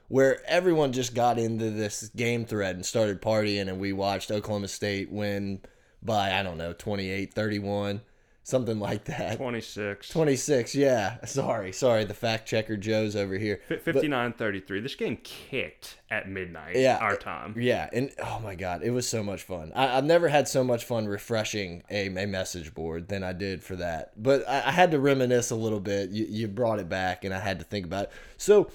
where 0.09 0.41
everyone 0.47 0.93
just 0.93 1.15
got 1.15 1.39
into 1.39 1.71
this 1.71 2.09
game 2.17 2.45
thread 2.45 2.75
and 2.75 2.85
started 2.85 3.23
partying, 3.23 3.69
and 3.69 3.79
we 3.79 3.93
watched 3.93 4.31
Oklahoma 4.31 4.69
State 4.69 5.11
win 5.11 5.61
by, 6.03 6.33
I 6.33 6.43
don't 6.43 6.59
know, 6.59 6.73
28 6.73 7.33
31, 7.33 8.01
something 8.49 8.79
like 8.81 9.05
that. 9.05 9.37
26. 9.37 10.09
26, 10.09 10.75
yeah. 10.75 11.23
Sorry, 11.27 11.71
sorry. 11.73 12.05
The 12.05 12.15
fact 12.15 12.49
checker 12.49 12.77
Joe's 12.77 13.15
over 13.15 13.37
here. 13.37 13.61
59 13.69 14.33
33. 14.33 14.81
This 14.81 14.95
game 14.95 15.19
kicked 15.23 15.99
at 16.11 16.29
midnight, 16.29 16.77
Yeah. 16.77 16.97
our 16.97 17.17
time. 17.17 17.55
Yeah, 17.59 17.89
and 17.93 18.11
oh 18.25 18.41
my 18.43 18.55
god, 18.55 18.83
it 18.83 18.91
was 18.91 19.07
so 19.07 19.23
much 19.23 19.43
fun. 19.43 19.73
I, 19.75 19.99
I've 19.99 20.05
never 20.05 20.29
had 20.29 20.49
so 20.49 20.65
much 20.65 20.85
fun 20.87 21.07
refreshing 21.07 21.83
a, 21.91 22.07
a 22.07 22.27
message 22.27 22.73
board 22.75 23.09
than 23.09 23.23
I 23.23 23.35
did 23.35 23.63
for 23.63 23.77
that. 23.77 24.13
But 24.21 24.49
I, 24.49 24.69
I 24.69 24.71
had 24.71 24.91
to 24.93 24.99
reminisce 24.99 25.51
a 25.51 25.57
little 25.57 25.81
bit. 25.81 26.11
You, 26.11 26.27
you 26.29 26.49
brought 26.49 26.79
it 26.79 26.89
back, 26.89 27.25
and 27.25 27.35
I 27.35 27.41
had 27.41 27.59
to 27.59 27.65
think 27.67 27.85
about 27.85 28.05
it. 28.05 28.13
So 28.39 28.71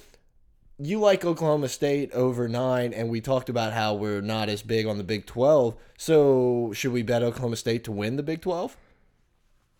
you 0.78 1.00
like 1.00 1.24
Oklahoma 1.24 1.68
State 1.68 2.12
over 2.12 2.48
nine, 2.48 2.92
and 2.92 3.08
we 3.10 3.20
talked 3.20 3.48
about 3.48 3.72
how 3.72 3.94
we're 3.94 4.20
not 4.20 4.48
as 4.48 4.62
big 4.62 4.86
on 4.86 4.98
the 4.98 5.04
Big 5.04 5.26
Twelve. 5.26 5.74
So 5.98 6.72
should 6.74 6.92
we 6.92 7.02
bet 7.02 7.22
Oklahoma 7.24 7.56
State 7.56 7.82
to 7.84 7.92
win 7.92 8.14
the 8.16 8.22
Big 8.22 8.40
Twelve? 8.40 8.76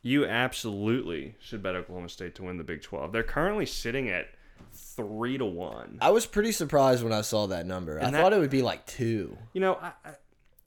You 0.04 0.26
absolutely 0.26 1.34
should 1.40 1.62
bet 1.62 1.74
Oklahoma 1.74 2.10
State 2.10 2.34
to 2.34 2.42
win 2.42 2.58
the 2.58 2.62
Big 2.62 2.82
12. 2.82 3.10
They're 3.10 3.22
currently 3.22 3.64
sitting 3.64 4.10
at 4.10 4.26
3 4.74 5.38
to 5.38 5.46
1. 5.46 5.98
I 6.02 6.10
was 6.10 6.26
pretty 6.26 6.52
surprised 6.52 7.02
when 7.02 7.12
I 7.14 7.22
saw 7.22 7.46
that 7.46 7.66
number. 7.66 7.98
I 7.98 8.10
that- 8.10 8.20
thought 8.20 8.34
it 8.34 8.38
would 8.38 8.50
be 8.50 8.60
like 8.60 8.84
two. 8.84 9.38
You 9.54 9.62
know, 9.62 9.78
I, 9.80 9.92
I, 10.04 10.14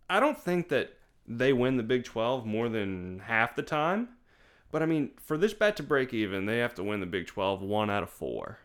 I 0.09 0.19
don't 0.19 0.39
think 0.39 0.69
that 0.69 0.91
they 1.27 1.53
win 1.53 1.77
the 1.77 1.83
Big 1.83 2.03
12 2.03 2.47
more 2.47 2.67
than 2.67 3.19
half 3.19 3.55
the 3.55 3.61
time. 3.61 4.09
But 4.71 4.81
I 4.81 4.87
mean, 4.87 5.11
for 5.21 5.37
this 5.37 5.53
bet 5.53 5.77
to 5.77 5.83
break 5.83 6.15
even, 6.15 6.47
they 6.47 6.57
have 6.57 6.73
to 6.73 6.83
win 6.83 6.99
the 6.99 7.05
Big 7.05 7.27
12 7.27 7.61
one 7.61 7.91
out 7.91 8.01
of 8.01 8.09
four. 8.09 8.57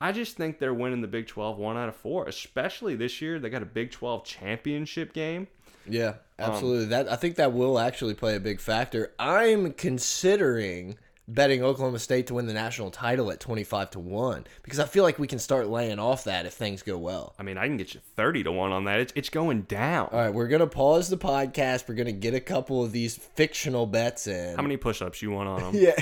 I 0.00 0.10
just 0.10 0.36
think 0.36 0.58
they're 0.58 0.74
winning 0.74 1.02
the 1.02 1.08
Big 1.08 1.28
12 1.28 1.56
one 1.56 1.76
out 1.76 1.88
of 1.88 1.94
four, 1.94 2.26
especially 2.26 2.96
this 2.96 3.22
year. 3.22 3.38
They 3.38 3.48
got 3.48 3.62
a 3.62 3.66
Big 3.66 3.92
12 3.92 4.24
championship 4.24 5.12
game. 5.12 5.46
Yeah, 5.90 6.14
absolutely. 6.38 6.86
that 6.86 7.10
I 7.10 7.16
think 7.16 7.36
that 7.36 7.52
will 7.52 7.78
actually 7.78 8.14
play 8.14 8.36
a 8.36 8.40
big 8.40 8.60
factor. 8.60 9.12
I'm 9.18 9.72
considering 9.72 10.96
betting 11.34 11.62
Oklahoma 11.62 11.98
State 11.98 12.26
to 12.28 12.34
win 12.34 12.46
the 12.46 12.52
national 12.52 12.90
title 12.90 13.30
at 13.30 13.40
25 13.40 13.90
to 13.90 14.00
1 14.00 14.46
because 14.62 14.78
I 14.78 14.84
feel 14.84 15.04
like 15.04 15.18
we 15.18 15.26
can 15.26 15.38
start 15.38 15.68
laying 15.68 15.98
off 15.98 16.24
that 16.24 16.46
if 16.46 16.52
things 16.52 16.82
go 16.82 16.98
well. 16.98 17.34
I 17.38 17.42
mean, 17.42 17.58
I 17.58 17.66
can 17.66 17.76
get 17.76 17.94
you 17.94 18.00
30 18.16 18.44
to 18.44 18.52
1 18.52 18.72
on 18.72 18.84
that. 18.84 19.00
It's, 19.00 19.12
it's 19.14 19.30
going 19.30 19.62
down. 19.62 20.08
All 20.12 20.18
right, 20.18 20.34
we're 20.34 20.48
going 20.48 20.60
to 20.60 20.66
pause 20.66 21.08
the 21.08 21.18
podcast. 21.18 21.88
We're 21.88 21.94
going 21.94 22.06
to 22.06 22.12
get 22.12 22.34
a 22.34 22.40
couple 22.40 22.82
of 22.82 22.92
these 22.92 23.16
fictional 23.16 23.86
bets 23.86 24.26
in. 24.26 24.56
How 24.56 24.62
many 24.62 24.76
push 24.76 25.02
ups 25.02 25.22
you 25.22 25.30
want 25.30 25.48
on 25.48 25.72
them? 25.72 25.82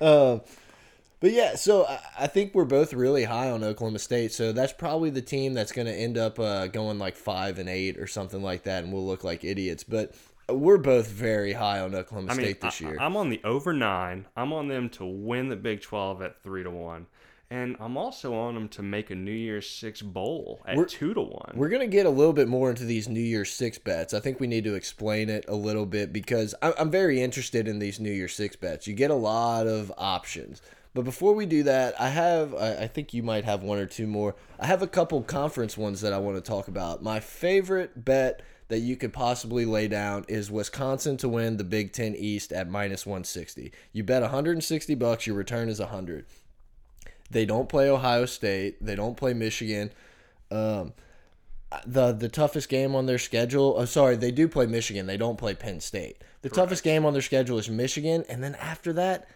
yeah. 0.00 0.06
um, 0.06 0.42
but 1.22 1.32
yeah, 1.32 1.54
so 1.54 1.86
I, 1.86 2.00
I 2.20 2.26
think 2.26 2.52
we're 2.54 2.64
both 2.64 2.92
really 2.92 3.24
high 3.24 3.48
on 3.48 3.64
Oklahoma 3.64 4.00
State. 4.00 4.32
So 4.32 4.52
that's 4.52 4.72
probably 4.72 5.08
the 5.08 5.22
team 5.22 5.54
that's 5.54 5.72
going 5.72 5.86
to 5.86 5.94
end 5.94 6.18
up 6.18 6.38
uh, 6.38 6.66
going 6.66 6.98
like 6.98 7.16
five 7.16 7.58
and 7.58 7.68
eight 7.68 7.96
or 7.96 8.08
something 8.08 8.42
like 8.42 8.64
that, 8.64 8.82
and 8.84 8.92
we'll 8.92 9.06
look 9.06 9.22
like 9.22 9.44
idiots. 9.44 9.84
But 9.84 10.14
we're 10.48 10.78
both 10.78 11.08
very 11.08 11.52
high 11.52 11.80
on 11.80 11.94
Oklahoma 11.94 12.32
I 12.32 12.34
mean, 12.34 12.46
State 12.46 12.60
this 12.60 12.82
I, 12.82 12.86
year. 12.86 12.96
I'm 13.00 13.16
on 13.16 13.30
the 13.30 13.40
over 13.44 13.72
nine. 13.72 14.26
I'm 14.36 14.52
on 14.52 14.66
them 14.66 14.88
to 14.90 15.04
win 15.06 15.48
the 15.48 15.56
Big 15.56 15.80
12 15.80 16.22
at 16.22 16.42
3 16.42 16.64
to 16.64 16.70
1. 16.70 17.06
And 17.50 17.76
I'm 17.80 17.98
also 17.98 18.34
on 18.34 18.54
them 18.54 18.68
to 18.70 18.82
make 18.82 19.10
a 19.10 19.14
New 19.14 19.30
Year's 19.30 19.68
Six 19.68 20.00
bowl 20.00 20.62
at 20.66 20.74
We're- 20.74 20.88
2 20.88 21.12
to 21.14 21.20
1. 21.20 21.52
We're 21.54 21.68
going 21.68 21.82
to 21.82 21.86
get 21.86 22.06
a 22.06 22.10
little 22.10 22.32
bit 22.32 22.48
more 22.48 22.70
into 22.70 22.84
these 22.84 23.08
New 23.08 23.20
Year's 23.20 23.52
Six 23.52 23.78
bets. 23.78 24.14
I 24.14 24.20
think 24.20 24.40
we 24.40 24.46
need 24.46 24.64
to 24.64 24.74
explain 24.74 25.28
it 25.28 25.44
a 25.48 25.54
little 25.54 25.84
bit 25.84 26.12
because 26.12 26.54
I- 26.62 26.74
I'm 26.78 26.90
very 26.90 27.22
interested 27.22 27.68
in 27.68 27.78
these 27.78 28.00
New 28.00 28.10
Year's 28.10 28.34
Six 28.34 28.56
bets. 28.56 28.86
You 28.86 28.94
get 28.94 29.10
a 29.10 29.14
lot 29.14 29.66
of 29.66 29.92
options. 29.98 30.62
But 30.94 31.04
before 31.04 31.34
we 31.34 31.46
do 31.46 31.62
that, 31.62 31.98
I 32.00 32.08
have, 32.08 32.54
I 32.54 32.82
I 32.82 32.86
think 32.86 33.14
you 33.14 33.22
might 33.22 33.44
have 33.44 33.62
one 33.62 33.78
or 33.78 33.86
two 33.86 34.06
more. 34.06 34.34
I 34.60 34.66
have 34.66 34.82
a 34.82 34.86
couple 34.86 35.22
conference 35.22 35.76
ones 35.76 36.00
that 36.02 36.12
I 36.12 36.18
want 36.18 36.36
to 36.36 36.42
talk 36.42 36.68
about. 36.68 37.02
My 37.02 37.20
favorite 37.20 38.04
bet 38.04 38.42
that 38.68 38.80
you 38.80 38.96
could 38.96 39.12
possibly 39.12 39.64
lay 39.64 39.88
down 39.88 40.24
is 40.28 40.50
Wisconsin 40.50 41.16
to 41.18 41.28
win 41.28 41.56
the 41.56 41.64
Big 41.64 41.92
Ten 41.92 42.14
East 42.14 42.52
at 42.52 42.68
minus 42.68 43.04
160. 43.04 43.72
You 43.92 44.02
bet 44.02 44.22
160 44.22 44.94
bucks, 44.94 45.26
your 45.26 45.36
return 45.36 45.68
is 45.68 45.78
100. 45.78 46.26
They 47.30 47.46
don't 47.46 47.68
play 47.68 47.90
Ohio 47.90 48.26
State. 48.26 48.84
They 48.84 48.94
don't 48.94 49.16
play 49.16 49.32
Michigan. 49.32 49.90
Um, 50.50 50.92
the 51.86 52.12
the 52.12 52.28
toughest 52.28 52.68
game 52.68 52.94
on 52.94 53.06
their 53.06 53.18
schedule. 53.18 53.74
Oh, 53.78 53.86
sorry, 53.86 54.16
they 54.16 54.30
do 54.30 54.46
play 54.46 54.66
Michigan. 54.66 55.06
They 55.06 55.16
don't 55.16 55.38
play 55.38 55.54
Penn 55.54 55.80
State. 55.80 56.22
The 56.42 56.50
toughest 56.50 56.84
game 56.84 57.06
on 57.06 57.12
their 57.14 57.22
schedule 57.22 57.58
is 57.58 57.70
Michigan, 57.70 58.24
and 58.28 58.42
then 58.42 58.54
after 58.56 58.92
that, 58.94 59.28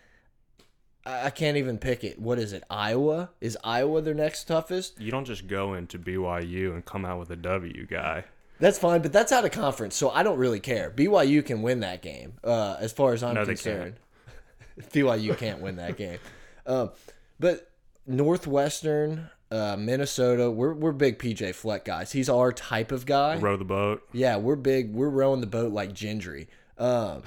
I, 1.06 1.30
can't 1.30 1.56
even 1.56 1.78
pick 1.78 2.02
it. 2.04 2.18
What 2.18 2.38
is 2.38 2.52
it? 2.52 2.64
Iowa 2.68 3.30
is 3.40 3.56
Iowa 3.62 4.02
their 4.02 4.14
next 4.14 4.44
toughest? 4.44 5.00
you 5.00 5.10
don't 5.10 5.24
just 5.24 5.46
go 5.46 5.74
into 5.74 5.98
BYU 5.98 6.74
and 6.74 6.84
come 6.84 7.04
out 7.04 7.18
with 7.20 7.30
a 7.30 7.36
W, 7.36 7.86
guy. 7.86 8.24
That's 8.58 8.78
fine, 8.78 9.02
but 9.02 9.12
that's 9.12 9.32
out 9.32 9.44
of 9.44 9.50
conference, 9.52 9.94
so 9.94 10.10
I 10.10 10.22
don't 10.22 10.38
really 10.38 10.60
care. 10.60 10.90
BYU 10.90 11.44
can 11.44 11.62
win 11.62 11.80
that 11.80 12.02
game, 12.02 12.34
uh, 12.42 12.76
as 12.80 12.92
far 12.92 13.12
as 13.12 13.22
I'm 13.22 13.34
No, 13.34 13.44
they 13.44 13.52
concerned. 13.52 13.96
BYU 14.80 15.36
can't 15.36 15.60
win 15.60 15.76
that 15.76 15.96
game. 15.96 16.18
Um, 16.66 16.90
but 17.38 17.70
Northwestern, 18.06 19.30
uh, 19.50 19.76
Minnesota, 19.78 20.50
we're 20.50 20.72
we're 20.72 20.92
big 20.92 21.18
PJ 21.18 21.54
Fleck 21.54 21.84
guys. 21.84 22.12
He's 22.12 22.28
our 22.28 22.52
type 22.52 22.92
of 22.92 23.04
guy. 23.04 23.36
Row 23.36 23.56
the 23.56 23.64
boat. 23.64 24.02
Yeah, 24.12 24.36
we're 24.36 24.56
big. 24.56 24.92
We're 24.94 25.10
rowing 25.10 25.40
the 25.40 25.46
boat 25.46 25.72
like 25.72 25.92
Gendry. 25.92 26.46
Um, 26.78 27.22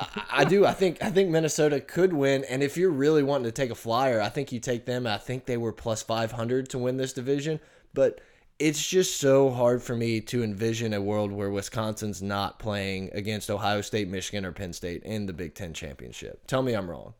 I, 0.00 0.24
I 0.30 0.44
do. 0.44 0.64
I 0.64 0.72
think. 0.72 1.02
I 1.02 1.10
think 1.10 1.30
Minnesota 1.30 1.80
could 1.80 2.12
win. 2.12 2.44
And 2.44 2.62
if 2.62 2.76
you're 2.76 2.90
really 2.90 3.22
wanting 3.22 3.44
to 3.44 3.52
take 3.52 3.70
a 3.70 3.74
flyer, 3.74 4.20
I 4.20 4.28
think 4.30 4.50
you 4.50 4.60
take 4.60 4.86
them. 4.86 5.06
I 5.06 5.18
think 5.18 5.44
they 5.44 5.56
were 5.56 5.72
plus 5.72 6.02
five 6.02 6.32
hundred 6.32 6.68
to 6.70 6.78
win 6.78 6.96
this 6.96 7.12
division. 7.12 7.60
But 7.92 8.20
it's 8.58 8.86
just 8.86 9.18
so 9.18 9.50
hard 9.50 9.82
for 9.82 9.96
me 9.96 10.20
to 10.20 10.42
envision 10.42 10.92
a 10.92 11.00
world 11.00 11.32
where 11.32 11.50
Wisconsin's 11.50 12.20
not 12.20 12.58
playing 12.58 13.10
against 13.14 13.50
Ohio 13.50 13.80
State, 13.80 14.08
Michigan, 14.08 14.44
or 14.44 14.52
Penn 14.52 14.72
State 14.72 15.02
in 15.02 15.26
the 15.26 15.32
Big 15.32 15.54
Ten 15.54 15.72
championship. 15.72 16.46
Tell 16.46 16.62
me 16.62 16.74
I'm 16.74 16.90
wrong. 16.90 17.14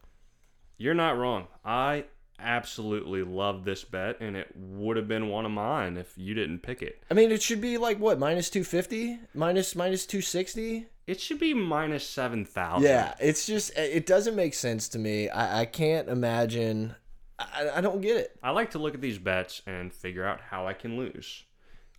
You're 0.76 0.94
not 0.94 1.18
wrong. 1.18 1.46
I 1.64 2.04
absolutely 2.38 3.22
love 3.22 3.64
this 3.64 3.84
bet, 3.84 4.18
and 4.20 4.34
it 4.34 4.48
would 4.56 4.96
have 4.96 5.06
been 5.08 5.28
one 5.28 5.44
of 5.44 5.50
mine 5.50 5.98
if 5.98 6.12
you 6.16 6.32
didn't 6.32 6.60
pick 6.60 6.80
it. 6.80 7.02
I 7.10 7.14
mean, 7.14 7.30
it 7.30 7.42
should 7.42 7.60
be 7.60 7.76
like 7.76 7.98
what 7.98 8.18
minus 8.18 8.48
two 8.48 8.64
fifty, 8.64 9.18
minus 9.34 9.76
minus 9.76 10.06
two 10.06 10.22
sixty. 10.22 10.86
It 11.10 11.20
should 11.20 11.40
be 11.40 11.54
minus 11.54 12.06
7,000. 12.06 12.84
Yeah, 12.84 13.14
it's 13.18 13.44
just 13.44 13.76
it 13.76 14.06
doesn't 14.06 14.36
make 14.36 14.54
sense 14.54 14.86
to 14.90 14.98
me. 15.00 15.28
I, 15.28 15.62
I 15.62 15.64
can't 15.64 16.08
imagine. 16.08 16.94
I, 17.36 17.70
I 17.74 17.80
don't 17.80 18.00
get 18.00 18.16
it. 18.16 18.38
I 18.44 18.50
like 18.50 18.70
to 18.70 18.78
look 18.78 18.94
at 18.94 19.00
these 19.00 19.18
bets 19.18 19.60
and 19.66 19.92
figure 19.92 20.24
out 20.24 20.40
how 20.40 20.68
I 20.68 20.72
can 20.72 20.96
lose. 20.96 21.42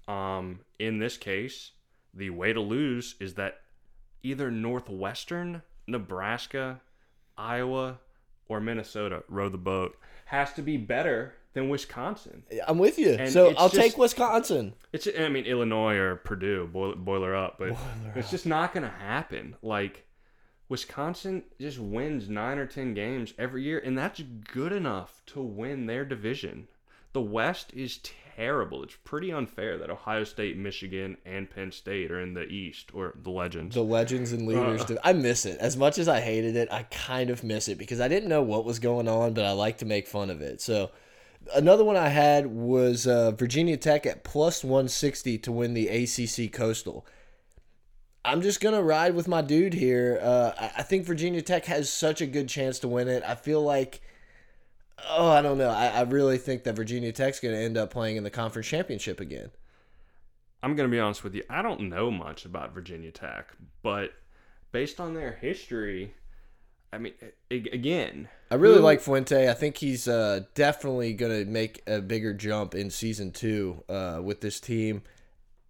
Um, 0.08 0.62
in 0.80 1.00
this 1.00 1.18
case, 1.18 1.72
the 2.14 2.30
way 2.30 2.54
to 2.54 2.62
lose 2.62 3.16
is 3.20 3.34
that 3.34 3.60
either 4.24 4.50
Northwestern, 4.50 5.62
Nebraska, 5.88 6.80
Iowa, 7.38 8.00
or 8.48 8.62
Minnesota 8.62 9.24
row 9.28 9.50
the 9.50 9.58
boat 9.58 9.98
has 10.28 10.54
to 10.54 10.62
be 10.62 10.78
better 10.78 11.34
than 11.54 11.70
Wisconsin. 11.70 12.44
I'm 12.68 12.78
with 12.78 12.98
you. 12.98 13.12
And 13.20 13.32
so 13.32 13.50
I'll 13.58 13.70
just- 13.70 13.76
take 13.76 13.98
Wisconsin. 13.98 14.74
It's 14.94 15.08
I 15.18 15.30
mean 15.30 15.46
Illinois 15.46 15.96
or 15.96 16.16
Purdue 16.16 16.68
boiler, 16.72 16.96
boiler 16.96 17.36
up, 17.36 17.58
but 17.60 17.76
it's 18.16 18.30
just 18.32 18.46
not 18.46 18.74
going 18.74 18.84
to 18.84 18.90
happen. 18.90 19.56
Like 19.62 20.06
Wisconsin 20.70 21.44
just 21.60 21.80
wins 21.80 22.30
9 22.30 22.58
or 22.58 22.66
10 22.66 22.94
games 22.94 23.34
every 23.38 23.64
year 23.64 23.80
and 23.80 23.98
that's 23.98 24.22
good 24.54 24.72
enough 24.72 25.22
to 25.28 25.42
win 25.42 25.86
their 25.86 26.06
division. 26.06 26.68
The 27.14 27.22
West 27.22 27.74
is 27.74 28.00
terrible. 28.38 28.84
It's 28.84 28.96
pretty 29.04 29.34
unfair 29.34 29.78
that 29.78 29.90
Ohio 29.90 30.24
State, 30.24 30.56
Michigan, 30.58 31.18
and 31.26 31.50
Penn 31.50 31.74
State 31.74 32.10
are 32.10 32.22
in 32.22 32.34
the 32.34 32.46
East 32.46 32.92
or 32.94 33.14
the 33.22 33.30
Legends. 33.30 33.76
The 33.76 33.82
legends 33.84 34.32
and 34.32 34.48
leaders. 34.48 34.84
Uh. 34.84 34.86
do- 34.86 34.98
I 35.04 35.12
miss 35.12 35.46
it 35.46 35.58
as 35.60 35.76
much 35.76 35.98
as 35.98 36.08
I 36.08 36.22
hated 36.22 36.56
it. 36.56 36.72
I 36.72 36.84
kind 36.84 37.30
of 37.30 37.44
miss 37.44 37.68
it 37.68 37.78
because 37.78 38.00
I 38.00 38.08
didn't 38.08 38.30
know 38.30 38.42
what 38.42 38.64
was 38.64 38.80
going 38.80 39.10
on, 39.10 39.34
but 39.34 39.44
I 39.44 39.52
like 39.52 39.80
to 39.80 39.86
make 39.86 40.08
fun 40.08 40.30
of 40.30 40.40
it. 40.42 40.62
So 40.62 40.92
another 41.56 41.84
one 41.84 41.98
I 41.98 42.10
had 42.10 42.48
was 42.48 43.08
uh, 43.08 43.32
Virginia 43.32 43.78
Tech 43.78 44.06
at 44.06 44.24
plus 44.24 44.64
160 44.64 45.38
to 45.40 45.52
win 45.52 45.74
the 45.74 45.88
ACC 45.88 46.52
Coastal. 46.52 47.06
I'm 48.24 48.42
just 48.42 48.62
gonna 48.62 48.84
ride 48.84 49.16
with 49.16 49.28
my 49.28 49.42
dude 49.42 49.74
here. 49.74 50.20
Uh, 50.22 50.52
I, 50.78 50.84
think 50.84 51.06
Virginia 51.06 51.42
Tech 51.42 51.66
has 51.66 51.92
such 51.92 52.22
a 52.22 52.28
good 52.28 52.48
chance 52.48 52.78
to 52.80 52.88
win 52.88 53.08
it. 53.08 53.24
I 53.26 53.34
feel 53.34 53.62
like, 53.64 54.02
oh, 55.10 55.30
I 55.30 55.42
don't 55.42 55.58
know. 55.58 55.70
I, 55.70 55.88
I 55.88 56.02
really 56.02 56.38
think 56.38 56.64
that 56.64 56.76
Virginia 56.76 57.12
Tech's 57.12 57.40
gonna 57.40 57.56
end 57.56 57.78
up 57.78 57.90
playing 57.90 58.18
in 58.18 58.24
the 58.24 58.30
conference 58.30 58.68
championship 58.68 59.20
again. 59.20 59.50
I'm 60.64 60.76
going 60.76 60.88
to 60.88 60.92
be 60.92 61.00
honest 61.00 61.24
with 61.24 61.34
you. 61.34 61.44
I 61.50 61.62
don't 61.62 61.90
know 61.90 62.12
much 62.12 62.46
about 62.46 62.74
Virginia 62.74 63.12
Tech, 63.12 63.56
but 63.82 64.12
based 64.72 65.00
on 65.00 65.14
their 65.14 65.32
history, 65.32 66.14
I 66.94 66.98
mean, 66.98 67.14
again, 67.50 68.28
I 68.50 68.56
really 68.56 68.78
who- 68.78 68.82
like 68.84 69.00
Fuente. 69.02 69.50
I 69.50 69.54
think 69.54 69.78
he's 69.78 70.08
uh, 70.08 70.42
definitely 70.56 71.14
going 71.14 71.46
to 71.46 71.50
make 71.50 71.82
a 71.88 72.02
bigger 72.02 72.34
jump 72.34 72.76
in 72.76 72.90
season 72.90 73.32
two 73.32 73.84
uh, 73.88 74.20
with 74.24 74.42
this 74.42 74.60
team. 74.60 75.04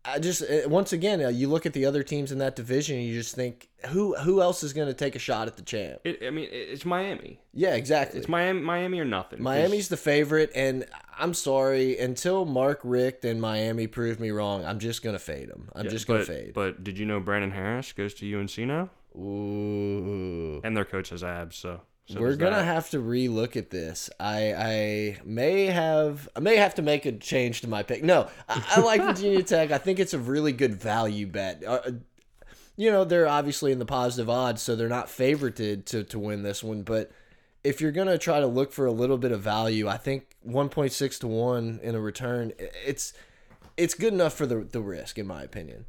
I 0.04 0.18
just 0.18 0.42
uh, 0.42 0.68
once 0.68 0.94
again, 0.94 1.24
uh, 1.24 1.28
you 1.28 1.48
look 1.48 1.68
at 1.68 1.74
the 1.74 1.86
other 1.86 2.02
teams 2.02 2.32
in 2.32 2.40
that 2.40 2.56
division, 2.56 2.98
and 2.98 3.06
you 3.06 3.14
just 3.14 3.36
think 3.36 3.70
who 3.90 4.16
who 4.16 4.42
else 4.42 4.64
is 4.64 4.74
going 4.74 4.88
to 4.88 4.96
take 4.96 5.16
a 5.16 5.20
shot 5.20 5.48
at 5.48 5.58
the 5.58 5.62
champ? 5.62 6.00
It, 6.04 6.24
I 6.26 6.32
mean, 6.32 6.48
it's 6.52 6.86
Miami. 6.86 7.40
Yeah, 7.54 7.76
exactly. 7.76 8.20
It's 8.20 8.28
Miami, 8.28 8.62
Miami 8.62 9.00
or 9.00 9.06
nothing. 9.06 9.44
Miami's 9.44 9.90
the 9.90 9.98
favorite, 9.98 10.52
and 10.56 10.86
I'm 11.20 11.36
sorry 11.36 12.00
until 12.00 12.46
Mark 12.46 12.80
Richt 12.84 13.26
and 13.26 13.40
Miami 13.40 13.86
prove 13.86 14.20
me 14.20 14.32
wrong. 14.32 14.66
I'm 14.66 14.80
just 14.80 15.04
gonna 15.04 15.20
fade 15.20 15.50
them. 15.50 15.70
I'm 15.76 15.88
just 15.88 16.08
gonna 16.08 16.26
fade. 16.26 16.54
But 16.56 16.84
did 16.84 16.98
you 16.98 17.06
know 17.06 17.20
Brandon 17.20 17.52
Harris 17.52 17.94
goes 17.94 18.16
to 18.16 18.40
UNC 18.40 18.58
now, 18.58 18.90
Ooh. 19.16 20.62
and 20.64 20.76
their 20.76 20.86
coach 20.86 21.10
has 21.10 21.24
abs, 21.24 21.56
so, 21.58 21.82
so 22.06 22.20
We're 22.20 22.36
gonna 22.36 22.58
that. 22.58 22.66
have 22.66 22.90
to 22.92 22.98
relook 23.00 23.56
at 23.56 23.70
this. 23.70 24.10
I 24.20 24.54
I 24.54 25.18
may 25.26 25.66
have 25.66 26.30
I 26.36 26.40
may 26.40 26.58
have 26.58 26.76
to 26.76 26.82
make 26.82 27.06
a 27.06 27.12
change 27.12 27.62
to 27.62 27.68
my 27.68 27.84
pick. 27.84 28.04
No, 28.04 28.30
I, 28.48 28.64
I 28.78 28.80
like 28.82 29.02
Virginia 29.06 29.44
Tech. 29.44 29.72
I 29.72 29.78
think 29.78 30.00
it's 30.00 30.14
a 30.14 30.20
really 30.20 30.52
good 30.54 30.76
value 30.76 31.28
bet. 31.28 31.64
Uh, 31.66 31.80
you 32.78 32.90
know, 32.92 33.04
they're 33.04 33.28
obviously 33.28 33.72
in 33.72 33.80
the 33.80 33.86
positive 33.86 34.30
odds, 34.30 34.62
so 34.62 34.76
they're 34.76 34.90
not 34.90 35.08
favorited 35.08 35.86
to 35.86 36.04
to 36.06 36.18
win 36.20 36.44
this 36.44 36.64
one. 36.64 36.84
But 36.84 37.12
if 37.64 37.82
you're 37.82 37.92
gonna 37.92 38.18
try 38.18 38.40
to 38.40 38.48
look 38.48 38.72
for 38.72 38.86
a 38.86 38.92
little 38.92 39.18
bit 39.18 39.32
of 39.32 39.42
value, 39.42 39.88
I 39.88 39.98
think 39.98 40.36
1.6 40.48 41.20
to 41.20 41.28
one 41.28 41.80
in 41.84 41.96
a 41.96 42.00
return, 42.00 42.54
it's 42.58 43.14
it's 43.78 43.94
good 43.94 44.14
enough 44.14 44.34
for 44.34 44.46
the 44.46 44.64
the 44.64 44.82
risk, 44.82 45.18
in 45.20 45.28
my 45.28 45.44
opinion. 45.44 45.86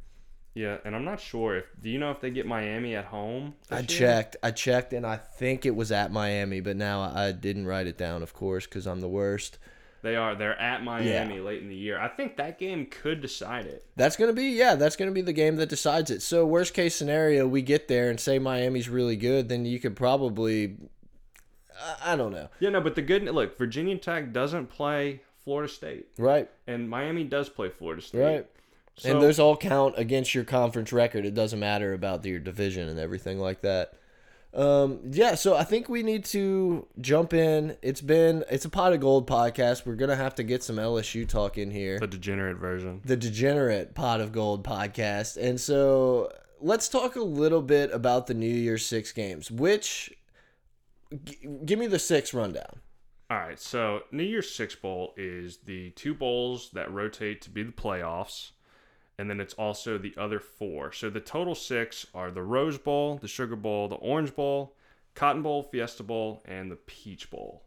Yeah, 0.53 0.77
and 0.85 0.95
I'm 0.95 1.03
not 1.03 1.19
sure 1.19 1.57
if. 1.57 1.65
Do 1.81 1.89
you 1.89 1.97
know 1.97 2.11
if 2.11 2.21
they 2.21 2.29
get 2.29 2.45
Miami 2.45 2.95
at 2.95 3.05
home? 3.05 3.55
I 3.71 3.77
year? 3.77 3.85
checked. 3.85 4.35
I 4.43 4.51
checked, 4.51 4.93
and 4.93 5.05
I 5.05 5.17
think 5.17 5.65
it 5.65 5.75
was 5.75 5.91
at 5.91 6.11
Miami, 6.11 6.59
but 6.59 6.75
now 6.75 7.01
I 7.01 7.31
didn't 7.31 7.65
write 7.65 7.87
it 7.87 7.97
down, 7.97 8.21
of 8.21 8.33
course, 8.33 8.65
because 8.65 8.85
I'm 8.85 8.99
the 8.99 9.07
worst. 9.09 9.57
They 10.03 10.17
are. 10.17 10.35
They're 10.35 10.59
at 10.59 10.83
Miami 10.83 11.39
late 11.39 11.61
in 11.61 11.69
the 11.69 11.75
year. 11.75 11.97
I 11.97 12.09
think 12.09 12.35
that 12.35 12.59
game 12.59 12.85
could 12.85 13.21
decide 13.21 13.65
it. 13.65 13.85
That's 13.95 14.17
gonna 14.17 14.33
be 14.33 14.49
yeah, 14.49 14.75
that's 14.75 14.97
gonna 14.97 15.11
be 15.11 15.21
the 15.21 15.31
game 15.31 15.55
that 15.55 15.69
decides 15.69 16.11
it. 16.11 16.21
So 16.21 16.45
worst 16.45 16.73
case 16.73 16.93
scenario, 16.93 17.47
we 17.47 17.61
get 17.61 17.87
there 17.87 18.09
and 18.09 18.19
say 18.19 18.37
Miami's 18.37 18.89
really 18.89 19.15
good, 19.15 19.47
then 19.47 19.63
you 19.63 19.79
could 19.79 19.95
probably, 19.95 20.75
I, 21.81 22.13
I 22.13 22.15
don't 22.17 22.33
know, 22.33 22.49
Yeah, 22.59 22.71
no, 22.71 22.81
but 22.81 22.95
the 22.95 23.01
good 23.01 23.23
look, 23.23 23.57
Virginia 23.57 23.97
Tech 23.97 24.33
doesn't 24.33 24.67
play 24.67 25.21
Florida 25.41 25.71
State, 25.71 26.07
right, 26.17 26.49
and 26.67 26.89
Miami 26.89 27.23
does 27.23 27.47
play 27.47 27.69
Florida 27.69 28.01
State. 28.01 28.19
right. 28.19 28.47
So, 28.97 29.09
and 29.11 29.21
those 29.21 29.39
all 29.39 29.57
count 29.57 29.95
against 29.97 30.35
your 30.35 30.43
conference 30.43 30.93
record. 30.93 31.25
It 31.25 31.33
doesn't 31.33 31.59
matter 31.59 31.93
about 31.93 32.23
your 32.25 32.39
division 32.39 32.87
and 32.89 32.99
everything 32.99 33.39
like 33.39 33.61
that. 33.61 33.93
Um, 34.53 34.99
yeah, 35.09 35.33
so 35.33 35.55
I 35.55 35.63
think 35.63 35.89
we 35.89 36.03
need 36.03 36.25
to 36.25 36.85
jump 37.01 37.33
in. 37.33 37.75
It's 37.81 38.01
been 38.01 38.43
it's 38.51 38.65
a 38.65 38.69
pot 38.69 38.93
of 38.93 38.99
gold 38.99 39.27
podcast. 39.27 39.83
We're 39.87 39.95
gonna 39.95 40.15
have 40.15 40.35
to 40.35 40.43
get 40.43 40.61
some 40.61 40.75
LSU 40.75 41.27
talk 41.27 41.57
in 41.57 41.71
here. 41.71 41.97
the 41.99 42.05
degenerate 42.05 42.57
version. 42.57 43.01
the 43.03 43.17
degenerate 43.17 43.95
pot 43.95 44.21
of 44.21 44.31
gold 44.31 44.63
podcast 44.63 45.37
and 45.37 45.59
so 45.59 46.31
let's 46.61 46.87
talk 46.87 47.15
a 47.15 47.21
little 47.21 47.63
bit 47.63 47.91
about 47.91 48.27
the 48.27 48.33
new 48.35 48.45
year's 48.45 48.85
six 48.85 49.11
games 49.11 49.49
which 49.49 50.13
g- 51.25 51.39
give 51.65 51.79
me 51.79 51.87
the 51.87 51.99
six 51.99 52.31
rundown 52.33 52.79
All 53.31 53.37
right, 53.39 53.59
so 53.59 54.01
New 54.11 54.23
Year's 54.23 54.53
Six 54.53 54.75
Bowl 54.75 55.13
is 55.17 55.57
the 55.65 55.89
two 55.91 56.13
bowls 56.13 56.69
that 56.73 56.91
rotate 56.91 57.41
to 57.41 57.49
be 57.49 57.63
the 57.63 57.71
playoffs, 57.71 58.51
and 59.17 59.29
then 59.29 59.39
it's 59.39 59.53
also 59.53 59.97
the 59.97 60.13
other 60.17 60.39
four. 60.39 60.91
So 60.91 61.09
the 61.09 61.19
total 61.19 61.55
six 61.55 62.05
are 62.13 62.31
the 62.31 62.41
Rose 62.41 62.77
Bowl, 62.77 63.17
the 63.17 63.27
Sugar 63.27 63.55
Bowl, 63.55 63.87
the 63.87 63.95
Orange 63.95 64.35
Bowl, 64.35 64.75
Cotton 65.15 65.41
Bowl, 65.41 65.63
Fiesta 65.63 66.03
Bowl, 66.03 66.41
and 66.45 66.71
the 66.71 66.75
Peach 66.75 67.29
Bowl. 67.29 67.63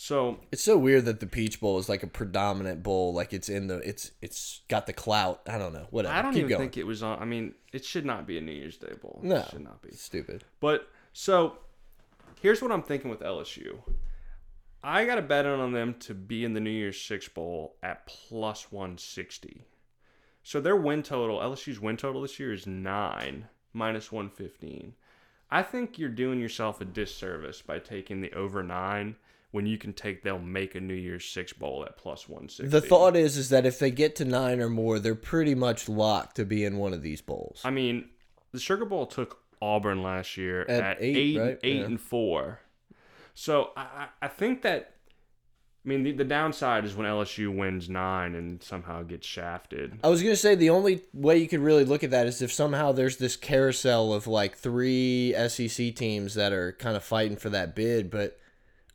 So 0.00 0.38
it's 0.52 0.62
so 0.62 0.78
weird 0.78 1.06
that 1.06 1.18
the 1.18 1.26
peach 1.26 1.58
bowl 1.58 1.76
is 1.76 1.88
like 1.88 2.04
a 2.04 2.06
predominant 2.06 2.84
bowl 2.84 3.12
like 3.12 3.32
it's 3.32 3.48
in 3.48 3.66
the 3.66 3.78
it's 3.78 4.12
it's 4.22 4.60
got 4.68 4.86
the 4.86 4.92
clout 4.92 5.40
i 5.48 5.58
don't 5.58 5.72
know 5.72 5.88
whatever 5.90 6.14
I 6.14 6.22
don't 6.22 6.34
keep 6.34 6.44
even 6.44 6.50
going 6.50 6.60
think 6.60 6.76
it 6.76 6.86
was 6.86 7.02
on. 7.02 7.18
I 7.20 7.24
mean, 7.24 7.54
it 7.72 7.84
should 7.84 8.06
not 8.06 8.24
be 8.24 8.38
a 8.38 8.40
New 8.40 8.52
Year's 8.52 8.76
Day 8.76 8.92
Bowl. 9.02 9.18
no 9.24 9.38
it 9.38 9.50
should 9.50 9.64
not 9.64 9.82
be. 9.82 9.90
stupid 9.90 10.44
But 10.60 10.88
so 11.12 11.58
here's 12.40 12.62
what 12.62 12.70
I'm 12.70 12.84
thinking 12.84 13.10
with 13.10 13.22
LSU. 13.22 13.78
I 14.84 15.04
got 15.04 15.18
a 15.18 15.22
bet 15.22 15.46
on 15.46 15.72
them 15.72 15.94
to 16.00 16.14
be 16.14 16.44
in 16.44 16.54
the 16.54 16.60
New 16.60 16.70
Year's 16.70 17.00
Six 17.00 17.28
Bowl 17.28 17.74
at 17.82 18.06
plus 18.06 18.70
160. 18.70 19.64
So 20.48 20.62
their 20.62 20.76
win 20.76 21.02
total, 21.02 21.40
LSU's 21.40 21.78
win 21.78 21.98
total 21.98 22.22
this 22.22 22.40
year 22.40 22.54
is 22.54 22.66
nine 22.66 23.48
minus 23.74 24.10
115. 24.10 24.94
I 25.50 25.62
think 25.62 25.98
you're 25.98 26.08
doing 26.08 26.40
yourself 26.40 26.80
a 26.80 26.86
disservice 26.86 27.60
by 27.60 27.80
taking 27.80 28.22
the 28.22 28.32
over 28.32 28.62
nine 28.62 29.16
when 29.50 29.66
you 29.66 29.76
can 29.76 29.92
take 29.92 30.22
they'll 30.22 30.38
make 30.38 30.74
a 30.74 30.80
New 30.80 30.94
Year's 30.94 31.26
Six 31.26 31.52
Bowl 31.52 31.84
at 31.84 31.98
plus 31.98 32.30
160. 32.30 32.66
the 32.68 32.80
thought 32.80 33.14
is 33.14 33.36
is 33.36 33.50
that 33.50 33.66
if 33.66 33.78
they 33.78 33.90
get 33.90 34.16
to 34.16 34.24
nine 34.24 34.58
or 34.62 34.70
more 34.70 34.98
they're 34.98 35.14
pretty 35.14 35.54
much 35.54 35.86
locked 35.86 36.36
to 36.36 36.46
be 36.46 36.64
in 36.64 36.78
one 36.78 36.94
of 36.94 37.02
these 37.02 37.20
bowls 37.20 37.60
I 37.62 37.68
mean, 37.68 38.08
the 38.52 38.58
Sugar 38.58 38.86
Bowl 38.86 39.04
took 39.04 39.42
Auburn 39.60 40.02
last 40.02 40.38
year 40.38 40.62
At 40.62 40.82
at, 40.82 40.96
eight, 41.02 41.16
eight, 41.18 41.38
right? 41.38 41.58
eight 41.62 41.76
Yeah. 41.80 41.84
and 41.84 42.00
four. 42.00 42.60
So 43.34 43.72
I, 43.76 43.82
I 43.82 44.08
I 44.22 44.28
think 44.28 44.62
that. 44.62 44.94
I 45.88 45.90
mean, 45.90 46.02
the, 46.02 46.12
the 46.12 46.24
downside 46.24 46.84
is 46.84 46.94
when 46.94 47.06
LSU 47.06 47.56
wins 47.56 47.88
nine 47.88 48.34
and 48.34 48.62
somehow 48.62 49.04
gets 49.04 49.26
shafted. 49.26 49.98
I 50.04 50.10
was 50.10 50.22
gonna 50.22 50.36
say 50.36 50.54
the 50.54 50.68
only 50.68 51.00
way 51.14 51.38
you 51.38 51.48
could 51.48 51.60
really 51.60 51.86
look 51.86 52.04
at 52.04 52.10
that 52.10 52.26
is 52.26 52.42
if 52.42 52.52
somehow 52.52 52.92
there's 52.92 53.16
this 53.16 53.36
carousel 53.36 54.12
of 54.12 54.26
like 54.26 54.54
three 54.54 55.34
SEC 55.48 55.94
teams 55.94 56.34
that 56.34 56.52
are 56.52 56.72
kind 56.72 56.94
of 56.94 57.02
fighting 57.02 57.38
for 57.38 57.48
that 57.48 57.74
bid, 57.74 58.10
but 58.10 58.38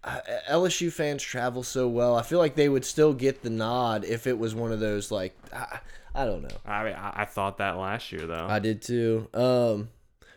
uh, 0.03 0.19
LSU 0.47 0.93
fans 0.93 1.23
travel 1.23 1.63
so 1.63 1.87
well. 1.87 2.15
I 2.15 2.21
feel 2.21 2.37
like 2.37 2.53
they 2.53 2.69
would 2.69 2.85
still 2.85 3.15
get 3.15 3.41
the 3.41 3.49
nod 3.49 4.05
if 4.05 4.27
it 4.27 4.37
was 4.37 4.53
one 4.53 4.71
of 4.71 4.79
those 4.79 5.09
like 5.09 5.35
I, 5.51 5.79
I 6.13 6.25
don't 6.25 6.43
know. 6.43 6.57
I 6.63 6.83
mean, 6.83 6.93
I, 6.93 7.21
I 7.21 7.25
thought 7.25 7.57
that 7.57 7.79
last 7.79 8.11
year 8.11 8.27
though. 8.27 8.45
I 8.47 8.59
did 8.59 8.83
too. 8.83 9.29
Um, 9.33 9.89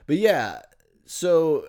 but 0.07 0.17
yeah, 0.17 0.63
so 1.05 1.67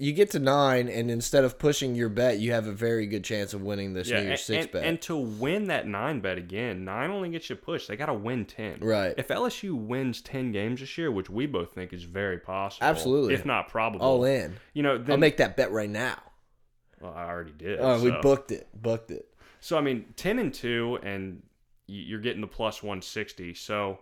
you 0.00 0.12
get 0.12 0.30
to 0.30 0.38
nine, 0.38 0.88
and 0.88 1.10
instead 1.10 1.42
of 1.42 1.58
pushing 1.58 1.96
your 1.96 2.08
bet, 2.08 2.38
you 2.38 2.52
have 2.52 2.68
a 2.68 2.72
very 2.72 3.06
good 3.06 3.24
chance 3.24 3.52
of 3.52 3.62
winning 3.62 3.94
this 3.94 4.08
yeah, 4.08 4.20
New 4.20 4.28
Year's 4.28 4.48
and, 4.48 4.62
Six 4.62 4.72
bet. 4.72 4.84
and 4.84 5.00
to 5.02 5.16
win 5.16 5.64
that 5.64 5.88
nine 5.88 6.20
bet 6.20 6.38
again, 6.38 6.84
nine 6.84 7.10
only 7.10 7.30
gets 7.30 7.50
you 7.50 7.56
pushed. 7.56 7.88
They 7.88 7.96
got 7.96 8.06
to 8.06 8.14
win 8.14 8.44
ten. 8.44 8.78
Right. 8.80 9.14
If 9.18 9.28
LSU 9.28 9.74
wins 9.74 10.20
ten 10.20 10.52
games 10.52 10.80
this 10.80 10.96
year, 10.96 11.10
which 11.10 11.28
we 11.28 11.46
both 11.46 11.72
think 11.72 11.92
is 11.92 12.04
very 12.04 12.38
possible, 12.38 12.86
Absolutely. 12.86 13.34
if 13.34 13.44
not 13.44 13.68
probable, 13.68 14.06
All 14.06 14.24
in. 14.24 14.56
You 14.72 14.84
know, 14.84 14.98
then 14.98 15.12
I'll 15.14 15.18
make 15.18 15.38
that 15.38 15.56
bet 15.56 15.72
right 15.72 15.90
now. 15.90 16.22
well, 17.00 17.12
I 17.12 17.24
already 17.24 17.52
did. 17.52 17.80
Oh, 17.80 18.00
we 18.00 18.12
booked 18.22 18.52
it. 18.52 18.68
Booked 18.80 19.10
it. 19.10 19.28
So 19.58 19.76
I 19.76 19.80
mean, 19.80 20.04
ten 20.14 20.38
and 20.38 20.54
two, 20.54 21.00
and 21.02 21.42
you're 21.88 22.20
getting 22.20 22.40
the 22.40 22.46
plus 22.46 22.84
one 22.84 23.02
sixty. 23.02 23.52
So 23.52 23.98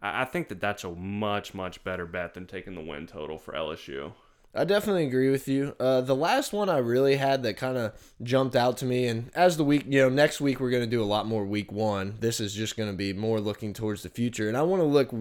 I 0.00 0.22
I 0.22 0.24
think 0.24 0.48
that 0.48 0.60
that's 0.60 0.84
a 0.84 0.90
much 0.90 1.52
much 1.52 1.84
better 1.84 2.06
bet 2.06 2.32
than 2.32 2.46
taking 2.46 2.74
the 2.74 2.80
win 2.80 3.06
total 3.06 3.36
for 3.36 3.52
LSU. 3.52 4.14
I 4.56 4.64
definitely 4.64 5.06
agree 5.06 5.30
with 5.30 5.48
you. 5.48 5.74
Uh, 5.80 6.00
the 6.00 6.14
last 6.14 6.52
one 6.52 6.68
I 6.68 6.78
really 6.78 7.16
had 7.16 7.42
that 7.42 7.56
kind 7.56 7.76
of 7.76 7.92
jumped 8.22 8.54
out 8.54 8.76
to 8.78 8.84
me, 8.84 9.06
and 9.06 9.30
as 9.34 9.56
the 9.56 9.64
week, 9.64 9.84
you 9.88 10.00
know, 10.00 10.08
next 10.08 10.40
week 10.40 10.60
we're 10.60 10.70
going 10.70 10.84
to 10.84 10.90
do 10.90 11.02
a 11.02 11.04
lot 11.04 11.26
more 11.26 11.44
week 11.44 11.72
one. 11.72 12.14
This 12.20 12.38
is 12.38 12.54
just 12.54 12.76
going 12.76 12.90
to 12.90 12.96
be 12.96 13.12
more 13.12 13.40
looking 13.40 13.72
towards 13.72 14.04
the 14.04 14.08
future, 14.10 14.46
and 14.46 14.56
I 14.56 14.62
want 14.62 14.80
to 14.80 14.86
look 14.86 15.12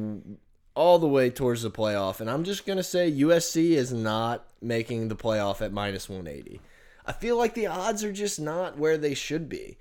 all 0.76 1.00
the 1.00 1.08
way 1.08 1.30
towards 1.30 1.64
the 1.64 1.72
playoff. 1.72 2.20
And 2.20 2.30
I'm 2.30 2.44
just 2.44 2.66
going 2.66 2.78
to 2.78 2.84
say 2.84 3.12
USC 3.12 3.72
is 3.72 3.92
not 3.92 4.46
making 4.62 5.08
the 5.08 5.16
playoff 5.16 5.62
at 5.62 5.72
minus 5.72 6.10
180. 6.10 6.60
I 7.06 7.12
feel 7.12 7.38
like 7.38 7.54
the 7.54 7.68
odds 7.68 8.04
are 8.04 8.14
just 8.14 8.40
not 8.40 8.78
where 8.78 8.98
they 8.98 9.14
should 9.14 9.50
be. 9.50 9.78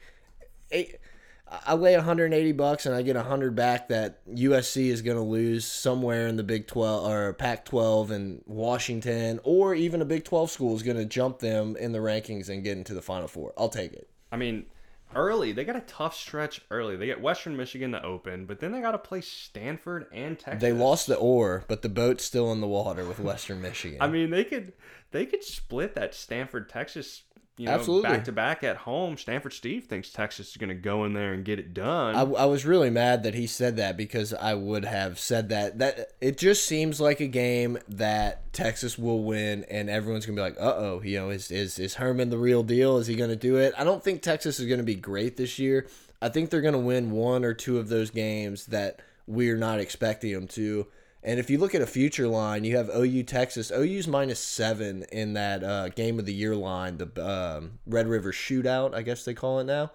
I 1.67 1.75
lay 1.75 1.95
180 1.95 2.53
bucks 2.53 2.87
and 2.87 2.95
I 2.95 3.03
get 3.03 3.17
100 3.17 3.55
back 3.55 3.89
that 3.89 4.27
USC 4.27 4.87
is 4.87 5.03
going 5.03 5.17
to 5.17 5.23
lose 5.23 5.65
somewhere 5.65 6.27
in 6.27 6.37
the 6.37 6.43
Big 6.43 6.67
12 6.67 7.11
or 7.11 7.33
Pac 7.35 7.65
12 7.67 8.11
and 8.11 8.43
Washington 8.47 9.39
or 9.45 9.75
even 9.75 10.01
a 10.01 10.05
Big 10.07 10.25
12 10.25 10.51
school 10.51 10.75
is 10.75 10.83
going 10.83 10.97
to 10.97 11.05
jump 11.05 11.41
them 11.41 11.77
in 11.77 11.93
the 11.93 11.99
rankings 11.99 12.49
and 12.49 12.65
get 12.65 12.79
into 12.79 12.95
the 12.95 13.03
Final 13.03 13.29
Four. 13.29 13.53
I'll 13.59 13.69
take 13.69 13.93
it. 13.93 14.09
I 14.31 14.37
mean, 14.37 14.67
early 15.15 15.53
they 15.53 15.65
got 15.65 15.77
a 15.77 15.81
tough 15.81 16.17
stretch 16.17 16.63
early. 16.71 16.97
They 16.97 17.07
get 17.07 17.21
Western 17.21 17.57
Michigan 17.57 17.93
to 17.93 18.03
open, 18.03 18.47
but 18.47 18.61
then 18.61 18.73
they 18.73 18.81
got 18.81 18.93
to 18.93 18.99
play 18.99 19.21
Stanford 19.21 20.07
and 20.13 20.39
Texas. 20.39 20.63
They 20.63 20.73
lost 20.73 21.07
the 21.07 21.17
oar, 21.17 21.65
but 21.69 21.83
the 21.83 21.89
boat's 21.89 22.25
still 22.25 22.53
in 22.53 22.61
the 22.61 22.69
water 22.69 23.05
with 23.05 23.19
Western 23.19 23.61
Michigan. 23.63 23.99
I 24.01 24.09
mean, 24.09 24.31
they 24.31 24.45
could 24.45 24.73
they 25.11 25.27
could 25.27 25.45
split 25.45 25.95
that 25.95 26.15
Stanford 26.15 26.69
Texas. 26.69 27.23
You 27.63 27.69
know, 27.69 27.75
Absolutely. 27.75 28.11
back 28.11 28.25
to 28.25 28.33
back 28.33 28.65
at 28.65 28.77
home. 28.79 29.17
Stanford 29.17 29.53
Steve 29.53 29.85
thinks 29.85 30.11
Texas 30.11 30.51
is 30.51 30.57
going 30.57 30.71
to 30.71 30.75
go 30.75 31.05
in 31.05 31.13
there 31.13 31.33
and 31.33 31.45
get 31.45 31.61
it 31.61 31.73
done. 31.73 32.17
I, 32.17 32.23
I 32.23 32.45
was 32.47 32.67
really 32.67 32.91
mad 32.91 33.23
that 33.23 33.35
he 33.35 33.47
said 33.47 33.77
that 33.77 33.97
because 33.97 34.35
I 34.35 34.55
would 34.55 34.85
have 34.85 35.21
said 35.21 35.49
that. 35.51 35.79
That 35.79 36.15
it 36.21 36.39
just 36.39 36.65
seems 36.67 37.01
like 37.01 37.21
a 37.21 37.29
game 37.29 37.79
that 37.87 38.53
Texas 38.53 38.99
will 38.99 39.23
win, 39.23 39.65
and 39.71 39.89
everyone's 39.89 40.27
gonna 40.27 40.35
be 40.35 40.43
like, 40.43 40.57
"Uh 40.59 40.75
oh, 40.77 41.03
you 41.05 41.21
know, 41.21 41.31
is 41.31 41.53
is 41.53 41.79
is 41.79 41.95
Herman 41.95 42.31
the 42.31 42.37
real 42.37 42.65
deal? 42.65 42.99
Is 42.99 43.07
he 43.07 43.15
gonna 43.15 43.37
do 43.37 43.55
it?" 43.59 43.73
I 43.79 43.85
don't 43.85 44.03
think 44.03 44.23
Texas 44.23 44.59
is 44.59 44.67
gonna 44.67 44.83
be 44.83 44.97
great 44.97 45.37
this 45.37 45.61
year. 45.61 45.87
I 46.21 46.31
think 46.31 46.51
they're 46.51 46.63
gonna 46.63 46.81
win 46.81 47.13
one 47.13 47.45
or 47.45 47.55
two 47.55 47.79
of 47.79 47.89
those 47.89 48.11
games 48.11 48.67
that 48.67 48.99
we're 49.29 49.57
not 49.57 49.79
expecting 49.79 50.33
them 50.33 50.49
to, 50.49 50.89
And 51.25 51.39
if 51.39 51.49
you 51.51 51.59
look 51.59 51.75
at 51.75 51.83
a 51.83 51.87
future 51.87 52.27
line, 52.27 52.65
you 52.65 52.77
have 52.77 52.89
OU 52.89 53.23
Texas. 53.25 53.71
OU's 53.71 54.09
minus 54.09 54.41
seven 54.41 55.05
in 55.13 55.35
that 55.35 55.63
uh, 55.63 55.89
game 55.91 56.19
of 56.19 56.27
the 56.27 56.35
year 56.35 56.57
line, 56.57 56.99
the 56.99 57.25
um, 57.25 57.79
Red 57.87 58.09
River 58.09 58.33
Shootout, 58.33 58.95
I 58.95 59.03
guess 59.03 59.25
they 59.25 59.35
call 59.35 59.61
it 59.61 59.65
now. 59.65 59.93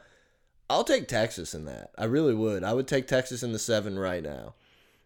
I'll 0.70 0.86
take 0.86 1.08
Texas 1.08 1.54
in 1.54 1.66
that. 1.66 1.92
I 1.98 2.06
really 2.06 2.34
would. 2.34 2.64
I 2.64 2.74
would 2.74 2.88
take 2.88 3.08
Texas 3.08 3.44
in 3.44 3.52
the 3.52 3.60
seven 3.60 4.00
right 4.00 4.24
now. 4.24 4.56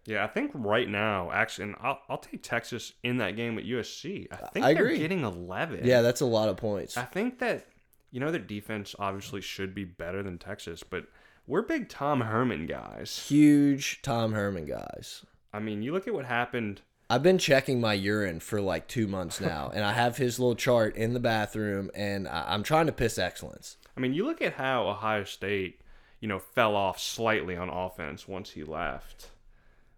Yeah, 0.06 0.24
I 0.24 0.28
think 0.28 0.52
right 0.56 0.90
now, 0.90 1.32
actually, 1.32 1.66
and 1.66 1.76
I'll, 1.80 2.00
I'll 2.10 2.18
take 2.18 2.42
Texas 2.42 2.94
in 3.04 3.18
that 3.18 3.36
game 3.36 3.58
at 3.60 3.66
USC. 3.66 4.28
I 4.32 4.48
think 4.48 4.66
I 4.66 4.74
they're 4.74 4.86
agree. 4.86 4.98
getting 4.98 5.24
11. 5.24 5.82
Yeah, 5.84 6.02
that's 6.02 6.22
a 6.22 6.26
lot 6.26 6.50
of 6.50 6.58
points. 6.58 6.98
I 6.98 7.04
think 7.04 7.38
that, 7.40 7.68
you 8.12 8.20
know, 8.20 8.32
their 8.32 8.42
defense 8.42 8.96
obviously 8.98 9.42
should 9.42 9.76
be 9.76 9.86
better 9.86 10.24
than 10.24 10.40
Texas, 10.40 10.82
but 10.82 11.06
we're 11.46 11.62
big 11.62 11.88
Tom 11.88 12.22
Herman 12.22 12.66
guys. 12.66 13.26
Huge 13.28 14.02
Tom 14.02 14.34
Herman 14.34 14.66
guys. 14.66 15.24
I 15.54 15.60
mean, 15.60 15.82
you 15.82 15.92
look 15.92 16.08
at 16.08 16.14
what 16.14 16.26
happened. 16.26 16.82
I've 17.10 17.24
been 17.24 17.38
checking 17.38 17.82
my 17.82 17.94
urine 17.94 18.40
for 18.40 18.62
like 18.62 18.88
two 18.88 19.06
months 19.06 19.42
now, 19.42 19.70
and 19.74 19.84
I 19.84 19.92
have 19.92 20.16
his 20.18 20.40
little 20.40 20.56
chart 20.56 20.96
in 20.96 21.14
the 21.14 21.20
bathroom, 21.20 21.92
and 21.94 22.28
I- 22.28 22.54
I'm 22.54 22.64
trying 22.64 22.86
to 22.86 22.94
piss 22.94 23.18
excellence. 23.18 23.76
I 23.98 24.00
mean, 24.00 24.14
you 24.14 24.26
look 24.26 24.42
at 24.42 24.54
how 24.54 24.88
Ohio 24.88 25.26
State, 25.26 25.82
you 26.22 26.30
know, 26.30 26.40
fell 26.40 26.76
off 26.76 27.00
slightly 27.00 27.58
on 27.58 27.68
offense 27.70 28.30
once 28.30 28.52
he 28.52 28.64
left. 28.64 29.30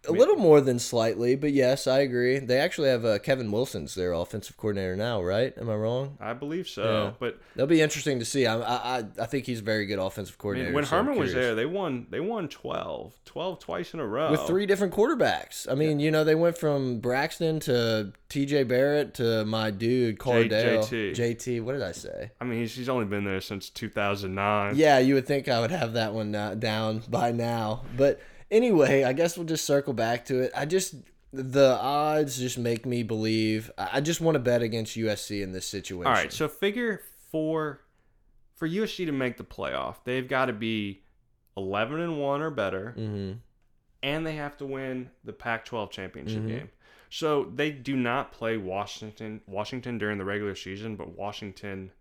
A 0.07 0.11
little 0.11 0.35
more 0.35 0.59
than 0.59 0.79
slightly, 0.79 1.35
but 1.35 1.53
yes, 1.53 1.87
I 1.87 1.99
agree. 1.99 2.39
They 2.39 2.57
actually 2.59 2.89
have 2.89 3.05
uh, 3.05 3.19
Kevin 3.19 3.51
Wilson's 3.51 3.95
their 3.95 4.11
offensive 4.11 4.57
coordinator 4.57 4.97
now, 4.97 5.23
right? 5.23 5.53
Am 5.57 5.69
I 5.69 5.75
wrong? 5.75 6.17
I 6.19 6.33
believe 6.33 6.67
so. 6.67 6.83
Yeah. 6.83 7.11
But 7.19 7.39
That'll 7.55 7.67
be 7.67 7.81
interesting 7.81 8.19
to 8.19 8.25
see. 8.25 8.45
I 8.45 8.59
I 8.59 8.97
I, 8.99 9.03
I 9.19 9.25
think 9.27 9.45
he's 9.45 9.59
a 9.59 9.63
very 9.63 9.85
good 9.85 9.99
offensive 9.99 10.35
I 10.37 10.41
coordinator. 10.41 10.69
mean, 10.69 10.75
when 10.75 10.85
so 10.85 10.97
Herman 10.97 11.17
was 11.17 11.33
there, 11.33 11.55
they 11.55 11.65
won. 11.65 12.07
They 12.09 12.19
won 12.19 12.49
12, 12.49 13.13
12 13.23 13.59
twice 13.59 13.93
in 13.93 13.99
a 14.01 14.05
row 14.05 14.31
with 14.31 14.41
three 14.41 14.65
different 14.65 14.93
quarterbacks. 14.93 15.71
I 15.71 15.75
mean, 15.75 15.99
you 16.01 16.11
know, 16.11 16.23
they 16.25 16.35
went 16.35 16.57
from 16.57 16.99
Braxton 16.99 17.61
to 17.61 18.11
T.J. 18.27 18.63
Barrett 18.63 19.13
to 19.15 19.45
my 19.45 19.71
dude 19.71 20.19
Cardale. 20.19 20.79
JT. 20.79 21.15
JT. 21.15 21.63
What 21.63 21.73
did 21.73 21.83
I 21.83 21.93
say? 21.93 22.31
I 22.41 22.43
mean, 22.45 22.59
he's, 22.59 22.75
he's 22.75 22.89
only 22.89 23.05
been 23.05 23.23
there 23.23 23.39
since 23.39 23.69
2009. 23.69 24.75
Yeah, 24.75 24.99
you 24.99 25.13
would 25.13 25.27
think 25.27 25.47
I 25.47 25.61
would 25.61 25.71
have 25.71 25.93
that 25.93 26.13
one 26.13 26.35
uh, 26.35 26.55
down 26.55 27.03
by 27.07 27.31
now. 27.31 27.83
But 27.95 28.19
anyway, 28.53 29.03
I 29.03 29.13
guess 29.13 29.37
we'll 29.37 29.47
just 29.47 29.65
circle 29.65 29.93
back 29.93 30.25
to 30.25 30.39
it. 30.41 30.51
I 30.55 30.65
just 30.65 30.95
the 31.33 31.77
odds 31.81 32.37
just 32.37 32.57
make 32.59 32.85
me 32.85 33.01
believe. 33.03 33.71
I 33.77 34.01
just 34.01 34.21
want 34.21 34.35
to 34.35 34.39
bet 34.39 34.61
against 34.61 34.95
USC 34.95 35.41
in 35.41 35.51
this 35.51 35.67
situation. 35.67 36.07
All 36.07 36.13
right, 36.13 36.31
so 36.31 36.47
figure 36.47 37.01
for 37.31 37.81
for 38.55 38.67
USC 38.67 39.05
to 39.07 39.11
make 39.11 39.37
the 39.37 39.43
playoff, 39.43 39.95
they've 40.05 40.27
got 40.27 40.45
to 40.45 40.53
be 40.53 41.03
11 41.57 41.99
and 41.99 42.19
1 42.19 42.41
or 42.41 42.49
better 42.49 42.91
hmm 42.91 43.33
and 44.01 44.25
they 44.27 44.35
have 44.35 44.57
to 44.57 44.65
win 44.65 45.09
the 45.23 45.31
Pac-12 45.31 45.89
championship 45.89 46.43
Mhm. 46.43 46.47
game. 46.49 46.69
So 47.09 47.45
they 47.55 47.71
do 47.71 47.95
not 47.95 48.33
play 48.33 48.57
Washington 48.57 49.41
Washington 49.47 49.97
during 49.97 50.17
the 50.17 50.25
regular 50.25 50.55
season, 50.55 50.95
but 50.97 51.15
Washington 51.17 51.91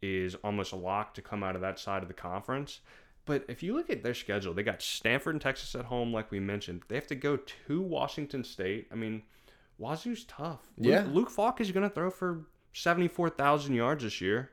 is 0.00 0.34
almost 0.36 0.72
a 0.72 0.76
lock 0.76 1.12
to 1.14 1.22
come 1.22 1.42
out 1.42 1.54
of 1.54 1.60
that 1.60 1.78
side 1.78 2.02
of 2.02 2.08
the 2.08 2.14
conference. 2.14 2.80
But 3.26 3.44
if 3.48 3.62
you 3.62 3.74
look 3.74 3.88
at 3.90 4.02
their 4.02 4.14
schedule, 4.14 4.52
they 4.52 4.62
got 4.62 4.82
Stanford 4.82 5.34
and 5.34 5.40
Texas 5.40 5.74
at 5.74 5.86
home, 5.86 6.12
like 6.12 6.30
we 6.30 6.40
mentioned. 6.40 6.82
They 6.88 6.94
have 6.94 7.06
to 7.06 7.14
go 7.14 7.38
to 7.66 7.80
Washington 7.80 8.44
State. 8.44 8.88
I 8.92 8.96
mean, 8.96 9.22
Wazoo's 9.78 10.24
tough. 10.24 10.60
Yeah. 10.76 11.04
Luke 11.10 11.30
Falk 11.30 11.60
is 11.60 11.72
going 11.72 11.88
to 11.88 11.94
throw 11.94 12.10
for 12.10 12.42
seventy-four 12.74 13.30
thousand 13.30 13.74
yards 13.74 14.04
this 14.04 14.20
year. 14.20 14.50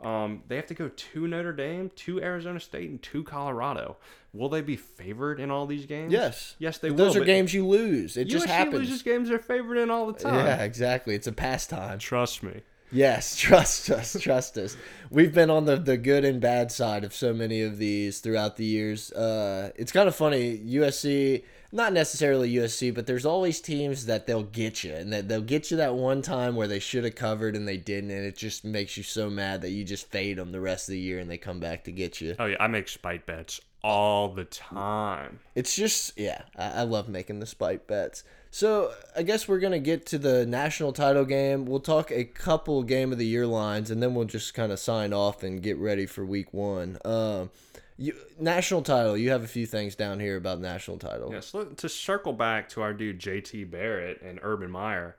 Um, 0.00 0.42
they 0.48 0.56
have 0.56 0.66
to 0.66 0.74
go 0.74 0.88
to 0.88 1.26
Notre 1.26 1.52
Dame, 1.52 1.90
to 1.96 2.20
Arizona 2.20 2.60
State, 2.60 2.90
and 2.90 3.02
to 3.02 3.24
Colorado. 3.24 3.96
Will 4.32 4.48
they 4.48 4.60
be 4.60 4.76
favored 4.76 5.40
in 5.40 5.50
all 5.50 5.66
these 5.66 5.86
games? 5.86 6.12
Yes. 6.12 6.56
Yes, 6.58 6.78
they 6.78 6.88
Those 6.88 6.98
will. 6.98 7.04
Those 7.06 7.16
are 7.16 7.24
games 7.24 7.52
you 7.54 7.66
lose. 7.66 8.16
It 8.16 8.26
just 8.26 8.46
USC 8.46 8.50
happens. 8.50 8.74
loses 8.74 9.02
games 9.02 9.28
they're 9.28 9.38
favored 9.38 9.78
in 9.78 9.90
all 9.90 10.06
the 10.06 10.18
time. 10.18 10.34
Yeah, 10.34 10.62
exactly. 10.62 11.14
It's 11.14 11.26
a 11.26 11.32
pastime. 11.32 11.98
Trust 11.98 12.42
me. 12.42 12.62
Yes, 12.92 13.36
trust 13.40 13.90
us, 13.90 14.16
trust 14.20 14.58
us. 14.58 14.76
We've 15.10 15.34
been 15.34 15.50
on 15.50 15.64
the, 15.64 15.76
the 15.76 15.96
good 15.96 16.24
and 16.24 16.40
bad 16.40 16.70
side 16.70 17.04
of 17.04 17.14
so 17.14 17.32
many 17.32 17.62
of 17.62 17.78
these 17.78 18.20
throughout 18.20 18.56
the 18.56 18.64
years. 18.64 19.10
Uh, 19.12 19.70
it's 19.76 19.92
kind 19.92 20.08
of 20.08 20.14
funny. 20.14 20.58
USC, 20.58 21.44
not 21.72 21.92
necessarily 21.94 22.52
USC, 22.54 22.94
but 22.94 23.06
there's 23.06 23.24
always 23.24 23.60
teams 23.60 24.06
that 24.06 24.26
they'll 24.26 24.42
get 24.42 24.84
you, 24.84 24.92
and 24.92 25.12
that 25.12 25.28
they'll 25.28 25.40
get 25.40 25.70
you 25.70 25.78
that 25.78 25.94
one 25.94 26.20
time 26.20 26.54
where 26.54 26.68
they 26.68 26.78
should 26.78 27.04
have 27.04 27.14
covered 27.14 27.56
and 27.56 27.66
they 27.66 27.78
didn't, 27.78 28.10
and 28.10 28.26
it 28.26 28.36
just 28.36 28.64
makes 28.64 28.96
you 28.96 29.02
so 29.02 29.30
mad 29.30 29.62
that 29.62 29.70
you 29.70 29.84
just 29.84 30.10
fade 30.10 30.36
them 30.36 30.52
the 30.52 30.60
rest 30.60 30.88
of 30.88 30.92
the 30.92 31.00
year 31.00 31.18
and 31.18 31.30
they 31.30 31.38
come 31.38 31.60
back 31.60 31.84
to 31.84 31.92
get 31.92 32.20
you. 32.20 32.36
Oh 32.38 32.46
yeah, 32.46 32.56
I 32.60 32.66
make 32.66 32.88
spite 32.88 33.24
bets 33.24 33.60
all 33.82 34.28
the 34.28 34.44
time. 34.44 35.40
It's 35.54 35.74
just 35.74 36.18
yeah, 36.18 36.42
I, 36.56 36.70
I 36.70 36.82
love 36.82 37.08
making 37.08 37.40
the 37.40 37.46
spite 37.46 37.86
bets. 37.86 38.22
So 38.54 38.92
I 39.16 39.22
guess 39.22 39.48
we're 39.48 39.60
gonna 39.60 39.78
get 39.78 40.04
to 40.06 40.18
the 40.18 40.44
national 40.44 40.92
title 40.92 41.24
game. 41.24 41.64
We'll 41.64 41.80
talk 41.80 42.12
a 42.12 42.22
couple 42.24 42.82
game 42.82 43.10
of 43.10 43.16
the 43.16 43.24
year 43.24 43.46
lines, 43.46 43.90
and 43.90 44.02
then 44.02 44.14
we'll 44.14 44.26
just 44.26 44.52
kind 44.52 44.70
of 44.70 44.78
sign 44.78 45.14
off 45.14 45.42
and 45.42 45.62
get 45.62 45.78
ready 45.78 46.04
for 46.04 46.22
week 46.22 46.52
one. 46.52 46.98
Um, 47.02 47.50
you, 47.96 48.14
national 48.38 48.82
title. 48.82 49.16
You 49.16 49.30
have 49.30 49.42
a 49.42 49.48
few 49.48 49.64
things 49.64 49.94
down 49.94 50.20
here 50.20 50.36
about 50.36 50.60
national 50.60 50.98
title. 50.98 51.32
Yes, 51.32 51.54
look, 51.54 51.78
to 51.78 51.88
circle 51.88 52.34
back 52.34 52.68
to 52.70 52.82
our 52.82 52.92
dude 52.92 53.18
JT 53.18 53.70
Barrett 53.70 54.20
and 54.20 54.38
Urban 54.42 54.70
Meyer, 54.70 55.16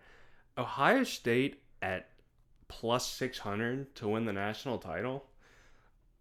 Ohio 0.56 1.04
State 1.04 1.64
at 1.82 2.10
plus 2.68 3.08
600 3.08 3.96
to 3.96 4.10
win 4.10 4.26
the 4.26 4.34
national 4.34 4.78
title. 4.78 5.26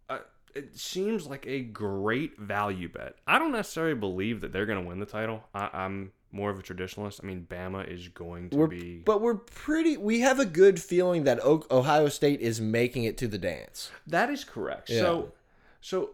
Uh, 0.09 0.19
it 0.55 0.75
seems 0.75 1.27
like 1.27 1.45
a 1.45 1.61
great 1.61 2.39
value 2.39 2.89
bet. 2.89 3.17
I 3.27 3.37
don't 3.37 3.51
necessarily 3.51 3.93
believe 3.93 4.41
that 4.41 4.51
they're 4.51 4.65
going 4.65 4.81
to 4.81 4.87
win 4.87 4.99
the 4.99 5.05
title. 5.05 5.43
I, 5.53 5.69
I'm 5.71 6.11
more 6.33 6.49
of 6.49 6.59
a 6.59 6.63
traditionalist. 6.63 7.19
I 7.23 7.27
mean, 7.27 7.47
Bama 7.49 7.87
is 7.87 8.07
going 8.09 8.49
to 8.49 8.57
We're, 8.57 8.67
be. 8.67 9.01
but 9.05 9.21
we're 9.21 9.35
pretty. 9.35 9.95
We 9.97 10.21
have 10.21 10.39
a 10.39 10.45
good 10.45 10.81
feeling 10.81 11.23
that 11.25 11.39
o- 11.43 11.65
Ohio 11.71 12.09
State 12.09 12.41
is 12.41 12.59
making 12.59 13.03
it 13.05 13.17
to 13.19 13.27
the 13.27 13.37
dance. 13.37 13.91
That 14.07 14.29
is 14.29 14.43
correct. 14.43 14.89
Yeah. 14.89 14.99
So, 14.99 15.31
so 15.79 16.09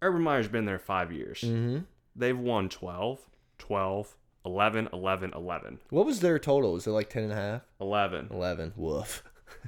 Urban 0.00 0.22
Meyer's 0.22 0.48
been 0.48 0.64
there 0.64 0.78
five 0.78 1.12
years. 1.12 1.40
Mm-hmm. 1.40 1.80
They've 2.16 2.38
won 2.38 2.68
12, 2.68 3.18
12, 3.58 4.16
11, 4.46 4.88
11, 4.92 5.32
11. 5.34 5.78
What 5.90 6.06
was 6.06 6.20
their 6.20 6.38
total? 6.38 6.72
Was 6.72 6.86
it 6.86 6.90
like 6.90 7.10
10 7.10 7.24
and 7.24 7.32
a 7.32 7.36
half? 7.36 7.62
11. 7.80 8.28
11. 8.30 8.72
Woof. 8.76 9.22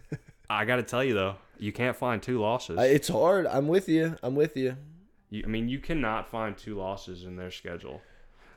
I 0.50 0.64
got 0.64 0.76
to 0.76 0.82
tell 0.82 1.02
you, 1.02 1.14
though, 1.14 1.36
you 1.58 1.72
can't 1.72 1.96
find 1.96 2.22
two 2.22 2.40
losses. 2.40 2.78
It's 2.80 3.08
hard. 3.08 3.46
I'm 3.46 3.68
with 3.68 3.88
you. 3.88 4.16
I'm 4.22 4.34
with 4.34 4.56
you. 4.56 4.76
You, 5.30 5.42
I 5.44 5.48
mean, 5.48 5.68
you 5.68 5.78
cannot 5.78 6.28
find 6.28 6.56
two 6.56 6.74
losses 6.76 7.24
in 7.24 7.36
their 7.36 7.50
schedule. 7.50 8.02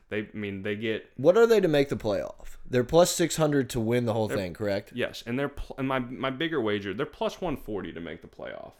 They, 0.08 0.20
I 0.20 0.26
mean, 0.36 0.62
they 0.62 0.76
get 0.76 1.10
What 1.16 1.36
are 1.36 1.46
they 1.46 1.60
to 1.60 1.68
make 1.68 1.88
the 1.88 1.96
playoff? 1.96 2.56
They're 2.68 2.84
plus 2.84 3.10
600 3.12 3.68
to 3.70 3.80
win 3.80 4.06
the 4.06 4.12
whole 4.12 4.28
thing, 4.28 4.54
correct? 4.54 4.92
yes, 4.94 5.22
and 5.26 5.38
they're 5.38 5.48
pl- 5.48 5.76
and 5.78 5.88
my 5.88 5.98
my 5.98 6.30
bigger 6.30 6.60
wager, 6.60 6.94
they're 6.94 7.06
plus 7.06 7.40
one 7.40 7.56
forty 7.56 7.92
to 7.92 8.00
make 8.00 8.22
the 8.22 8.28
playoff. 8.28 8.72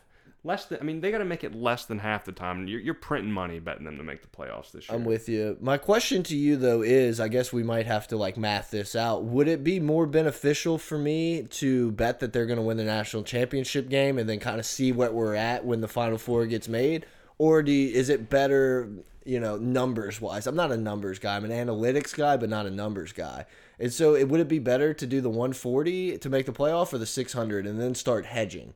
Less 0.44 0.66
than, 0.66 0.78
I 0.80 0.84
mean, 0.84 1.00
they 1.00 1.10
got 1.10 1.18
to 1.18 1.24
make 1.24 1.42
it 1.42 1.56
less 1.56 1.86
than 1.86 1.98
half 1.98 2.24
the 2.24 2.30
time. 2.30 2.68
You're, 2.68 2.78
you're 2.78 2.94
printing 2.94 3.32
money 3.32 3.58
betting 3.58 3.84
them 3.84 3.96
to 3.96 4.04
make 4.04 4.22
the 4.22 4.28
playoffs 4.28 4.70
this 4.70 4.88
year. 4.88 4.96
I'm 4.96 5.04
with 5.04 5.28
you. 5.28 5.56
My 5.60 5.76
question 5.76 6.22
to 6.24 6.36
you 6.36 6.56
though 6.56 6.82
is, 6.82 7.18
I 7.18 7.26
guess 7.26 7.52
we 7.52 7.64
might 7.64 7.86
have 7.86 8.06
to 8.08 8.16
like 8.16 8.36
math 8.36 8.70
this 8.70 8.94
out. 8.94 9.24
Would 9.24 9.48
it 9.48 9.64
be 9.64 9.80
more 9.80 10.06
beneficial 10.06 10.78
for 10.78 10.98
me 10.98 11.42
to 11.50 11.90
bet 11.92 12.20
that 12.20 12.32
they're 12.32 12.46
going 12.46 12.58
to 12.58 12.62
win 12.62 12.76
the 12.76 12.84
national 12.84 13.24
championship 13.24 13.88
game 13.88 14.18
and 14.18 14.28
then 14.28 14.38
kind 14.38 14.60
of 14.60 14.66
see 14.66 14.92
what 14.92 15.14
we're 15.14 15.34
at 15.34 15.64
when 15.64 15.80
the 15.80 15.88
final 15.88 16.16
four 16.16 16.46
gets 16.46 16.68
made, 16.68 17.06
or 17.38 17.62
do 17.62 17.72
you, 17.72 17.94
is 17.94 18.08
it 18.08 18.30
better, 18.30 18.88
you 19.24 19.40
know, 19.40 19.56
numbers 19.56 20.20
wise? 20.20 20.46
I'm 20.46 20.56
not 20.56 20.72
a 20.72 20.76
numbers 20.76 21.18
guy. 21.18 21.36
I'm 21.36 21.44
an 21.44 21.50
analytics 21.50 22.14
guy, 22.16 22.36
but 22.36 22.48
not 22.48 22.66
a 22.66 22.70
numbers 22.70 23.12
guy. 23.12 23.46
And 23.78 23.92
so, 23.92 24.14
it, 24.14 24.28
would 24.28 24.40
it 24.40 24.48
be 24.48 24.58
better 24.58 24.94
to 24.94 25.06
do 25.06 25.20
the 25.20 25.28
140 25.28 26.18
to 26.18 26.28
make 26.30 26.46
the 26.46 26.52
playoff 26.52 26.92
or 26.92 26.98
the 26.98 27.06
600 27.06 27.66
and 27.66 27.80
then 27.80 27.94
start 27.94 28.26
hedging? 28.26 28.74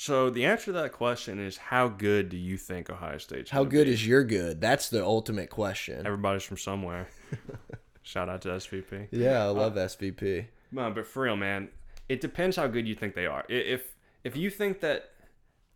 So 0.00 0.30
the 0.30 0.46
answer 0.46 0.66
to 0.66 0.72
that 0.72 0.92
question 0.92 1.40
is, 1.44 1.56
how 1.56 1.88
good 1.88 2.28
do 2.28 2.36
you 2.36 2.56
think 2.56 2.88
Ohio 2.88 3.18
State's? 3.18 3.50
How 3.50 3.64
good 3.64 3.86
be? 3.86 3.92
is 3.92 4.06
your 4.06 4.22
good? 4.22 4.60
That's 4.60 4.88
the 4.90 5.04
ultimate 5.04 5.50
question. 5.50 6.06
Everybody's 6.06 6.44
from 6.44 6.56
somewhere. 6.56 7.08
Shout 8.02 8.28
out 8.28 8.42
to 8.42 8.50
SVP. 8.50 9.08
Yeah, 9.10 9.42
I 9.42 9.46
uh, 9.48 9.52
love 9.54 9.74
SVP. 9.74 10.46
No, 10.70 10.90
but 10.92 11.04
for 11.04 11.24
real, 11.24 11.34
man, 11.34 11.68
it 12.08 12.20
depends 12.20 12.56
how 12.56 12.68
good 12.68 12.86
you 12.86 12.94
think 12.94 13.16
they 13.16 13.26
are. 13.26 13.44
If 13.48 13.96
if 14.22 14.36
you 14.36 14.50
think 14.50 14.80
that 14.80 15.10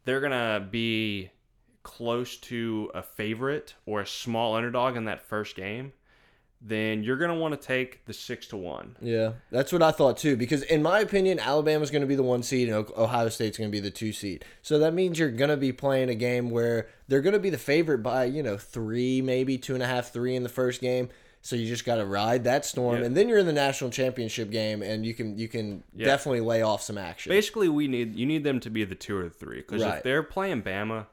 they're 0.05 0.21
gonna 0.21 0.67
be 0.71 1.31
close 1.83 2.37
to 2.37 2.91
a 2.95 3.03
favorite 3.03 3.75
or 3.87 4.01
a 4.01 4.07
small 4.07 4.55
underdog 4.55 4.97
in 4.97 5.05
that 5.07 5.21
first 5.23 5.57
game, 5.57 5.93
then 6.65 7.03
you're 7.03 7.17
gonna 7.17 7.35
want 7.35 7.61
to 7.61 7.67
take 7.67 8.05
the 8.07 8.13
six 8.13 8.47
to 8.47 8.57
one. 8.57 8.97
Yeah, 9.01 9.33
that's 9.51 9.73
what 9.73 9.83
I 9.83 9.91
thought 9.91 10.17
too. 10.17 10.37
Because 10.37 10.63
in 10.63 10.81
my 10.83 11.01
opinion, 11.01 11.41
Alabama's 11.41 11.91
going 11.91 12.03
to 12.03 12.07
be 12.07 12.15
the 12.15 12.23
one 12.23 12.45
seed 12.45 12.69
and 12.69 12.89
Ohio 12.97 13.29
State's 13.31 13.59
going 13.59 13.69
to 13.69 13.73
be 13.73 13.81
the 13.81 13.91
two 13.91 14.13
seed. 14.13 14.45
So 14.63 14.79
that 14.79 14.95
means 14.95 15.19
you're 15.19 15.31
going 15.33 15.51
to 15.51 15.57
be 15.57 15.73
playing 15.73 16.09
a 16.09 16.15
game 16.15 16.51
where 16.51 16.87
they're 17.09 17.21
going 17.21 17.33
to 17.33 17.41
be 17.41 17.51
the 17.51 17.59
favorite 17.59 17.99
by 17.99 18.27
you 18.27 18.45
know 18.45 18.57
three, 18.57 19.21
maybe 19.21 19.59
two 19.59 19.75
and 19.75 19.83
a 19.83 19.87
half, 19.87 20.13
three 20.13 20.37
in 20.37 20.45
the 20.45 20.49
first 20.49 20.81
game. 20.81 21.09
So 21.45 21.57
you 21.57 21.67
just 21.67 21.85
got 21.85 21.97
to 21.97 22.07
ride 22.07 22.45
that 22.45 22.65
storm, 22.65 23.01
Yeah. 23.01 23.07
and 23.07 23.17
then 23.17 23.29
you're 23.29 23.39
in 23.39 23.47
the 23.47 23.53
national 23.53 23.91
championship 23.91 24.49
game, 24.53 24.81
and 24.83 25.05
you 25.05 25.13
can 25.15 25.37
you 25.37 25.49
can 25.49 25.83
Yeah. 25.97 26.05
definitely 26.07 26.43
lay 26.43 26.63
off 26.63 26.81
some 26.83 26.97
action. 26.97 27.31
Basically, 27.31 27.69
we 27.69 27.89
need 27.89 28.15
you 28.15 28.25
need 28.27 28.45
them 28.45 28.61
to 28.61 28.71
be 28.71 28.85
the 28.85 28.95
two 28.95 29.17
or 29.19 29.25
the 29.25 29.31
three 29.31 29.57
because 29.57 29.83
Right. 29.83 29.97
if 29.97 30.05
they're 30.05 30.23
playing 30.23 30.63
Bama, 30.63 31.07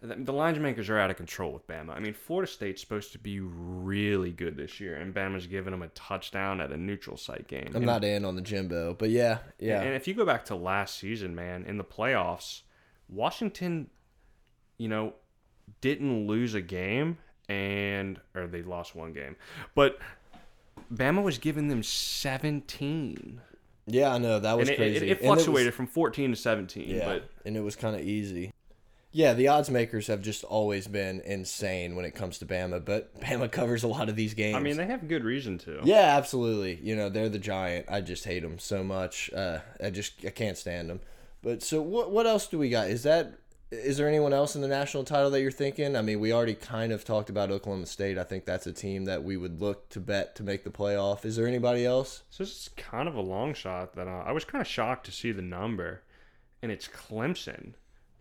the 0.00 0.32
lines 0.32 0.58
makers 0.60 0.88
are 0.88 0.98
out 0.98 1.10
of 1.10 1.16
control 1.16 1.52
with 1.52 1.66
Bama. 1.66 1.90
I 1.90 1.98
mean, 1.98 2.14
Florida 2.14 2.50
State's 2.50 2.80
supposed 2.80 3.10
to 3.12 3.18
be 3.18 3.40
really 3.40 4.30
good 4.30 4.56
this 4.56 4.78
year, 4.78 4.94
and 4.96 5.12
Bama's 5.12 5.46
giving 5.48 5.72
them 5.72 5.82
a 5.82 5.88
touchdown 5.88 6.60
at 6.60 6.70
a 6.70 6.76
neutral 6.76 7.16
site 7.16 7.48
game. 7.48 7.66
I'm 7.70 7.76
And- 7.76 7.86
not 7.86 8.04
in 8.04 8.24
on 8.24 8.36
the 8.36 8.42
Jimbo, 8.42 8.94
but 8.94 9.10
yeah, 9.10 9.38
yeah. 9.58 9.82
And 9.82 9.94
if 9.94 10.06
you 10.06 10.14
go 10.14 10.24
back 10.24 10.44
to 10.46 10.54
last 10.54 10.98
season, 10.98 11.34
man, 11.34 11.64
in 11.64 11.78
the 11.78 11.84
playoffs, 11.84 12.62
Washington, 13.08 13.90
you 14.76 14.86
know, 14.88 15.14
didn't 15.80 16.26
lose 16.28 16.54
a 16.54 16.60
game, 16.62 17.18
and 17.48 18.20
or 18.36 18.46
they 18.46 18.62
lost 18.62 18.94
one 18.94 19.12
game, 19.12 19.34
but 19.74 19.98
Bama 20.94 21.22
was 21.24 21.38
giving 21.38 21.66
them 21.68 21.82
17, 21.82 23.40
yeah, 23.86 24.12
I 24.12 24.18
know 24.18 24.38
that 24.38 24.56
was 24.56 24.68
and 24.68 24.74
it, 24.74 24.76
crazy. 24.76 24.96
it, 24.96 25.02
it 25.12 25.20
And 25.22 25.30
was- 25.30 25.44
fluctuated 25.44 25.74
from 25.74 25.86
14 25.86 26.30
to 26.30 26.36
17. 26.36 26.88
Yeah, 26.88 27.04
But 27.06 27.30
and 27.44 27.56
it 27.56 27.60
was 27.60 27.74
kind 27.74 27.96
of 27.96 28.02
easy. 28.02 28.52
Yeah, 29.10 29.32
the 29.32 29.48
odds 29.48 29.70
makers 29.70 30.06
have 30.08 30.20
just 30.20 30.44
always 30.44 30.86
been 30.86 31.20
insane 31.20 31.96
when 31.96 32.04
it 32.04 32.14
comes 32.14 32.38
to 32.38 32.46
Bama, 32.46 32.84
but 32.84 33.18
Bama 33.20 33.50
covers 33.50 33.82
a 33.82 33.88
lot 33.88 34.08
of 34.08 34.16
these 34.16 34.34
games. 34.34 34.56
I 34.56 34.60
mean, 34.60 34.76
they 34.76 34.86
have 34.86 35.08
good 35.08 35.24
reason 35.24 35.58
to. 35.58 35.80
yeah, 35.84 36.16
absolutely. 36.16 36.78
You 36.82 36.94
know, 36.94 37.08
they're 37.08 37.28
the 37.28 37.38
giant. 37.38 37.86
I 37.88 38.00
just 38.00 38.24
hate 38.24 38.42
them 38.42 38.58
so 38.58 38.84
much. 38.84 39.30
Uh, 39.32 39.60
I 39.82 39.90
just 39.90 40.24
I 40.24 40.30
can't 40.30 40.58
stand 40.58 40.90
them. 40.90 41.00
But 41.42 41.62
so 41.62 41.80
what? 41.80 42.10
What 42.10 42.26
else 42.26 42.46
do 42.46 42.58
we 42.58 42.68
got? 42.68 42.88
Is 42.90 43.04
that 43.04 43.38
is 43.70 43.98
there 43.98 44.08
anyone 44.08 44.32
else 44.32 44.56
in 44.56 44.62
the 44.62 44.68
national 44.68 45.04
title 45.04 45.30
that 45.30 45.42
you're 45.42 45.50
thinking? 45.50 45.94
I 45.94 46.00
mean, 46.02 46.20
we 46.20 46.32
already 46.32 46.54
kind 46.54 46.90
of 46.90 47.04
talked 47.04 47.28
about 47.28 47.50
Oklahoma 47.50 47.86
State. 47.86 48.16
I 48.16 48.24
think 48.24 48.44
that's 48.46 48.66
a 48.66 48.72
team 48.72 49.04
that 49.04 49.22
we 49.24 49.36
would 49.36 49.60
look 49.60 49.90
to 49.90 50.00
bet 50.00 50.34
to 50.36 50.42
make 50.42 50.64
the 50.64 50.70
playoff. 50.70 51.24
Is 51.24 51.36
there 51.36 51.46
anybody 51.46 51.84
else? 51.84 52.22
So 52.30 52.44
this 52.44 52.52
is 52.52 52.70
kind 52.76 53.08
of 53.08 53.14
a 53.14 53.20
long 53.20 53.52
shot 53.52 53.94
that 53.94 54.08
uh, 54.08 54.22
I 54.24 54.32
was 54.32 54.44
kind 54.44 54.62
of 54.62 54.66
shocked 54.66 55.04
to 55.06 55.12
see 55.12 55.32
the 55.32 55.42
number, 55.42 56.02
and 56.62 56.72
it's 56.72 56.88
Clemson, 56.88 57.74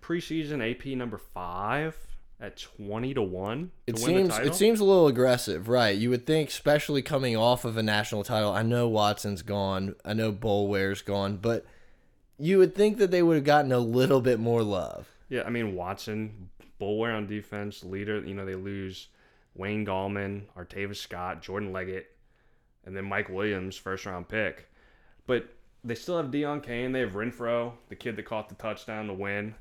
preseason 0.07 0.71
AP 0.71 0.97
number 0.97 1.17
five 1.17 1.97
at 2.39 2.55
20 2.57 3.15
to 3.15 3.21
one 3.21 3.71
to 3.87 3.93
It 3.93 3.99
seems 3.99 4.37
it 4.37 4.55
seems 4.55 4.79
a 4.79 4.85
little 4.85 5.07
aggressive, 5.07 5.67
right? 5.67 5.97
You 5.97 6.09
would 6.11 6.25
think, 6.25 6.49
especially 6.49 7.01
coming 7.01 7.35
off 7.35 7.65
of 7.65 7.77
a 7.77 7.83
national 7.83 8.23
title. 8.23 8.51
I 8.51 8.63
know 8.63 8.87
Watson's 8.87 9.41
gone, 9.41 9.95
I 10.05 10.13
know 10.13 10.31
Boulware's 10.31 11.01
gone, 11.01 11.37
but 11.37 11.65
you 12.37 12.57
would 12.59 12.75
think 12.75 12.97
that 12.99 13.11
they 13.11 13.23
would 13.23 13.35
have 13.35 13.43
gotten 13.43 13.71
a 13.71 13.79
little 13.79 14.21
bit 14.21 14.39
more 14.39 14.63
love. 14.63 15.09
Yeah, 15.29 15.43
I 15.45 15.49
mean 15.49 15.75
Watson, 15.75 16.49
Boulware 16.79 17.15
on 17.15 17.27
defense, 17.27 17.83
leader. 17.83 18.21
You 18.21 18.35
know 18.35 18.45
they 18.45 18.55
lose 18.55 19.09
Wayne 19.55 19.85
Gallman, 19.85 20.43
Artavis 20.55 20.97
Scott, 20.97 21.41
Jordan 21.41 21.73
Leggett, 21.73 22.15
and 22.85 22.95
then 22.95 23.05
Mike 23.05 23.29
Williams, 23.29 23.75
first 23.75 24.05
round 24.05 24.29
pick. 24.29 24.69
But 25.25 25.49
they 25.83 25.95
still 25.95 26.17
have 26.17 26.27
Deon 26.27 26.63
Cain. 26.63 26.91
They 26.91 27.01
have 27.01 27.13
Renfrow, 27.13 27.73
the 27.89 27.95
kid 27.95 28.15
that 28.15 28.25
caught 28.25 28.47
the 28.47 28.55
touchdown 28.55 29.07
to 29.07 29.13
win. 29.13 29.55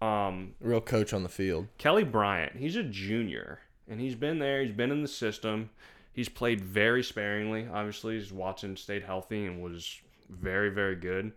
Um, 0.00 0.54
Real 0.60 0.80
coach 0.80 1.12
on 1.12 1.22
the 1.22 1.28
field. 1.28 1.68
Kelly 1.78 2.04
Bryant, 2.04 2.56
he's 2.56 2.76
a 2.76 2.82
junior, 2.82 3.60
and 3.88 4.00
he's 4.00 4.14
been 4.14 4.38
there. 4.38 4.62
He's 4.62 4.74
been 4.74 4.90
in 4.90 5.02
the 5.02 5.08
system. 5.08 5.70
He's 6.12 6.28
played 6.28 6.60
very 6.60 7.02
sparingly. 7.02 7.68
Obviously, 7.72 8.18
he's 8.18 8.32
Watson 8.32 8.76
stayed 8.76 9.02
healthy 9.02 9.46
and 9.46 9.62
was 9.62 9.98
very, 10.28 10.70
very 10.70 10.96
good. 10.96 11.32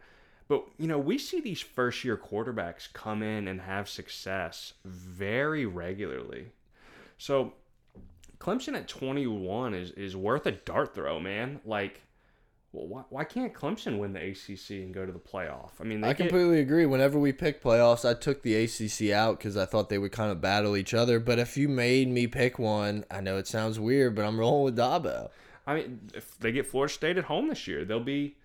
But 0.47 0.65
you 0.77 0.87
know, 0.87 0.97
we 0.97 1.17
see 1.17 1.39
these 1.39 1.61
first 1.61 2.03
year 2.03 2.17
quarterbacks 2.17 2.91
come 2.91 3.21
in 3.21 3.47
and 3.47 3.61
have 3.61 3.87
success 3.87 4.73
very 4.83 5.65
regularly. 5.65 6.47
So 7.17 7.53
Clemson 8.39 8.75
at 8.75 8.87
21 8.87 9.73
is 9.73 9.91
is 9.91 10.15
worth 10.15 10.45
a 10.47 10.51
dart 10.51 10.95
throw, 10.95 11.19
man. 11.19 11.59
Like 11.65 12.01
well, 12.71 12.87
why, 12.87 13.03
why 13.09 13.23
can't 13.23 13.53
Clemson 13.53 13.97
win 13.97 14.13
the 14.13 14.19
ACC 14.19 14.81
and 14.81 14.93
go 14.93 15.05
to 15.05 15.11
the 15.11 15.19
playoff? 15.19 15.71
I 15.79 15.83
mean, 15.85 16.01
they 16.01 16.09
I 16.09 16.13
get, 16.13 16.29
completely 16.29 16.59
agree. 16.59 16.85
Whenever 16.85 17.17
we 17.17 17.31
pick 17.31 17.63
playoffs, 17.63 18.07
I 18.07 18.13
took 18.13 18.43
the 18.43 18.55
ACC 18.55 19.11
out 19.11 19.39
because 19.39 19.57
I 19.57 19.65
thought 19.65 19.89
they 19.89 19.97
would 19.97 20.11
kind 20.11 20.31
of 20.31 20.39
battle 20.39 20.77
each 20.77 20.93
other. 20.93 21.19
But 21.19 21.39
if 21.39 21.57
you 21.57 21.67
made 21.67 22.09
me 22.09 22.27
pick 22.27 22.59
one, 22.59 23.05
I 23.09 23.21
know 23.21 23.37
it 23.37 23.47
sounds 23.47 23.79
weird, 23.79 24.15
but 24.15 24.23
I'm 24.23 24.39
rolling 24.39 24.65
with 24.65 24.77
Dabo. 24.77 25.29
I 25.65 25.75
mean, 25.75 25.99
if 26.13 26.37
they 26.39 26.51
get 26.51 26.67
Florida 26.67 26.93
State 26.93 27.17
at 27.17 27.25
home 27.25 27.47
this 27.47 27.67
year, 27.67 27.85
they'll 27.85 27.99
be 27.99 28.35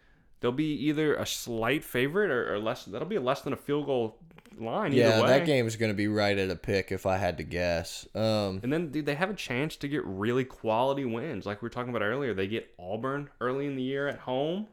they'll 0.40 0.52
be 0.52 0.72
either 0.86 1.14
a 1.14 1.26
slight 1.26 1.84
favorite 1.84 2.30
or, 2.30 2.54
or 2.54 2.58
less. 2.58 2.84
That'll 2.86 3.08
be 3.08 3.18
less 3.18 3.42
than 3.42 3.52
a 3.52 3.56
field 3.56 3.86
goal 3.86 4.16
line. 4.60 4.92
Yeah, 4.92 5.22
that 5.22 5.46
game 5.46 5.66
is 5.66 5.76
going 5.76 5.90
to 5.90 5.96
be 5.96 6.08
right 6.08 6.36
at 6.36 6.50
a 6.50 6.56
pick 6.56 6.92
if 6.92 7.06
I 7.06 7.16
had 7.16 7.38
to 7.38 7.44
guess. 7.44 8.06
Um, 8.14 8.60
And 8.62 8.72
then 8.72 8.90
dude, 8.90 9.06
they 9.06 9.14
have 9.14 9.30
a 9.30 9.34
chance 9.34 9.76
to 9.76 9.88
get 9.88 10.04
really 10.04 10.44
quality 10.44 11.04
wins, 11.04 11.46
like 11.46 11.62
we 11.62 11.66
were 11.66 11.70
talking 11.70 11.90
about 11.90 12.02
earlier. 12.02 12.34
They 12.34 12.46
get 12.46 12.72
Auburn 12.78 13.30
early 13.40 13.66
in 13.66 13.76
the 13.76 13.82
year 13.82 14.08
at 14.08 14.20
home, 14.20 14.66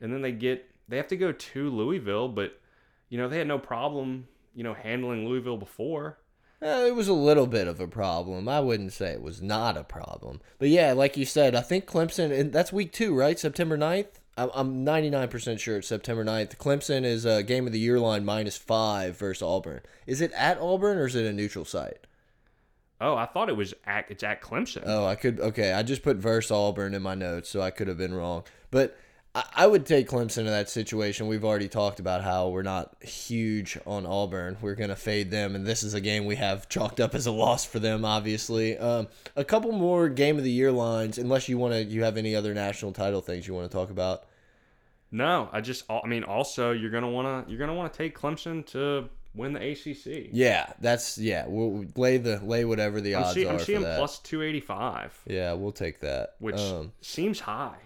and 0.00 0.12
then 0.12 0.22
they 0.22 0.32
get 0.32 0.68
they 0.88 0.96
have 0.96 1.08
to 1.08 1.16
go 1.16 1.32
to 1.32 1.70
Louisville, 1.70 2.28
but 2.28 2.60
you 3.08 3.18
know 3.18 3.28
they 3.28 3.38
had 3.38 3.48
no 3.48 3.58
problem 3.58 4.28
you 4.54 4.64
know 4.64 4.74
handling 4.74 5.26
Louisville 5.28 5.58
before. 5.58 6.18
Eh, 6.62 6.86
it 6.86 6.94
was 6.94 7.08
a 7.08 7.12
little 7.12 7.46
bit 7.46 7.68
of 7.68 7.80
a 7.80 7.86
problem. 7.86 8.48
I 8.48 8.60
wouldn't 8.60 8.94
say 8.94 9.12
it 9.12 9.20
was 9.22 9.42
not 9.42 9.76
a 9.76 9.84
problem. 9.84 10.40
But 10.58 10.68
yeah, 10.70 10.92
like 10.94 11.16
you 11.16 11.26
said, 11.26 11.54
I 11.54 11.60
think 11.60 11.84
Clemson, 11.84 12.32
and 12.32 12.50
that's 12.52 12.72
week 12.72 12.92
two, 12.92 13.14
right? 13.14 13.38
September 13.38 13.76
9th? 13.76 14.20
I'm- 14.36 14.50
I'm 14.54 14.84
99% 14.84 15.58
sure 15.60 15.78
it's 15.78 15.88
September 15.88 16.22
9th. 16.24 16.58
Clemson 16.58 17.04
is 17.04 17.24
a 17.24 17.42
game 17.42 17.66
of 17.66 17.72
the 17.72 17.78
year 17.78 17.98
line 17.98 18.24
minus 18.24 18.56
five 18.56 19.16
versus 19.16 19.42
Auburn. 19.42 19.80
Is 20.06 20.20
it 20.20 20.30
at 20.32 20.58
Auburn 20.58 20.98
or 20.98 21.06
is 21.06 21.14
it 21.14 21.24
a 21.24 21.32
neutral 21.32 21.64
site? 21.64 22.06
Oh, 23.00 23.14
I 23.14 23.26
thought 23.26 23.48
it 23.48 23.56
was 23.56 23.74
at 23.86 24.06
it's 24.10 24.22
at 24.22 24.40
Clemson. 24.42 24.82
Oh, 24.86 25.06
I 25.06 25.14
could. 25.16 25.38
Okay, 25.40 25.72
I 25.72 25.82
just 25.82 26.02
put 26.02 26.16
versus 26.16 26.50
Auburn 26.50 26.94
in 26.94 27.02
my 27.02 27.14
notes, 27.14 27.48
so 27.50 27.60
I 27.60 27.70
could 27.70 27.88
have 27.88 27.98
been 27.98 28.14
wrong. 28.14 28.44
But 28.70 28.96
I, 29.36 29.44
I 29.54 29.66
would 29.66 29.84
take 29.84 30.08
Clemson 30.08 30.38
in 30.38 30.46
that 30.46 30.70
situation. 30.70 31.28
We've 31.28 31.44
already 31.44 31.68
talked 31.68 32.00
about 32.00 32.24
how 32.24 32.48
we're 32.48 32.62
not 32.62 32.96
huge 33.02 33.78
on 33.86 34.06
Auburn. 34.06 34.56
We're 34.62 34.74
gonna 34.74 34.96
fade 34.96 35.30
them, 35.30 35.54
and 35.54 35.66
this 35.66 35.82
is 35.82 35.92
a 35.92 36.00
game 36.00 36.24
we 36.24 36.36
have 36.36 36.68
chalked 36.70 37.00
up 37.00 37.14
as 37.14 37.26
a 37.26 37.30
loss 37.32 37.64
for 37.64 37.78
them. 37.78 38.04
Obviously, 38.04 38.78
um, 38.78 39.08
a 39.36 39.44
couple 39.44 39.72
more 39.72 40.08
game 40.08 40.38
of 40.38 40.44
the 40.44 40.50
year 40.50 40.72
lines, 40.72 41.18
unless 41.18 41.48
you 41.48 41.58
want 41.58 41.74
to. 41.74 41.84
You 41.84 42.02
have 42.04 42.16
any 42.16 42.34
other 42.34 42.54
national 42.54 42.92
title 42.92 43.20
things 43.20 43.46
you 43.46 43.52
want 43.52 43.70
to 43.70 43.76
talk 43.76 43.90
about? 43.90 44.24
No, 45.12 45.50
I 45.52 45.60
just 45.60 45.84
I 45.90 46.06
mean 46.06 46.24
also 46.24 46.72
you're 46.72 46.90
gonna 46.90 47.10
wanna 47.10 47.44
you're 47.46 47.58
gonna 47.58 47.74
wanna 47.74 47.90
take 47.90 48.18
Clemson 48.18 48.64
to 48.68 49.08
win 49.34 49.52
the 49.52 49.70
ACC. 49.70 50.30
Yeah, 50.32 50.72
that's 50.80 51.18
yeah. 51.18 51.44
We'll 51.46 51.84
lay 51.94 52.16
the 52.16 52.38
lay 52.38 52.64
whatever 52.64 53.02
the 53.02 53.14
I'm, 53.16 53.24
odds 53.24 53.34
see, 53.34 53.46
are 53.46 53.52
I'm 53.52 53.58
seeing 53.58 53.82
plus 53.82 54.18
285, 54.20 55.20
yeah, 55.26 55.52
we'll 55.52 55.72
take 55.72 56.00
that. 56.00 56.36
which 56.38 56.58
um, 56.58 56.92
seems 57.02 57.38
high. 57.38 57.76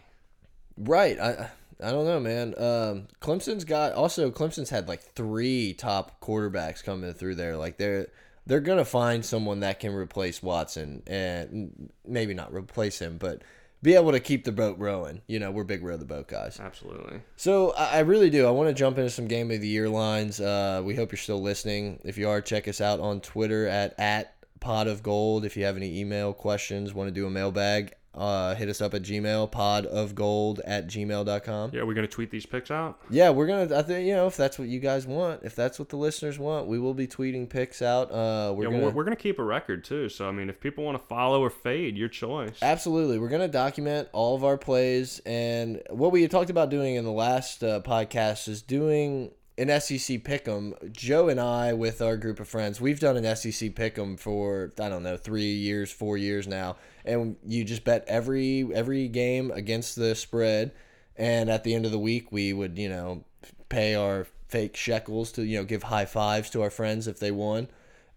Right. 0.76 1.18
I 1.18 1.50
I 1.82 1.90
don't 1.90 2.04
know, 2.04 2.20
man. 2.20 2.54
Um, 2.58 3.08
Clemson's 3.20 3.64
got 3.64 3.92
also 3.92 4.30
Clemson's 4.30 4.70
had 4.70 4.88
like 4.88 5.02
three 5.02 5.74
top 5.74 6.20
quarterbacks 6.20 6.84
coming 6.84 7.12
through 7.14 7.36
there. 7.36 7.56
Like 7.56 7.78
they're 7.78 8.08
they're 8.46 8.60
gonna 8.60 8.84
find 8.84 9.24
someone 9.24 9.60
that 9.60 9.80
can 9.80 9.94
replace 9.94 10.42
Watson 10.42 11.02
and 11.06 11.90
maybe 12.06 12.34
not 12.34 12.52
replace 12.52 12.98
him, 12.98 13.16
but 13.18 13.42
be 13.82 13.94
able 13.94 14.12
to 14.12 14.20
keep 14.20 14.44
the 14.44 14.52
boat 14.52 14.78
rowing. 14.78 15.22
You 15.26 15.38
know, 15.38 15.50
we're 15.50 15.64
big 15.64 15.82
row 15.82 15.96
the 15.96 16.04
boat 16.04 16.28
guys. 16.28 16.60
Absolutely. 16.60 17.22
So 17.36 17.70
I, 17.72 17.96
I 17.96 17.98
really 18.00 18.28
do. 18.28 18.46
I 18.46 18.50
want 18.50 18.68
to 18.68 18.74
jump 18.74 18.98
into 18.98 19.10
some 19.10 19.26
game 19.26 19.50
of 19.50 19.60
the 19.60 19.68
year 19.68 19.88
lines. 19.88 20.40
Uh, 20.40 20.82
we 20.84 20.94
hope 20.94 21.12
you're 21.12 21.18
still 21.18 21.40
listening. 21.40 22.00
If 22.04 22.18
you 22.18 22.28
are, 22.28 22.40
check 22.40 22.68
us 22.68 22.80
out 22.80 23.00
on 23.00 23.20
Twitter 23.20 23.66
at 23.66 23.98
at 23.98 24.34
pot 24.60 24.86
of 24.86 25.02
gold. 25.02 25.44
If 25.46 25.56
you 25.56 25.64
have 25.64 25.76
any 25.76 25.98
email 26.00 26.34
questions, 26.34 26.92
want 26.92 27.08
to 27.08 27.12
do 27.12 27.26
a 27.26 27.30
mailbag, 27.30 27.94
uh, 28.14 28.54
hit 28.56 28.68
us 28.68 28.80
up 28.80 28.92
at 28.94 29.02
Gmail, 29.02 29.50
pod 29.50 29.86
of 29.86 30.14
gold 30.14 30.60
at 30.64 30.88
gmail.com. 30.88 31.70
Yeah, 31.72 31.84
we're 31.84 31.94
gonna 31.94 32.08
tweet 32.08 32.30
these 32.30 32.44
picks 32.44 32.70
out. 32.70 32.98
Yeah, 33.08 33.30
we're 33.30 33.46
gonna. 33.46 33.76
I 33.76 33.82
think 33.82 34.06
you 34.06 34.14
know 34.14 34.26
if 34.26 34.36
that's 34.36 34.58
what 34.58 34.68
you 34.68 34.80
guys 34.80 35.06
want, 35.06 35.42
if 35.44 35.54
that's 35.54 35.78
what 35.78 35.90
the 35.90 35.96
listeners 35.96 36.38
want, 36.38 36.66
we 36.66 36.78
will 36.78 36.94
be 36.94 37.06
tweeting 37.06 37.48
picks 37.48 37.82
out. 37.82 38.10
Uh, 38.10 38.52
we're 38.52 38.64
yeah, 38.64 38.70
gonna 38.70 38.84
we're, 38.86 38.90
we're 38.90 39.04
gonna 39.04 39.16
keep 39.16 39.38
a 39.38 39.44
record 39.44 39.84
too. 39.84 40.08
So 40.08 40.28
I 40.28 40.32
mean, 40.32 40.48
if 40.48 40.60
people 40.60 40.84
want 40.84 40.98
to 40.98 41.06
follow 41.06 41.40
or 41.42 41.50
fade, 41.50 41.96
your 41.96 42.08
choice. 42.08 42.58
absolutely 42.62 43.18
we're 43.18 43.28
gonna 43.28 43.48
document 43.48 44.08
all 44.12 44.34
of 44.34 44.44
our 44.44 44.56
plays 44.58 45.20
and 45.24 45.80
what 45.90 46.12
we 46.12 46.26
talked 46.28 46.50
about 46.50 46.70
doing 46.70 46.96
in 46.96 47.04
the 47.04 47.12
last 47.12 47.62
uh, 47.62 47.80
podcast 47.80 48.48
is 48.48 48.62
doing 48.62 49.30
an 49.60 49.68
SEC 49.80 50.24
pick'em. 50.24 50.90
Joe 50.90 51.28
and 51.28 51.38
I, 51.38 51.74
with 51.74 52.00
our 52.00 52.16
group 52.16 52.40
of 52.40 52.48
friends, 52.48 52.80
we've 52.80 52.98
done 52.98 53.16
an 53.18 53.36
SEC 53.36 53.74
pick'em 53.74 54.18
for 54.18 54.72
I 54.80 54.88
don't 54.88 55.02
know 55.02 55.18
three 55.18 55.52
years, 55.52 55.92
four 55.92 56.16
years 56.16 56.48
now, 56.48 56.76
and 57.04 57.36
you 57.44 57.64
just 57.64 57.84
bet 57.84 58.04
every 58.08 58.66
every 58.74 59.06
game 59.08 59.50
against 59.50 59.96
the 59.96 60.14
spread, 60.14 60.72
and 61.16 61.50
at 61.50 61.62
the 61.62 61.74
end 61.74 61.84
of 61.84 61.92
the 61.92 61.98
week, 61.98 62.32
we 62.32 62.54
would 62.54 62.78
you 62.78 62.88
know 62.88 63.24
pay 63.68 63.94
our 63.94 64.26
fake 64.48 64.76
shekels 64.76 65.30
to 65.32 65.44
you 65.44 65.58
know 65.58 65.64
give 65.64 65.84
high 65.84 66.06
fives 66.06 66.48
to 66.50 66.62
our 66.62 66.70
friends 66.70 67.06
if 67.06 67.20
they 67.20 67.30
won. 67.30 67.68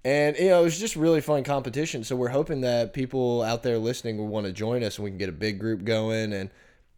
And 0.05 0.37
you 0.37 0.49
know, 0.49 0.61
it 0.61 0.63
was 0.63 0.79
just 0.79 0.95
really 0.95 1.21
fun 1.21 1.43
competition. 1.43 2.05
So 2.05 2.15
we're 2.15 2.29
hoping 2.29 2.61
that 2.61 2.93
people 2.93 3.41
out 3.41 3.63
there 3.63 3.77
listening 3.77 4.17
will 4.17 4.27
want 4.27 4.45
to 4.45 4.53
join 4.53 4.83
us 4.83 4.97
and 4.97 5.03
we 5.03 5.11
can 5.11 5.17
get 5.17 5.29
a 5.29 5.33
big 5.33 5.59
group 5.59 5.83
going 5.83 6.33
and 6.33 6.49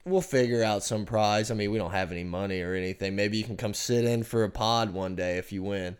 we'll 0.06 0.22
figure 0.22 0.64
out 0.64 0.84
some 0.84 1.06
prize. 1.06 1.50
I 1.50 1.56
mean, 1.56 1.72
we 1.72 1.78
don't 1.78 1.92
have 1.92 2.12
any 2.12 2.24
money 2.24 2.62
or 2.62 2.74
anything. 2.74 3.16
Maybe 3.16 3.38
you 3.38 3.44
can 3.44 3.58
come 3.58 3.74
sit 3.74 4.06
in 4.06 4.24
for 4.24 4.44
a 4.44 4.50
pod 4.50 4.92
one 4.92 5.16
day 5.16 5.38
if 5.38 5.52
you 5.52 5.64
win. 5.64 5.98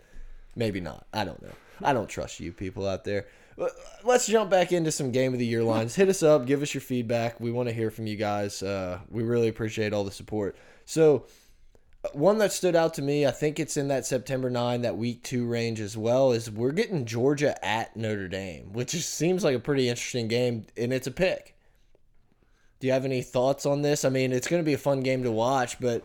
Maybe 0.56 0.80
not. 0.80 1.08
I 1.12 1.26
don't 1.26 1.42
know. 1.42 1.54
I 1.84 1.92
don't 1.92 2.08
trust 2.08 2.40
you 2.40 2.54
people 2.54 2.88
out 2.88 3.04
there. 3.04 3.26
Let's 4.04 4.28
jump 4.28 4.50
back 4.50 4.72
into 4.72 4.92
some 4.92 5.12
game 5.12 5.34
of 5.34 5.40
the 5.40 5.46
year 5.46 5.64
lines. 5.64 5.96
Hit 5.96 6.10
us 6.10 6.24
up, 6.24 6.46
give 6.46 6.62
us 6.62 6.74
your 6.74 6.82
feedback. 6.82 7.40
We 7.40 7.52
want 7.52 7.68
to 7.70 7.76
hear 7.76 7.90
from 7.90 8.06
you 8.06 8.16
guys. 8.16 8.62
Uh, 8.62 9.00
we 9.10 9.24
really 9.24 9.48
appreciate 9.48 9.94
all 9.94 10.04
the 10.04 10.12
support. 10.12 10.56
So, 10.86 11.26
one 12.14 12.38
that 12.38 12.52
stood 12.54 12.76
out 12.76 12.94
to 12.96 13.02
me, 13.02 13.26
I 13.26 13.32
think 13.32 13.60
it's 13.60 13.78
in 13.78 13.88
that 13.88 14.06
September 14.06 14.50
9, 14.50 14.82
that 14.82 14.98
week 14.98 15.24
two 15.24 15.48
range 15.48 15.80
as 15.80 15.98
well, 15.98 16.32
is 16.32 16.52
we're 16.52 16.72
getting 16.72 17.06
Georgia 17.06 17.58
at 17.66 17.96
Notre 17.98 18.28
Dame, 18.28 18.74
which 18.74 18.92
seems 18.92 19.44
like 19.44 19.56
a 19.56 19.60
pretty 19.60 19.90
interesting 19.90 20.28
game, 20.28 20.68
and 20.78 20.94
it's 20.94 21.08
a 21.08 21.12
pick. 21.12 21.55
Do 22.80 22.88
you 22.88 22.94
have 22.94 23.06
any 23.06 23.22
thoughts 23.22 23.66
on 23.66 23.82
this? 23.82 24.06
I 24.06 24.10
mean, 24.10 24.32
it's 24.32 24.48
going 24.48 24.62
to 24.62 24.66
be 24.66 24.74
a 24.74 24.78
fun 24.78 25.02
game 25.02 25.24
to 25.24 25.32
watch, 25.32 25.80
but 25.80 26.04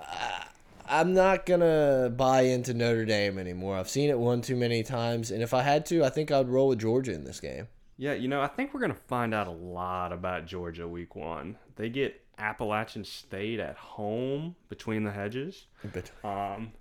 I, 0.00 0.46
I'm 0.88 1.14
not 1.14 1.46
going 1.46 1.60
to 1.60 2.12
buy 2.14 2.42
into 2.42 2.74
Notre 2.74 3.04
Dame 3.04 3.38
anymore. 3.38 3.76
I've 3.76 3.88
seen 3.88 4.10
it 4.10 4.18
one 4.18 4.42
too 4.42 4.56
many 4.56 4.82
times, 4.82 5.30
and 5.30 5.42
if 5.42 5.54
I 5.54 5.62
had 5.62 5.86
to, 5.86 6.04
I 6.04 6.10
think 6.10 6.30
I'd 6.30 6.48
roll 6.48 6.68
with 6.68 6.80
Georgia 6.80 7.12
in 7.12 7.24
this 7.24 7.40
game. 7.40 7.68
Yeah, 7.96 8.14
you 8.14 8.28
know, 8.28 8.40
I 8.40 8.48
think 8.48 8.74
we're 8.74 8.80
going 8.80 8.92
to 8.92 8.98
find 8.98 9.32
out 9.32 9.46
a 9.46 9.52
lot 9.52 10.12
about 10.12 10.46
Georgia 10.46 10.88
week 10.88 11.14
one. 11.14 11.56
They 11.76 11.88
get 11.88 12.20
Appalachian 12.36 13.04
State 13.04 13.60
at 13.60 13.76
home 13.76 14.56
between 14.68 15.04
the 15.04 15.12
hedges. 15.12 15.66
But 15.92 16.10
Um, 16.24 16.72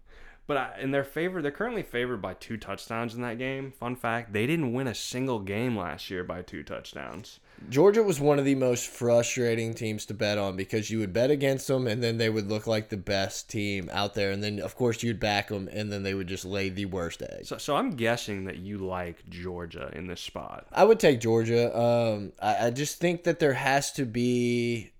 but 0.48 0.58
I, 0.58 0.80
in 0.82 0.92
their 0.92 1.04
favor, 1.04 1.42
they're 1.42 1.52
currently 1.52 1.84
favored 1.84 2.22
by 2.22 2.34
two 2.34 2.58
touchdowns 2.58 3.14
in 3.14 3.22
that 3.22 3.38
game. 3.38 3.72
Fun 3.72 3.96
fact: 3.96 4.34
they 4.34 4.48
didn't 4.48 4.74
win 4.74 4.88
a 4.88 4.96
single 4.96 5.40
game 5.40 5.78
last 5.78 6.10
year 6.10 6.24
by 6.24 6.42
two 6.42 6.64
touchdowns. 6.64 7.40
Georgia 7.70 8.04
was 8.04 8.20
one 8.20 8.40
of 8.40 8.46
the 8.46 8.56
most 8.56 8.88
frustrating 8.88 9.74
teams 9.74 10.06
to 10.08 10.14
bet 10.14 10.38
on 10.38 10.56
because 10.56 10.90
you 10.90 11.00
would 11.00 11.14
bet 11.14 11.32
against 11.32 11.68
them 11.68 11.88
and 11.88 12.04
then 12.04 12.18
they 12.18 12.30
would 12.30 12.48
look 12.48 12.68
like 12.68 12.90
the 12.90 12.98
best 12.98 13.50
team 13.50 13.90
out 13.94 14.14
there. 14.14 14.32
And 14.32 14.44
then, 14.44 14.60
of 14.60 14.76
course, 14.76 15.04
you'd 15.04 15.20
back 15.20 15.50
them 15.50 15.70
and 15.72 15.92
then 15.92 16.04
they 16.04 16.14
would 16.14 16.28
just 16.28 16.46
lay 16.46 16.70
the 16.70 16.86
worst 16.86 17.22
eggs. 17.22 17.50
So, 17.50 17.58
so 17.58 17.76
I'm 17.76 17.92
guessing 17.92 18.46
that 18.46 18.58
you 18.58 18.80
like 18.80 19.28
Georgia 19.30 19.90
in 19.94 20.08
this 20.08 20.22
spot. 20.22 20.68
I 20.72 20.84
would 20.84 21.00
take 21.00 21.20
Georgia. 21.22 21.78
Um, 21.78 22.34
I, 22.42 22.68
I 22.68 22.70
just 22.72 23.00
think 23.00 23.24
that 23.24 23.40
there 23.40 23.54
has 23.54 23.92
to 23.94 24.06
be. 24.06 24.92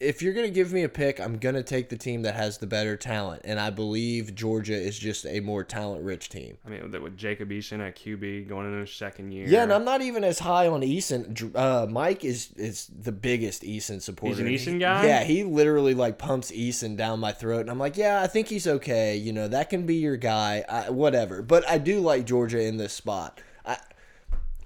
If 0.00 0.22
you're 0.22 0.32
going 0.32 0.46
to 0.46 0.52
give 0.52 0.72
me 0.72 0.84
a 0.84 0.88
pick, 0.88 1.18
I'm 1.18 1.38
going 1.38 1.56
to 1.56 1.62
take 1.64 1.88
the 1.88 1.96
team 1.96 2.22
that 2.22 2.36
has 2.36 2.58
the 2.58 2.68
better 2.68 2.96
talent. 2.96 3.42
And 3.44 3.58
I 3.58 3.70
believe 3.70 4.32
Georgia 4.34 4.74
is 4.76 4.96
just 4.96 5.26
a 5.26 5.40
more 5.40 5.64
talent 5.64 6.04
rich 6.04 6.28
team. 6.28 6.56
I 6.64 6.68
mean, 6.70 6.90
with- 7.02 7.16
Jacob 7.16 7.50
Eason 7.50 7.80
at 7.80 7.96
QB 7.96 8.48
going 8.48 8.66
into 8.66 8.78
his 8.78 8.92
second 8.92 9.32
year. 9.32 9.48
Yeah, 9.48 9.64
and 9.64 9.72
I'm 9.72 9.84
not 9.84 10.00
even 10.02 10.22
as 10.22 10.38
high 10.38 10.68
on 10.68 10.82
Eason. 10.82 11.52
Uh, 11.56 11.86
Mike 11.90 12.24
is 12.24 12.52
is 12.56 12.86
the 12.96 13.10
biggest 13.10 13.62
Eason 13.62 14.00
supporter. 14.00 14.44
He's 14.46 14.66
an 14.66 14.72
Eason 14.72 14.74
He- 14.74 14.78
guy? 14.80 15.04
Yeah, 15.06 15.24
he 15.24 15.42
literally 15.42 15.94
like 15.94 16.16
pumps 16.16 16.52
Eason 16.52 16.96
down 16.96 17.18
my 17.18 17.32
throat, 17.32 17.62
and 17.62 17.70
I'm 17.70 17.78
like, 17.80 17.96
yeah, 17.96 18.22
I 18.22 18.28
think 18.28 18.46
he's 18.48 18.68
okay. 18.68 19.16
You 19.16 19.32
know, 19.32 19.48
that 19.48 19.68
can 19.68 19.84
be 19.84 19.96
your 19.96 20.16
guy. 20.16 20.64
I, 20.68 20.90
whatever. 20.90 21.42
But 21.42 21.68
I 21.68 21.78
do 21.78 21.98
like 22.00 22.24
Georgia 22.24 22.62
in 22.62 22.76
this 22.76 22.92
spot. 22.92 23.40
I, 23.66 23.78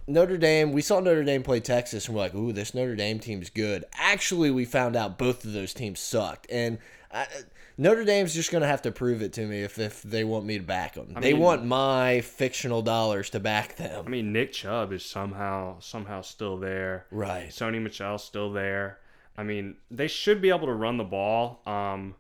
Notre 0.07 0.37
Dame, 0.37 0.73
we 0.73 0.83
saw 0.83 1.01
Notre 1.01 1.25
Dame 1.25 1.43
play 1.43 1.61
Texas, 1.61 2.07
and 2.07 2.17
we're 2.17 2.23
like, 2.23 2.35
ooh, 2.35 2.53
this 2.53 2.75
Notre 2.75 2.97
Dame 2.97 3.19
team's 3.19 3.51
good. 3.51 3.85
Actually, 3.95 4.51
we 4.51 4.65
found 4.65 4.97
out 4.97 5.19
both 5.19 5.45
of 5.45 5.53
those 5.53 5.75
teams 5.75 6.01
sucked, 6.01 6.47
and. 6.51 6.79
I, 7.13 7.27
Notre 7.79 8.05
Dame's 8.05 8.35
just 8.35 8.53
gonna 8.53 8.67
have 8.67 8.83
to 8.83 8.93
prove 8.93 9.23
it 9.23 9.33
to 9.35 9.47
me 9.47 9.63
if, 9.63 9.79
if 9.79 10.03
they 10.03 10.25
want 10.25 10.45
me 10.45 10.59
to 10.59 10.65
back 10.65 10.95
them. 10.95 11.15
they 11.21 11.33
mean- 11.33 11.43
want 11.43 11.65
my 11.65 12.21
fictional 12.21 12.83
dollars 12.83 13.31
to 13.31 13.41
back 13.41 13.77
them. 13.77 14.05
I 14.07 14.09
mean, 14.11 14.33
Nick 14.33 14.53
Chubb 14.53 14.93
is 14.93 15.05
somehow 15.05 15.79
somehow 15.81 16.21
still 16.21 16.59
there. 16.59 17.07
Right. 17.11 17.49
Sony 17.49 17.83
Michel's 17.83 18.23
still 18.25 18.53
there. 18.53 18.99
I 19.37 19.43
mean, 19.43 19.77
they 19.91 20.07
should 20.07 20.43
be 20.43 20.51
able 20.51 20.67
to 20.67 20.75
run 20.75 20.99
the 20.99 21.05
ball. 21.05 21.63
Um, 21.67 22.15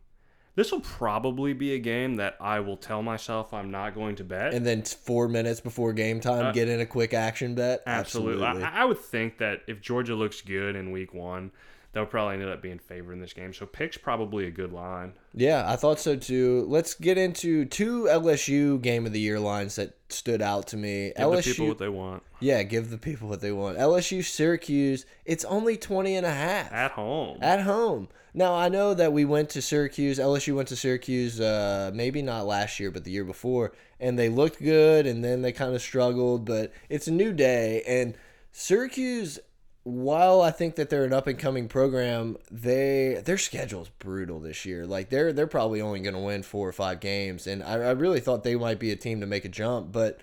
this 0.54 0.72
will 0.72 0.80
probably 0.80 1.52
be 1.52 1.74
a 1.74 1.78
game 1.78 2.16
that 2.16 2.36
I 2.40 2.60
will 2.60 2.76
tell 2.76 3.02
myself 3.02 3.54
I'm 3.54 3.70
not 3.70 3.94
going 3.94 4.16
to 4.16 4.24
bet. 4.24 4.54
and 4.54 4.66
then 4.66 4.82
four 4.82 5.28
minutes 5.28 5.60
before 5.60 5.92
game 5.92 6.20
time, 6.20 6.52
get 6.52 6.68
in 6.68 6.80
a 6.80 6.86
quick 6.86 7.14
action 7.14 7.54
bet. 7.54 7.80
Uh, 7.80 7.90
Absolutely. 7.90 8.44
I, 8.44 8.82
I 8.82 8.84
would 8.84 8.98
think 8.98 9.38
that 9.38 9.62
if 9.66 9.80
Georgia 9.80 10.14
looks 10.14 10.40
good 10.40 10.76
in 10.76 10.90
week 10.92 11.14
one, 11.14 11.52
they'll 11.92 12.06
probably 12.06 12.34
end 12.34 12.44
up 12.44 12.62
being 12.62 12.78
favored 12.78 13.14
in 13.14 13.20
this 13.20 13.32
game. 13.32 13.52
So 13.52 13.66
pick's 13.66 13.96
probably 13.96 14.46
a 14.46 14.50
good 14.50 14.72
line. 14.72 15.14
yeah, 15.34 15.64
I 15.70 15.76
thought 15.76 16.00
so 16.00 16.16
too. 16.16 16.66
Let's 16.68 16.94
get 16.94 17.18
into 17.18 17.64
two 17.64 18.04
LSU 18.04 18.80
game 18.80 19.06
of 19.06 19.12
the 19.12 19.20
year 19.20 19.40
lines 19.40 19.76
that 19.76 19.96
stood 20.08 20.42
out 20.42 20.66
to 20.68 20.76
me. 20.76 21.12
Give 21.16 21.26
LSU, 21.26 21.44
the 21.44 21.50
people 21.52 21.68
what 21.68 21.78
they 21.78 21.88
want 21.88 22.22
yeah, 22.42 22.62
give 22.64 22.90
the 22.90 22.98
people 22.98 23.28
what 23.28 23.40
they 23.40 23.52
want. 23.52 23.78
LSU 23.78 24.24
Syracuse, 24.24 25.06
it's 25.24 25.44
only 25.44 25.76
20 25.76 26.16
and 26.16 26.26
a 26.26 26.32
half 26.32 26.72
at 26.72 26.90
home. 26.92 27.38
at 27.40 27.60
home. 27.60 28.08
Now, 28.34 28.54
I 28.54 28.70
know 28.70 28.94
that 28.94 29.12
we 29.12 29.26
went 29.26 29.50
to 29.50 29.62
Syracuse, 29.62 30.18
LSU 30.18 30.56
went 30.56 30.68
to 30.68 30.76
Syracuse, 30.76 31.38
uh, 31.38 31.90
maybe 31.92 32.22
not 32.22 32.46
last 32.46 32.80
year, 32.80 32.90
but 32.90 33.04
the 33.04 33.10
year 33.10 33.24
before, 33.24 33.72
and 34.00 34.18
they 34.18 34.30
looked 34.30 34.62
good, 34.62 35.06
and 35.06 35.22
then 35.22 35.42
they 35.42 35.52
kind 35.52 35.74
of 35.74 35.82
struggled, 35.82 36.46
but 36.46 36.72
it's 36.88 37.06
a 37.06 37.12
new 37.12 37.32
day, 37.34 37.82
and 37.86 38.14
Syracuse, 38.52 39.38
while 39.84 40.40
I 40.42 40.50
think 40.50 40.76
that 40.76 40.90
they're 40.90 41.04
an 41.04 41.12
up 41.12 41.26
and 41.26 41.38
coming 41.38 41.68
program, 41.68 42.36
they 42.50 43.20
their 43.24 43.38
schedule's 43.38 43.88
brutal 43.98 44.38
this 44.38 44.64
year. 44.64 44.86
Like 44.86 45.08
they're 45.08 45.32
they're 45.32 45.46
probably 45.46 45.80
only 45.80 46.00
going 46.00 46.14
to 46.14 46.20
win 46.20 46.42
four 46.42 46.68
or 46.68 46.72
five 46.72 47.00
games, 47.00 47.46
and 47.46 47.62
I, 47.62 47.74
I 47.74 47.90
really 47.92 48.20
thought 48.20 48.44
they 48.44 48.54
might 48.54 48.78
be 48.78 48.92
a 48.92 48.96
team 48.96 49.20
to 49.20 49.26
make 49.26 49.44
a 49.44 49.48
jump, 49.48 49.90
but 49.90 50.20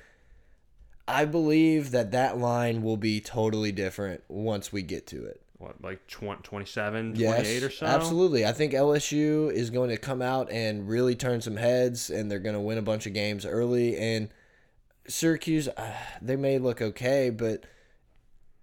I 1.08 1.26
believe 1.26 1.92
that 1.92 2.12
that 2.12 2.38
line 2.38 2.84
will 2.84 2.98
be 2.98 3.20
totally 3.20 3.72
different 3.72 4.24
once 4.28 4.72
we 4.72 4.84
get 4.84 5.08
to 5.08 5.26
it. 5.26 5.42
What, 5.60 5.82
like 5.84 6.08
20, 6.08 6.42
27, 6.42 7.14
Yes, 7.18 7.36
28 7.42 7.64
or 7.64 7.70
so? 7.70 7.86
absolutely. 7.86 8.46
I 8.46 8.54
think 8.54 8.74
LSU 8.74 9.52
is 9.52 9.70
going 9.70 9.90
to 9.90 9.98
come 9.98 10.22
out 10.22 10.50
and 10.52 10.88
really 10.88 11.16
turn 11.16 11.42
some 11.42 11.58
heads, 11.58 12.10
and 12.10 12.32
they're 12.32 12.40
going 12.40 12.56
to 12.56 12.62
win 12.62 12.78
a 12.78 12.82
bunch 12.82 13.06
of 13.06 13.14
games 13.14 13.46
early. 13.46 13.98
And 13.98 14.30
Syracuse, 15.08 15.68
uh, 15.68 15.94
they 16.22 16.38
may 16.38 16.60
look 16.60 16.82
okay, 16.82 17.30
but 17.30 17.66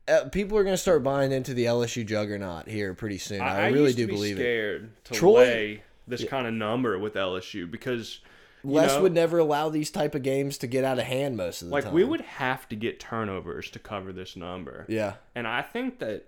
uh, 0.08 0.24
people 0.30 0.56
are 0.56 0.64
going 0.64 0.72
to 0.74 0.80
start 0.80 1.02
buying 1.02 1.32
into 1.32 1.52
the 1.52 1.66
LSU 1.66 2.06
juggernaut 2.06 2.66
here 2.68 2.94
pretty 2.94 3.18
soon. 3.18 3.42
I, 3.42 3.66
I, 3.66 3.68
really 3.68 3.92
do 3.92 4.06
be 4.06 4.14
believe 4.14 4.36
it. 4.38 4.40
scared 4.40 5.04
to 5.04 5.14
Troy- 5.14 5.38
lay 5.44 5.82
this 6.08 6.24
kind 6.24 6.46
of 6.46 6.54
number 6.54 6.98
with 6.98 7.14
LSU 7.14 7.70
because 7.70 8.20
Les 8.64 8.94
know, 8.94 9.02
would 9.02 9.12
never 9.12 9.38
allow 9.38 9.68
these 9.68 9.90
type 9.90 10.14
of 10.14 10.22
games 10.22 10.56
to 10.58 10.66
get 10.66 10.82
out 10.84 10.98
of 10.98 11.04
hand 11.04 11.36
most 11.36 11.60
of 11.62 11.68
the 11.68 11.74
like 11.74 11.84
time. 11.84 11.92
we 11.92 12.04
would 12.04 12.20
have 12.22 12.68
to 12.68 12.76
get 12.76 13.00
turnovers 13.00 13.70
to 13.72 13.78
cover 13.78 14.12
this 14.12 14.34
number. 14.36 14.86
yeah. 14.88 15.14
And 15.34 15.46
I 15.46 15.62
think 15.62 15.98
that 15.98 16.26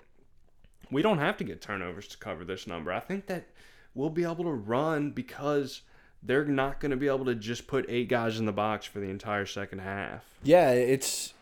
we 0.90 1.02
don't 1.02 1.18
have 1.18 1.36
to 1.38 1.44
get 1.44 1.60
turnovers 1.60 2.08
to 2.08 2.18
cover 2.18 2.44
this 2.44 2.66
number. 2.66 2.92
I 2.92 3.00
think 3.00 3.26
that 3.26 3.46
we'll 3.94 4.10
be 4.10 4.24
able 4.24 4.44
to 4.44 4.52
run 4.52 5.10
because 5.10 5.82
they're 6.22 6.44
not 6.44 6.80
going 6.80 6.90
to 6.90 6.96
be 6.96 7.08
able 7.08 7.24
to 7.26 7.34
just 7.34 7.66
put 7.66 7.86
eight 7.88 8.08
guys 8.08 8.38
in 8.38 8.46
the 8.46 8.52
box 8.52 8.86
for 8.86 9.00
the 9.00 9.08
entire 9.08 9.46
second 9.46 9.80
half. 9.80 10.24
Yeah, 10.42 10.70
it's. 10.70 11.34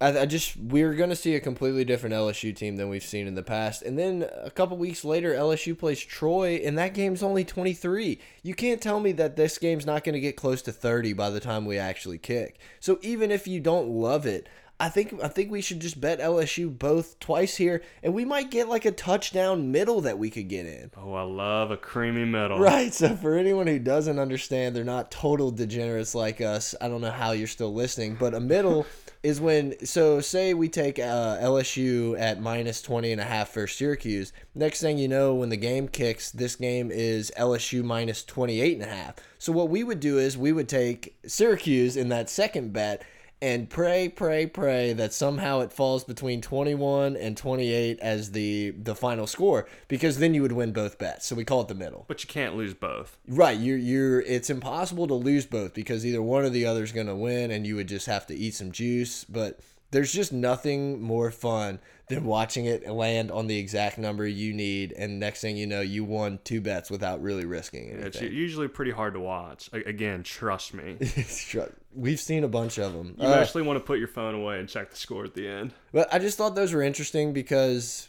I, 0.00 0.20
I 0.20 0.26
just 0.26 0.56
we're 0.56 0.94
gonna 0.94 1.14
see 1.14 1.36
a 1.36 1.40
completely 1.40 1.84
different 1.84 2.14
LSU 2.14 2.56
team 2.56 2.74
than 2.74 2.88
we've 2.88 3.04
seen 3.04 3.28
in 3.28 3.36
the 3.36 3.42
past, 3.42 3.82
and 3.82 3.96
then 3.96 4.28
a 4.42 4.50
couple 4.50 4.76
weeks 4.76 5.04
later, 5.04 5.32
LSU 5.32 5.78
plays 5.78 6.00
Troy, 6.00 6.60
and 6.64 6.76
that 6.76 6.92
game's 6.92 7.22
only 7.22 7.44
twenty 7.44 7.72
three. 7.72 8.18
You 8.42 8.54
can't 8.54 8.80
tell 8.80 8.98
me 8.98 9.12
that 9.12 9.36
this 9.36 9.58
game's 9.58 9.86
not 9.86 10.02
gonna 10.02 10.18
get 10.18 10.34
close 10.34 10.60
to 10.62 10.72
thirty 10.72 11.12
by 11.12 11.30
the 11.30 11.38
time 11.38 11.66
we 11.66 11.78
actually 11.78 12.18
kick. 12.18 12.58
So 12.80 12.98
even 13.02 13.30
if 13.30 13.46
you 13.46 13.60
don't 13.60 13.90
love 13.90 14.26
it, 14.26 14.48
I 14.82 14.88
think 14.88 15.14
I 15.22 15.28
think 15.28 15.52
we 15.52 15.60
should 15.60 15.78
just 15.78 16.00
bet 16.00 16.18
LSU 16.18 16.76
both 16.76 17.20
twice 17.20 17.56
here, 17.56 17.82
and 18.02 18.12
we 18.12 18.24
might 18.24 18.50
get 18.50 18.68
like 18.68 18.84
a 18.84 18.90
touchdown 18.90 19.70
middle 19.70 20.00
that 20.00 20.18
we 20.18 20.28
could 20.28 20.48
get 20.48 20.66
in. 20.66 20.90
Oh, 20.96 21.14
I 21.14 21.22
love 21.22 21.70
a 21.70 21.76
creamy 21.76 22.24
middle. 22.24 22.58
Right. 22.58 22.92
So 22.92 23.14
for 23.14 23.36
anyone 23.38 23.68
who 23.68 23.78
doesn't 23.78 24.18
understand, 24.18 24.74
they're 24.74 24.82
not 24.82 25.12
total 25.12 25.52
degenerates 25.52 26.16
like 26.16 26.40
us. 26.40 26.74
I 26.80 26.88
don't 26.88 27.00
know 27.00 27.12
how 27.12 27.30
you're 27.30 27.46
still 27.46 27.72
listening, 27.72 28.16
but 28.18 28.34
a 28.34 28.40
middle 28.40 28.84
is 29.22 29.40
when 29.40 29.86
so 29.86 30.20
say 30.20 30.52
we 30.52 30.68
take 30.68 30.98
uh, 30.98 31.38
LSU 31.38 32.18
at 32.18 32.40
minus 32.40 32.82
20 32.82 33.12
and 33.12 33.20
a 33.20 33.24
half 33.24 33.50
for 33.50 33.68
Syracuse. 33.68 34.32
Next 34.52 34.80
thing 34.80 34.98
you 34.98 35.06
know, 35.06 35.32
when 35.32 35.50
the 35.50 35.56
game 35.56 35.86
kicks, 35.86 36.32
this 36.32 36.56
game 36.56 36.90
is 36.90 37.30
LSU 37.38 37.84
minus 37.84 38.24
28 38.24 38.74
and 38.74 38.82
a 38.82 38.92
half. 38.92 39.14
So 39.38 39.52
what 39.52 39.68
we 39.68 39.84
would 39.84 40.00
do 40.00 40.18
is 40.18 40.36
we 40.36 40.50
would 40.50 40.68
take 40.68 41.16
Syracuse 41.24 41.96
in 41.96 42.08
that 42.08 42.28
second 42.28 42.72
bet 42.72 43.04
and 43.42 43.68
pray, 43.68 44.08
pray, 44.08 44.46
pray 44.46 44.92
that 44.92 45.12
somehow 45.12 45.60
it 45.60 45.72
falls 45.72 46.04
between 46.04 46.40
21 46.40 47.16
and 47.16 47.36
28 47.36 47.98
as 47.98 48.30
the 48.30 48.70
the 48.70 48.94
final 48.94 49.26
score 49.26 49.66
because 49.88 50.18
then 50.18 50.32
you 50.32 50.42
would 50.42 50.52
win 50.52 50.72
both 50.72 50.96
bets. 50.96 51.26
So 51.26 51.34
we 51.34 51.44
call 51.44 51.62
it 51.62 51.68
the 51.68 51.74
middle. 51.74 52.04
But 52.06 52.22
you 52.22 52.28
can't 52.28 52.56
lose 52.56 52.72
both. 52.72 53.18
Right, 53.26 53.58
you're 53.58 53.76
you're 53.76 54.20
it's 54.20 54.48
impossible 54.48 55.08
to 55.08 55.14
lose 55.14 55.44
both 55.44 55.74
because 55.74 56.06
either 56.06 56.22
one 56.22 56.44
or 56.44 56.50
the 56.50 56.64
other 56.64 56.84
is 56.84 56.92
going 56.92 57.08
to 57.08 57.16
win 57.16 57.50
and 57.50 57.66
you 57.66 57.74
would 57.74 57.88
just 57.88 58.06
have 58.06 58.28
to 58.28 58.34
eat 58.34 58.54
some 58.54 58.70
juice, 58.70 59.24
but 59.24 59.58
there's 59.90 60.12
just 60.12 60.32
nothing 60.32 61.02
more 61.02 61.32
fun 61.32 61.80
than 62.12 62.24
watching 62.24 62.66
it 62.66 62.86
land 62.88 63.30
on 63.30 63.46
the 63.46 63.58
exact 63.58 63.98
number 63.98 64.26
you 64.26 64.52
need 64.52 64.92
and 64.92 65.18
next 65.18 65.40
thing 65.40 65.56
you 65.56 65.66
know 65.66 65.80
you 65.80 66.04
won 66.04 66.38
two 66.44 66.60
bets 66.60 66.90
without 66.90 67.22
really 67.22 67.44
risking 67.44 67.88
it. 67.88 68.00
It's 68.00 68.20
usually 68.20 68.68
pretty 68.68 68.90
hard 68.90 69.14
to 69.14 69.20
watch. 69.20 69.70
Again, 69.72 70.22
trust 70.22 70.74
me. 70.74 70.98
We've 71.94 72.20
seen 72.20 72.44
a 72.44 72.48
bunch 72.48 72.78
of 72.78 72.92
them. 72.92 73.16
You 73.18 73.28
uh, 73.28 73.34
actually 73.34 73.62
want 73.62 73.78
to 73.78 73.84
put 73.84 73.98
your 73.98 74.08
phone 74.08 74.34
away 74.34 74.60
and 74.60 74.68
check 74.68 74.90
the 74.90 74.96
score 74.96 75.24
at 75.24 75.34
the 75.34 75.48
end. 75.48 75.72
But 75.92 76.12
I 76.12 76.18
just 76.18 76.38
thought 76.38 76.54
those 76.54 76.72
were 76.72 76.82
interesting 76.82 77.32
because 77.32 78.08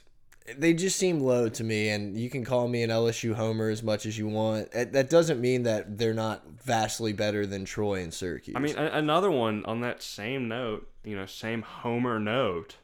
they 0.58 0.74
just 0.74 0.98
seem 0.98 1.20
low 1.20 1.50
to 1.50 1.64
me. 1.64 1.90
And 1.90 2.18
you 2.18 2.30
can 2.30 2.44
call 2.44 2.68
me 2.68 2.84
an 2.84 2.90
LSU 2.90 3.34
homer 3.34 3.70
as 3.70 3.84
much 3.84 4.06
as 4.06 4.18
you 4.18 4.28
want. 4.28 4.72
That 4.72 4.94
that 4.94 5.10
doesn't 5.10 5.40
mean 5.40 5.64
that 5.64 5.98
they're 5.98 6.14
not 6.14 6.44
vastly 6.64 7.14
better 7.14 7.46
than 7.46 7.66
Troy 7.66 8.02
and 8.02 8.14
Syracuse. 8.14 8.56
I 8.56 8.60
mean, 8.60 8.76
another 8.78 9.32
one 9.32 9.66
on 9.66 9.82
that 9.82 10.02
same 10.02 10.48
note, 10.48 10.90
you 11.04 11.16
know, 11.16 11.26
same 11.26 11.62
homer 11.62 12.20
note. 12.20 12.76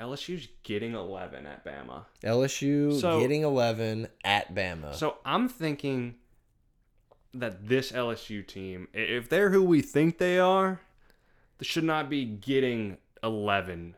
LSU's 0.00 0.48
getting 0.62 0.94
11 0.94 1.46
at 1.46 1.64
Bama. 1.64 2.04
LSU 2.24 2.98
So- 2.98 3.20
getting 3.20 3.42
11 3.42 4.08
at 4.24 4.54
Bama. 4.54 4.94
So 4.94 5.18
I'm 5.24 5.48
thinking 5.48 6.16
that 7.34 7.68
this 7.68 7.92
LSU 7.92 8.42
team, 8.46 8.88
if 8.92 9.28
they're 9.28 9.50
who 9.50 9.62
we 9.62 9.82
think 9.82 10.18
they 10.18 10.38
are, 10.38 10.80
they 11.58 11.64
should 11.64 11.84
not 11.84 12.08
be 12.08 12.24
getting 12.24 12.96
11 13.22 13.94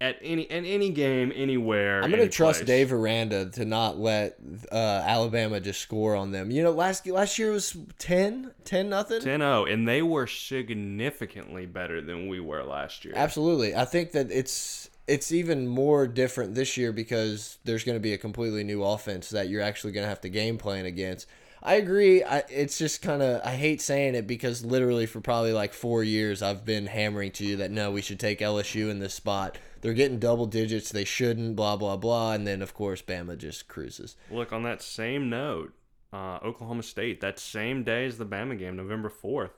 at 0.00 0.18
any 0.20 0.42
in 0.42 0.66
any 0.66 0.90
game 0.90 1.32
anywhere. 1.34 2.02
I'm 2.02 2.10
gonna 2.10 2.28
trust 2.28 2.60
place. 2.60 2.66
Dave 2.66 2.92
Aranda 2.92 3.48
to 3.50 3.64
not 3.64 3.98
let 3.98 4.36
uh, 4.70 4.74
Alabama 4.74 5.58
just 5.60 5.80
score 5.80 6.14
on 6.14 6.32
them. 6.32 6.50
You 6.50 6.62
know, 6.62 6.70
last 6.72 7.06
last 7.06 7.38
year 7.38 7.52
was 7.52 7.74
10, 7.98 8.52
10 8.64 8.90
nothing. 8.90 9.20
10-0, 9.22 9.72
and 9.72 9.88
they 9.88 10.02
were 10.02 10.26
significantly 10.26 11.64
better 11.64 12.02
than 12.02 12.28
we 12.28 12.40
were 12.40 12.62
last 12.62 13.04
year. 13.04 13.14
Absolutely. 13.16 13.74
I 13.74 13.86
think 13.86 14.12
that 14.12 14.30
it's 14.30 14.90
it's 15.06 15.30
even 15.32 15.68
more 15.68 16.06
different 16.06 16.54
this 16.54 16.76
year 16.76 16.92
because 16.92 17.58
there's 17.64 17.84
going 17.84 17.96
to 17.96 18.00
be 18.00 18.12
a 18.12 18.18
completely 18.18 18.64
new 18.64 18.82
offense 18.82 19.30
that 19.30 19.48
you're 19.48 19.62
actually 19.62 19.92
going 19.92 20.04
to 20.04 20.08
have 20.08 20.20
to 20.22 20.28
game 20.28 20.58
plan 20.58 20.86
against. 20.86 21.26
I 21.62 21.74
agree. 21.74 22.22
I, 22.22 22.44
it's 22.48 22.78
just 22.78 23.02
kind 23.02 23.22
of 23.22 23.40
I 23.44 23.52
hate 23.56 23.80
saying 23.80 24.14
it 24.14 24.26
because 24.26 24.64
literally 24.64 25.06
for 25.06 25.20
probably 25.20 25.52
like 25.52 25.72
4 25.72 26.04
years 26.04 26.42
I've 26.42 26.64
been 26.64 26.86
hammering 26.86 27.32
to 27.32 27.44
you 27.44 27.56
that 27.56 27.70
no, 27.70 27.90
we 27.90 28.02
should 28.02 28.20
take 28.20 28.40
LSU 28.40 28.90
in 28.90 28.98
this 28.98 29.14
spot. 29.14 29.58
They're 29.80 29.94
getting 29.94 30.18
double 30.18 30.46
digits, 30.46 30.90
they 30.90 31.04
shouldn't, 31.04 31.56
blah 31.56 31.76
blah 31.76 31.96
blah, 31.96 32.32
and 32.32 32.46
then 32.46 32.62
of 32.62 32.74
course 32.74 33.02
Bama 33.02 33.38
just 33.38 33.68
cruises. 33.68 34.16
Look, 34.30 34.52
on 34.52 34.62
that 34.64 34.82
same 34.82 35.28
note, 35.28 35.72
uh, 36.12 36.38
Oklahoma 36.44 36.82
State, 36.82 37.20
that 37.20 37.38
same 37.38 37.82
day 37.84 38.06
as 38.06 38.18
the 38.18 38.26
Bama 38.26 38.58
game, 38.58 38.76
November 38.76 39.10
4th, 39.10 39.50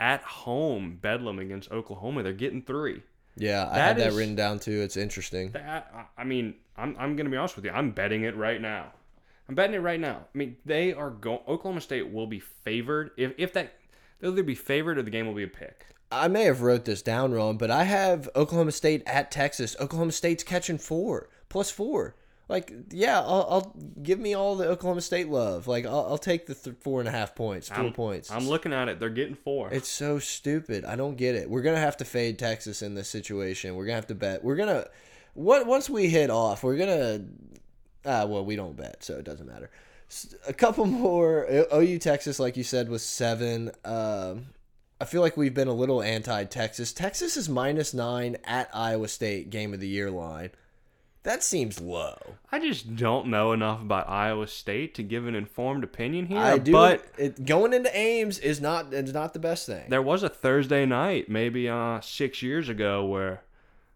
at 0.00 0.22
home, 0.22 0.98
Bedlam 1.00 1.38
against 1.38 1.70
Oklahoma, 1.70 2.22
they're 2.22 2.32
getting 2.32 2.62
three. 2.62 3.02
Yeah, 3.36 3.62
I 3.70 3.74
That 3.74 3.88
had 3.88 3.96
that 3.98 4.08
is- 4.08 4.16
written 4.16 4.34
down 4.36 4.58
too. 4.58 4.80
It's 4.82 4.96
interesting. 4.96 5.50
That 5.52 5.90
I- 5.94 6.22
I 6.22 6.24
mean, 6.24 6.54
I'm 6.76 6.96
I'm 6.98 7.16
gonna 7.16 7.30
be 7.30 7.36
honest 7.36 7.56
with 7.56 7.64
you. 7.64 7.70
I'm 7.70 7.90
betting 7.92 8.22
it 8.24 8.36
right 8.36 8.60
now. 8.60 8.92
I'm 9.48 9.54
betting 9.54 9.74
it 9.74 9.80
right 9.80 10.00
now. 10.00 10.26
I 10.34 10.38
mean, 10.38 10.56
they 10.64 10.92
are 10.92 11.10
going. 11.10 11.40
Oklahoma 11.48 11.80
State 11.80 12.10
will 12.12 12.26
be 12.26 12.40
favored 12.40 13.10
if 13.16 13.32
if 13.38 13.52
that 13.54 13.72
they'll 14.20 14.32
either 14.32 14.42
be 14.42 14.54
favored 14.54 14.98
or 14.98 15.02
the 15.02 15.10
game 15.10 15.26
will 15.26 15.34
be 15.34 15.42
a 15.42 15.48
pick. 15.48 15.86
I 16.10 16.28
may 16.28 16.44
have 16.44 16.60
wrote 16.60 16.84
this 16.84 17.00
down 17.02 17.32
wrong, 17.32 17.56
but 17.56 17.70
I 17.70 17.84
have 17.84 18.28
Oklahoma 18.36 18.72
State 18.72 19.02
at 19.06 19.30
Texas. 19.30 19.74
Oklahoma 19.80 20.12
State's 20.12 20.44
catching 20.44 20.76
four 20.78 21.28
plus 21.48 21.70
four. 21.70 22.14
Like, 22.52 22.70
yeah, 22.90 23.18
I'll, 23.18 23.46
I'll 23.48 23.76
give 24.02 24.20
me 24.20 24.34
all 24.34 24.56
the 24.56 24.68
Oklahoma 24.68 25.00
State 25.00 25.28
love. 25.30 25.66
Like, 25.66 25.86
I'll, 25.86 26.06
I'll 26.10 26.18
take 26.18 26.44
the 26.44 26.54
th- 26.54 26.76
four 26.80 27.00
and 27.00 27.08
a 27.08 27.10
half 27.10 27.34
points, 27.34 27.70
4 27.70 27.78
I'm, 27.78 27.92
points. 27.94 28.30
I'm 28.30 28.46
looking 28.46 28.74
at 28.74 28.90
it. 28.90 29.00
They're 29.00 29.08
getting 29.08 29.34
four. 29.34 29.70
It's 29.72 29.88
so 29.88 30.18
stupid. 30.18 30.84
I 30.84 30.94
don't 30.94 31.16
get 31.16 31.34
it. 31.34 31.48
We're 31.48 31.62
gonna 31.62 31.78
have 31.78 31.96
to 31.96 32.04
fade 32.04 32.38
Texas 32.38 32.82
in 32.82 32.94
this 32.94 33.08
situation. 33.08 33.74
We're 33.74 33.86
gonna 33.86 33.94
have 33.94 34.08
to 34.08 34.14
bet. 34.14 34.44
We're 34.44 34.56
gonna 34.56 34.86
what 35.32 35.66
once 35.66 35.88
we 35.88 36.08
hit 36.08 36.28
off, 36.28 36.62
we're 36.62 36.76
gonna 36.76 37.24
ah 38.04 38.26
well 38.26 38.44
we 38.44 38.54
don't 38.54 38.76
bet, 38.76 39.02
so 39.02 39.14
it 39.14 39.24
doesn't 39.24 39.46
matter. 39.46 39.70
A 40.46 40.52
couple 40.52 40.84
more. 41.06 41.46
OU 41.72 42.00
Texas, 42.00 42.38
like 42.38 42.58
you 42.58 42.64
said, 42.64 42.90
was 42.90 43.02
seven. 43.02 43.70
Um, 43.82 44.48
I 45.00 45.06
feel 45.06 45.22
like 45.22 45.38
we've 45.38 45.54
been 45.54 45.68
a 45.68 45.72
little 45.72 46.02
anti 46.02 46.44
Texas. 46.44 46.92
Texas 46.92 47.38
is 47.38 47.48
minus 47.48 47.94
nine 47.94 48.36
at 48.44 48.68
Iowa 48.74 49.08
State 49.08 49.48
game 49.48 49.72
of 49.72 49.80
the 49.80 49.88
year 49.88 50.10
line. 50.10 50.50
That 51.24 51.44
seems 51.44 51.80
low. 51.80 52.16
I 52.50 52.58
just 52.58 52.96
don't 52.96 53.28
know 53.28 53.52
enough 53.52 53.80
about 53.80 54.08
Iowa 54.08 54.48
State 54.48 54.94
to 54.96 55.04
give 55.04 55.26
an 55.26 55.36
informed 55.36 55.84
opinion 55.84 56.26
here. 56.26 56.38
I 56.38 56.58
do, 56.58 56.72
but 56.72 57.04
it, 57.16 57.44
going 57.46 57.72
into 57.72 57.96
Ames 57.96 58.38
is 58.40 58.60
not 58.60 58.92
is 58.92 59.14
not 59.14 59.32
the 59.32 59.38
best 59.38 59.66
thing. 59.66 59.88
there 59.88 60.02
was 60.02 60.22
a 60.24 60.28
Thursday 60.28 60.84
night, 60.84 61.28
maybe 61.28 61.68
uh, 61.68 62.00
six 62.00 62.42
years 62.42 62.68
ago, 62.68 63.04
where 63.06 63.44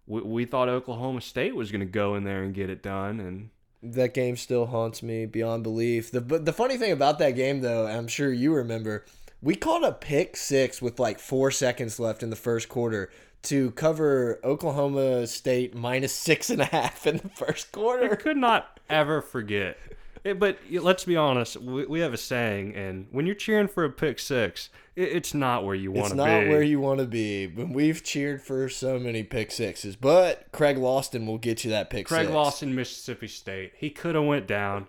we, 0.06 0.20
we 0.20 0.44
thought 0.44 0.68
Oklahoma 0.68 1.20
State 1.20 1.56
was 1.56 1.72
going 1.72 1.80
to 1.80 1.86
go 1.86 2.14
in 2.14 2.22
there 2.22 2.42
and 2.44 2.54
get 2.54 2.70
it 2.70 2.80
done, 2.82 3.18
and 3.18 3.50
That 3.82 4.14
game 4.14 4.36
still 4.36 4.66
haunts 4.66 5.02
me 5.02 5.26
beyond 5.26 5.64
belief. 5.64 6.12
The 6.12 6.20
but 6.20 6.44
the 6.44 6.52
funny 6.52 6.76
thing 6.76 6.92
about 6.92 7.18
that 7.18 7.32
game 7.32 7.60
though, 7.60 7.86
and 7.86 7.96
I'm 7.96 8.08
sure 8.08 8.32
you 8.32 8.54
remember, 8.54 9.04
we 9.42 9.56
called 9.56 9.82
a 9.82 9.92
pick 9.92 10.36
six 10.36 10.80
with 10.80 11.00
like 11.00 11.18
four 11.18 11.50
seconds 11.50 11.98
left 11.98 12.22
in 12.22 12.30
the 12.30 12.36
first 12.36 12.68
quarter 12.68 13.10
to 13.42 13.70
cover 13.72 14.40
Oklahoma 14.42 15.26
State 15.26 15.74
minus 15.74 16.12
six 16.12 16.50
and 16.50 16.60
a 16.60 16.66
half 16.66 17.06
in 17.06 17.18
the 17.18 17.28
first 17.28 17.72
quarter. 17.72 18.12
I 18.12 18.16
could 18.16 18.36
not 18.36 18.80
ever 18.88 19.20
forget. 19.22 19.78
It, 20.24 20.40
but 20.40 20.58
let's 20.70 21.04
be 21.04 21.16
honest, 21.16 21.56
we, 21.56 21.86
we 21.86 22.00
have 22.00 22.12
a 22.12 22.16
saying, 22.16 22.74
and 22.74 23.06
when 23.12 23.26
you're 23.26 23.36
cheering 23.36 23.68
for 23.68 23.84
a 23.84 23.90
pick 23.90 24.18
six, 24.18 24.70
it, 24.96 25.10
it's 25.10 25.34
not 25.34 25.64
where 25.64 25.76
you 25.76 25.92
want 25.92 26.08
to 26.08 26.16
be. 26.16 26.22
It's 26.22 26.26
not 26.26 26.48
where 26.48 26.64
you 26.64 26.80
want 26.80 26.98
to 26.98 27.06
be. 27.06 27.46
But 27.46 27.68
we've 27.68 28.02
cheered 28.02 28.42
for 28.42 28.68
so 28.68 28.98
many 28.98 29.22
pick 29.22 29.52
sixes. 29.52 29.94
But 29.94 30.50
Craig 30.50 30.78
Lawson 30.78 31.26
will 31.26 31.38
get 31.38 31.64
you 31.64 31.70
that 31.70 31.90
pick 31.90 32.06
Craig 32.06 32.22
six. 32.22 32.34
Lawson, 32.34 32.74
Mississippi 32.74 33.28
State. 33.28 33.74
He 33.76 33.88
could 33.88 34.16
have 34.16 34.24
went 34.24 34.48
down, 34.48 34.88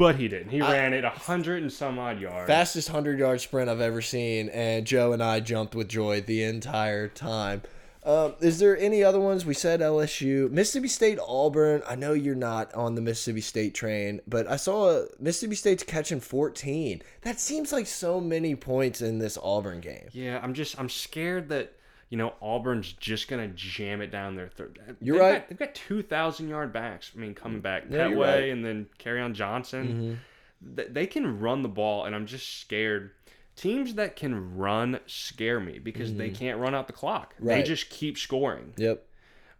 but 0.00 0.16
he 0.16 0.28
didn't. 0.28 0.48
He 0.48 0.62
ran 0.62 0.94
it 0.94 1.04
a 1.04 1.10
hundred 1.10 1.62
and 1.62 1.70
some 1.70 1.98
odd 1.98 2.18
yards. 2.20 2.48
Fastest 2.48 2.88
100 2.88 3.18
yard 3.18 3.40
sprint 3.40 3.68
I've 3.68 3.82
ever 3.82 4.00
seen, 4.00 4.48
and 4.48 4.86
Joe 4.86 5.12
and 5.12 5.22
I 5.22 5.40
jumped 5.40 5.74
with 5.74 5.88
joy 5.88 6.22
the 6.22 6.42
entire 6.42 7.06
time. 7.06 7.62
Um, 8.02 8.34
is 8.40 8.58
there 8.58 8.78
any 8.78 9.04
other 9.04 9.20
ones? 9.20 9.44
We 9.44 9.52
said 9.52 9.80
LSU, 9.80 10.50
Mississippi 10.50 10.88
State, 10.88 11.18
Auburn. 11.20 11.82
I 11.86 11.96
know 11.96 12.14
you're 12.14 12.34
not 12.34 12.74
on 12.74 12.94
the 12.94 13.02
Mississippi 13.02 13.42
State 13.42 13.74
train, 13.74 14.22
but 14.26 14.50
I 14.50 14.56
saw 14.56 15.04
Mississippi 15.18 15.54
State's 15.54 15.82
catching 15.82 16.20
14. 16.20 17.02
That 17.20 17.38
seems 17.38 17.70
like 17.70 17.86
so 17.86 18.18
many 18.18 18.54
points 18.54 19.02
in 19.02 19.18
this 19.18 19.36
Auburn 19.42 19.80
game. 19.80 20.08
Yeah, 20.12 20.40
I'm 20.42 20.54
just 20.54 20.80
I'm 20.80 20.88
scared 20.88 21.50
that 21.50 21.74
you 22.10 22.18
know 22.18 22.34
Auburn's 22.42 22.92
just 22.92 23.28
gonna 23.28 23.48
jam 23.48 24.02
it 24.02 24.10
down 24.10 24.34
their 24.36 24.48
throat. 24.48 24.78
You're 25.00 25.16
They've 25.16 25.22
right. 25.24 25.38
Got, 25.40 25.48
they've 25.48 25.58
got 25.58 25.74
two 25.74 26.02
thousand 26.02 26.48
yard 26.48 26.72
backs. 26.72 27.12
I 27.16 27.18
mean, 27.18 27.34
coming 27.34 27.60
back 27.60 27.84
Yeah, 27.88 28.08
you're 28.08 28.18
Pettway 28.18 28.26
right. 28.40 28.50
and 28.50 28.64
then 28.64 28.86
Kerryon 28.98 29.32
Johnson. 29.32 30.18
Mm-hmm. 30.62 30.92
They 30.92 31.06
can 31.06 31.40
run 31.40 31.62
the 31.62 31.68
ball, 31.70 32.04
and 32.04 32.14
I'm 32.14 32.26
just 32.26 32.60
scared. 32.60 33.12
Teams 33.56 33.94
that 33.94 34.14
can 34.16 34.56
run 34.56 35.00
scare 35.06 35.58
me 35.60 35.78
because 35.78 36.14
they 36.14 36.30
can't 36.30 36.58
run 36.58 36.74
out 36.74 36.86
the 36.86 36.92
clock. 36.92 37.34
They 37.40 37.54
Mm-hmm. 37.56 37.64
Just 37.64 37.90
keep 37.90 38.16
scoring. 38.18 38.72
Yep. 38.76 39.04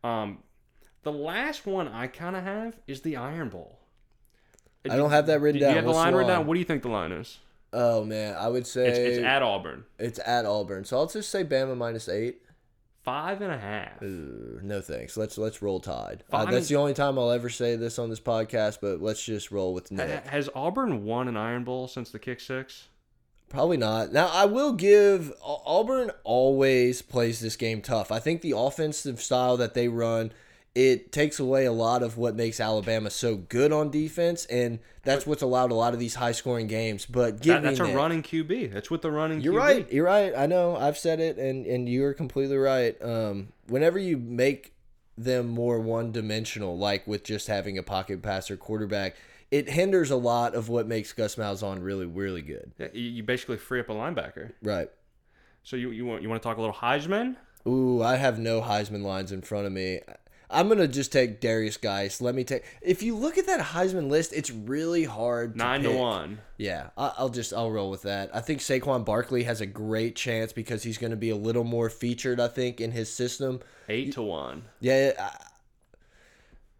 Um, 0.04 0.38
the 1.02 1.12
last 1.12 1.66
one 1.66 1.88
I 1.88 2.06
kind 2.06 2.34
of 2.36 2.42
have 2.44 2.76
is 2.86 3.00
the 3.02 3.16
Iron 3.16 3.48
Bowl. 3.48 3.78
I 4.88 4.96
don't 4.96 5.10
have 5.10 5.26
that 5.26 5.40
written 5.40 5.58
Do 5.58 5.66
you 5.66 5.66
down. 5.66 5.76
have 5.76 5.84
the 5.84 5.90
line 5.90 6.14
written 6.14 6.28
down? 6.32 6.46
What 6.46 6.54
do 6.54 6.60
you 6.60 6.64
think 6.66 6.82
the 6.82 6.88
line 6.88 7.12
is? 7.12 7.38
Oh, 7.72 8.04
man. 8.04 8.34
I 8.36 8.48
would 8.48 8.66
say 8.66 8.88
It's, 8.88 8.98
it's 9.18 9.24
at 9.24 9.42
Auburn. 9.42 9.84
it's 9.98 10.18
at 10.24 10.44
Auburn. 10.46 10.84
So 10.84 10.96
I'll 10.98 11.06
just 11.06 11.30
say 11.30 11.44
Bama 11.44 11.76
minus 11.76 12.08
eight. 12.08 12.42
Five 13.02 13.40
and 13.40 13.50
a 13.50 13.58
half. 13.58 14.02
Ooh, 14.02 14.60
no 14.62 14.82
thanks. 14.82 15.16
Let's 15.16 15.38
let's 15.38 15.62
roll 15.62 15.80
Tide. 15.80 16.22
Uh, 16.30 16.44
that's 16.44 16.68
the 16.68 16.76
only 16.76 16.92
time 16.92 17.18
I'll 17.18 17.30
ever 17.30 17.48
say 17.48 17.74
this 17.76 17.98
on 17.98 18.10
this 18.10 18.20
podcast, 18.20 18.78
but 18.82 19.00
let's 19.00 19.24
just 19.24 19.50
roll 19.50 19.72
with 19.72 19.90
Nick. 19.90 20.26
Has 20.26 20.50
Auburn 20.54 21.04
won 21.04 21.26
an 21.26 21.34
Iron 21.36 21.64
Bowl 21.64 21.88
since 21.88 22.10
the 22.10 22.18
kick 22.18 22.40
six? 22.40 22.88
Probably 23.48 23.78
not. 23.78 24.12
Now 24.12 24.28
I 24.30 24.44
will 24.44 24.74
give 24.74 25.32
Auburn 25.42 26.10
always 26.24 27.00
plays 27.00 27.40
this 27.40 27.56
game 27.56 27.80
tough. 27.80 28.12
I 28.12 28.18
think 28.18 28.42
the 28.42 28.52
offensive 28.56 29.20
style 29.22 29.56
that 29.56 29.72
they 29.72 29.88
run 29.88 30.32
it 30.74 31.10
takes 31.10 31.40
away 31.40 31.64
a 31.66 31.72
lot 31.72 32.02
of 32.02 32.16
what 32.16 32.36
makes 32.36 32.60
Alabama 32.60 33.10
so 33.10 33.36
good 33.36 33.72
on 33.72 33.90
defense, 33.90 34.44
and 34.46 34.78
that's 35.02 35.26
what's 35.26 35.42
allowed 35.42 35.72
a 35.72 35.74
lot 35.74 35.94
of 35.94 35.98
these 35.98 36.14
high 36.14 36.32
scoring 36.32 36.66
games. 36.68 37.06
But 37.06 37.40
give 37.40 37.54
That, 37.54 37.62
that's 37.62 37.80
a 37.80 37.84
Nick. 37.88 37.96
running 37.96 38.22
QB. 38.22 38.72
That's 38.72 38.90
what 38.90 39.02
the 39.02 39.10
running 39.10 39.40
You're 39.40 39.54
QB. 39.54 39.58
right. 39.58 39.92
You're 39.92 40.04
right. 40.04 40.32
I 40.36 40.46
know. 40.46 40.76
I've 40.76 40.96
said 40.98 41.18
it, 41.20 41.38
and 41.38 41.66
and 41.66 41.88
you're 41.88 42.14
completely 42.14 42.56
right. 42.56 42.96
Um, 43.02 43.48
whenever 43.66 43.98
you 43.98 44.16
make 44.16 44.72
them 45.18 45.48
more 45.48 45.80
one 45.80 46.12
dimensional, 46.12 46.78
like 46.78 47.06
with 47.06 47.24
just 47.24 47.48
having 47.48 47.76
a 47.76 47.82
pocket 47.82 48.22
passer 48.22 48.56
quarterback, 48.56 49.16
it 49.50 49.68
hinders 49.70 50.10
a 50.10 50.16
lot 50.16 50.54
of 50.54 50.68
what 50.68 50.86
makes 50.86 51.12
Gus 51.12 51.34
Malzahn 51.34 51.82
really, 51.82 52.06
really 52.06 52.42
good. 52.42 52.70
Yeah, 52.78 52.86
you- 52.92 53.10
you 53.10 53.22
basically 53.24 53.56
free 53.58 53.80
up 53.80 53.88
a 53.88 53.92
linebacker. 53.92 54.52
Right. 54.62 54.88
So 55.64 55.74
you 55.76 55.90
you 55.90 56.06
want 56.06 56.22
you 56.22 56.28
want 56.28 56.40
to 56.40 56.48
talk 56.48 56.56
a 56.56 56.60
little 56.60 56.76
Heisman? 56.76 57.34
Ooh, 57.66 58.02
I 58.02 58.16
have 58.16 58.38
no 58.38 58.62
Heisman 58.62 59.02
lines 59.02 59.32
in 59.32 59.42
front 59.42 59.66
of 59.66 59.72
me. 59.72 60.00
I'm 60.50 60.68
gonna 60.68 60.88
just 60.88 61.12
take 61.12 61.40
Derrius 61.40 61.80
Guice. 61.80 62.20
Let 62.20 62.34
me 62.34 62.42
take. 62.44 62.64
If 62.82 63.02
you 63.02 63.16
look 63.16 63.38
at 63.38 63.46
that 63.46 63.60
Heisman 63.60 64.08
list, 64.10 64.32
it's 64.32 64.50
really 64.50 65.04
hard. 65.04 65.52
To 65.54 65.58
Nine 65.58 65.82
to 65.84 65.92
one. 65.92 66.40
Yeah, 66.56 66.88
I- 66.98 67.12
I'll 67.18 67.28
just 67.28 67.52
I'll 67.54 67.70
roll 67.70 67.90
with 67.90 68.02
that. 68.02 68.30
I 68.34 68.40
think 68.40 68.60
Saquon 68.60 69.04
Barkley 69.04 69.44
has 69.44 69.60
a 69.60 69.66
great 69.66 70.16
chance 70.16 70.52
because 70.52 70.82
he's 70.82 70.98
going 70.98 71.12
to 71.12 71.16
be 71.16 71.30
a 71.30 71.36
little 71.36 71.64
more 71.64 71.88
featured. 71.88 72.40
I 72.40 72.48
think 72.48 72.80
in 72.80 72.90
his 72.92 73.12
system. 73.12 73.60
Eight 73.88 74.12
to 74.14 74.22
one. 74.22 74.64
Yeah, 74.80 75.12
I, 75.18 75.44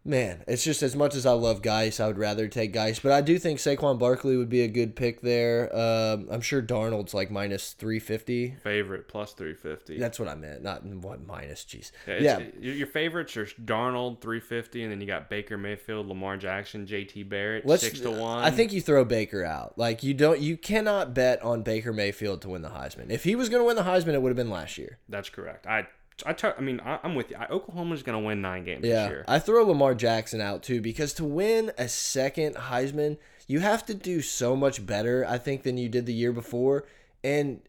man, 0.03 0.43
it's 0.47 0.63
just 0.63 0.81
as 0.81 0.95
much 0.95 1.15
as 1.15 1.25
I 1.25 1.31
love 1.31 1.61
Guice, 1.61 1.99
I 1.99 2.07
would 2.07 2.17
rather 2.17 2.47
take 2.47 2.73
Guice, 2.73 2.99
but 2.99 3.11
I 3.11 3.21
do 3.21 3.37
think 3.37 3.59
Saquon 3.59 3.99
Barkley 3.99 4.37
would 4.37 4.49
be 4.49 4.61
a 4.61 4.67
good 4.67 4.95
pick 4.95 5.21
there. 5.21 5.73
Um, 5.75 6.27
I'm 6.31 6.41
sure 6.41 6.61
Darnold's 6.61 7.13
like 7.13 7.29
minus 7.29 7.73
three 7.73 7.99
fifty. 7.99 8.55
Favorite 8.63 9.07
plus 9.07 9.33
three 9.33 9.53
fifty. 9.53 9.97
That's 9.99 10.19
what 10.19 10.27
I 10.27 10.35
meant, 10.35 10.63
not 10.63 10.85
what 10.85 11.25
minus. 11.25 11.63
Jeez. 11.63 11.91
Yeah, 12.07 12.39
Yeah, 12.59 12.71
Your 12.73 12.87
favorites 12.87 13.37
are 13.37 13.45
Darnold 13.45 14.21
three 14.21 14.39
fifty, 14.39 14.83
and 14.83 14.91
then 14.91 15.01
you 15.01 15.07
got 15.07 15.29
Baker 15.29 15.57
Mayfield, 15.57 16.07
Lamar 16.07 16.37
Jackson, 16.37 16.85
J.T. 16.85 17.23
Barrett 17.23 17.65
Let's, 17.65 17.83
six 17.83 17.99
to 18.01 18.11
one. 18.11 18.43
I 18.43 18.51
think 18.51 18.73
you 18.73 18.81
throw 18.81 19.05
Baker 19.05 19.43
out. 19.43 19.77
Like 19.77 20.03
you 20.03 20.13
don't, 20.13 20.39
you 20.39 20.57
cannot 20.57 21.13
bet 21.13 21.41
on 21.41 21.61
Baker 21.61 21.93
Mayfield 21.93 22.41
to 22.41 22.49
win 22.49 22.61
the 22.61 22.69
Heisman. 22.69 23.09
If 23.09 23.23
he 23.23 23.35
was 23.35 23.49
going 23.49 23.61
to 23.61 23.65
win 23.65 23.75
the 23.75 23.83
Heisman, 23.83 24.13
it 24.13 24.21
would 24.21 24.29
have 24.29 24.37
been 24.37 24.49
last 24.49 24.77
year. 24.77 24.97
that's 25.09 25.29
correct. 25.29 25.67
I 25.67 25.87
I, 26.25 26.33
t- 26.33 26.47
I 26.55 26.61
mean, 26.61 26.79
I, 26.83 26.99
I'm 27.03 27.15
with 27.15 27.31
you. 27.31 27.37
I, 27.37 27.47
Oklahoma's 27.47 28.03
going 28.03 28.19
to 28.21 28.25
win 28.25 28.41
nine 28.41 28.63
games 28.63 28.85
Yeah, 28.85 29.03
this 29.03 29.09
year. 29.09 29.25
I 29.27 29.39
throw 29.39 29.63
Lamar 29.63 29.95
Jackson 29.95 30.41
out 30.41 30.63
too 30.63 30.81
because 30.81 31.13
to 31.15 31.23
win 31.23 31.71
a 31.77 31.87
second 31.87 32.55
Heisman, 32.55 33.17
you 33.47 33.59
have 33.59 33.85
to 33.87 33.93
do 33.93 34.21
so 34.21 34.55
much 34.55 34.85
better, 34.85 35.25
I 35.27 35.37
think, 35.37 35.63
than 35.63 35.77
you 35.77 35.89
did 35.89 36.05
the 36.05 36.13
year 36.13 36.31
before. 36.31 36.85
And 37.23 37.61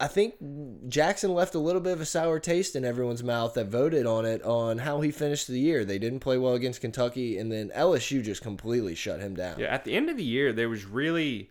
I 0.00 0.06
think 0.08 0.34
Jackson 0.88 1.32
left 1.32 1.54
a 1.54 1.58
little 1.58 1.80
bit 1.80 1.92
of 1.92 2.00
a 2.00 2.06
sour 2.06 2.38
taste 2.40 2.74
in 2.74 2.84
everyone's 2.84 3.22
mouth 3.22 3.54
that 3.54 3.66
voted 3.66 4.06
on 4.06 4.24
it 4.24 4.42
on 4.42 4.78
how 4.78 5.00
he 5.00 5.10
finished 5.10 5.46
the 5.46 5.58
year. 5.58 5.84
They 5.84 5.98
didn't 5.98 6.20
play 6.20 6.36
well 6.36 6.54
against 6.54 6.80
Kentucky, 6.80 7.38
and 7.38 7.50
then 7.50 7.70
LSU 7.74 8.22
just 8.22 8.42
completely 8.42 8.94
shut 8.94 9.20
him 9.20 9.34
down. 9.34 9.58
Yeah, 9.58 9.66
at 9.66 9.84
the 9.84 9.94
end 9.94 10.10
of 10.10 10.16
the 10.16 10.24
year, 10.24 10.52
there 10.52 10.68
was 10.68 10.84
really 10.84 11.50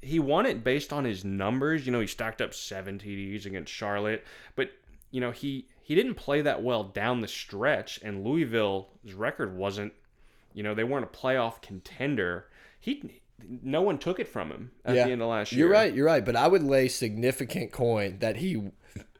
he 0.00 0.18
won 0.18 0.46
it 0.46 0.62
based 0.64 0.92
on 0.92 1.04
his 1.04 1.24
numbers. 1.24 1.84
You 1.84 1.92
know, 1.92 2.00
he 2.00 2.06
stacked 2.06 2.40
up 2.40 2.54
seven 2.54 2.98
TDs 2.98 3.46
against 3.46 3.72
Charlotte, 3.72 4.24
but 4.56 4.70
you 5.10 5.20
know 5.20 5.30
he 5.30 5.66
he 5.82 5.94
didn't 5.94 6.14
play 6.14 6.42
that 6.42 6.62
well 6.62 6.84
down 6.84 7.20
the 7.20 7.28
stretch, 7.28 7.98
and 8.02 8.24
Louisville's 8.24 8.86
record 9.14 9.56
wasn't. 9.56 9.92
You 10.54 10.62
know, 10.62 10.74
they 10.74 10.84
weren't 10.84 11.04
a 11.04 11.08
playoff 11.16 11.60
contender. 11.62 12.46
He 12.80 13.20
no 13.62 13.82
one 13.82 13.98
took 13.98 14.18
it 14.18 14.26
from 14.28 14.50
him 14.50 14.72
at 14.84 14.96
Yeah. 14.96 15.04
the 15.06 15.12
end 15.12 15.22
of 15.22 15.28
last 15.28 15.52
year. 15.52 15.60
You're 15.66 15.72
right. 15.72 15.94
You're 15.94 16.06
right. 16.06 16.24
But 16.24 16.34
I 16.36 16.48
would 16.48 16.62
lay 16.64 16.88
significant 16.88 17.70
coin 17.72 18.18
that 18.18 18.36
he. 18.36 18.70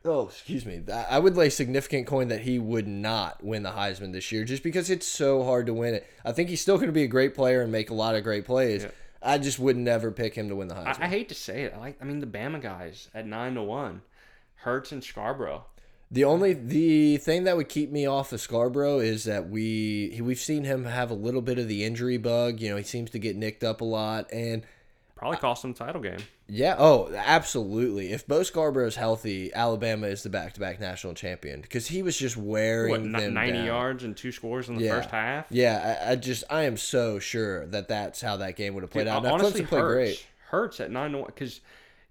Oh, 0.05 0.27
excuse 0.29 0.65
me. 0.65 0.83
I 0.93 1.19
would 1.19 1.37
lay 1.37 1.51
significant 1.51 2.07
coin 2.07 2.29
that 2.29 2.41
he 2.41 2.59
would 2.59 2.89
not 2.89 3.45
win 3.45 3.63
the 3.63 3.71
Heisman 3.73 4.13
this 4.13 4.33
year, 4.33 4.45
just 4.45 4.63
because 4.63 4.91
it's 4.91 5.07
so 5.07 5.45
hard 5.45 5.67
to 5.67 5.75
win 5.75 5.95
it. 5.95 6.07
I 6.25 6.33
think 6.33 6.49
he's 6.49 6.61
still 6.63 6.77
going 6.77 6.87
to 6.89 6.93
be 6.93 7.03
a 7.03 7.09
great 7.09 7.35
player 7.35 7.63
and 7.63 7.71
make 7.71 7.91
a 7.91 7.95
lot 7.95 8.15
of 8.15 8.25
great 8.25 8.45
plays. 8.47 8.85
Yeah. 8.85 8.91
I 9.23 9.39
just 9.39 9.59
would 9.59 9.77
never 9.77 10.11
pick 10.11 10.35
him 10.35 10.49
to 10.49 10.57
win 10.57 10.69
the 10.69 10.75
Heisman. 10.77 11.01
I, 11.01 11.05
I 11.05 11.09
hate 11.09 11.29
to 11.29 11.35
say 11.35 11.63
it. 11.65 11.75
I 11.75 11.79
like. 11.79 11.99
I 12.01 12.05
mean, 12.05 12.21
the 12.21 12.27
Bama 12.27 12.61
guys 12.63 13.09
at 13.15 13.27
nine 13.27 13.55
to 13.55 13.63
one, 13.63 14.03
Hurts 14.57 14.93
and 14.93 15.03
Scarborough. 15.05 15.67
The 16.11 16.25
only 16.25 16.55
the 16.55 17.17
thing 17.19 17.45
that 17.45 17.57
would 17.57 17.69
keep 17.69 17.91
me 17.91 18.07
off 18.07 18.33
of 18.33 18.41
Scarborough 18.41 18.99
is 18.99 19.25
that 19.25 19.49
we 19.49 20.19
we've 20.23 20.39
seen 20.39 20.65
him 20.65 20.85
have 20.87 21.11
a 21.11 21.15
little 21.15 21.43
bit 21.43 21.59
of 21.59 21.69
the 21.69 21.85
injury 21.85 22.17
bug. 22.19 22.61
You 22.61 22.71
know, 22.71 22.77
he 22.77 22.83
seems 22.85 23.11
to 23.11 23.19
get 23.19 23.37
nicked 23.37 23.63
up 23.65 23.81
a 23.81 23.85
lot, 23.85 24.33
and 24.33 24.65
Probably 25.15 25.37
cost 25.39 25.65
him 25.65 25.73
the 25.73 25.79
title 25.85 26.01
game. 26.01 26.19
Yeah. 26.49 26.77
Oh, 26.79 27.13
absolutely. 27.13 28.13
If 28.13 28.27
Bo 28.29 28.45
Scarborough 28.45 28.87
is 28.87 28.95
healthy, 28.95 29.53
Alabama 29.53 30.07
is 30.07 30.23
the 30.23 30.31
back-to-back 30.31 30.79
national 30.81 31.15
champion 31.15 31.61
because 31.61 31.89
he 31.89 32.03
was 32.05 32.17
just 32.17 32.37
wearing 32.37 32.91
What, 33.13 33.21
them 33.21 33.35
90 33.35 33.53
down. 33.53 33.67
yards 33.67 34.05
and 34.05 34.17
two 34.17 34.31
scores 34.31 34.69
in 34.69 34.77
the 34.77 34.85
Yeah. 34.85 34.95
first 34.97 35.11
half? 35.11 35.47
Yeah, 35.51 35.99
I, 36.07 36.13
I 36.13 36.17
just 36.17 36.45
I 36.49 36.63
am 36.63 36.77
so 36.77 37.19
sure 37.19 37.67
that 37.67 37.89
that's 37.89 38.21
how 38.21 38.37
that 38.37 38.55
game 38.55 38.75
would 38.75 38.83
have 38.85 38.91
played 38.91 39.05
Dude, 39.05 39.09
out. 39.13 39.25
Now, 39.25 39.35
honestly, 39.35 39.63
Clemson 39.63 39.69
played 39.69 39.81
hurts. 39.81 39.95
great. 39.95 40.27
Hurts 40.51 40.81
at 40.81 40.91
nine 40.93 41.21
because, 41.27 41.61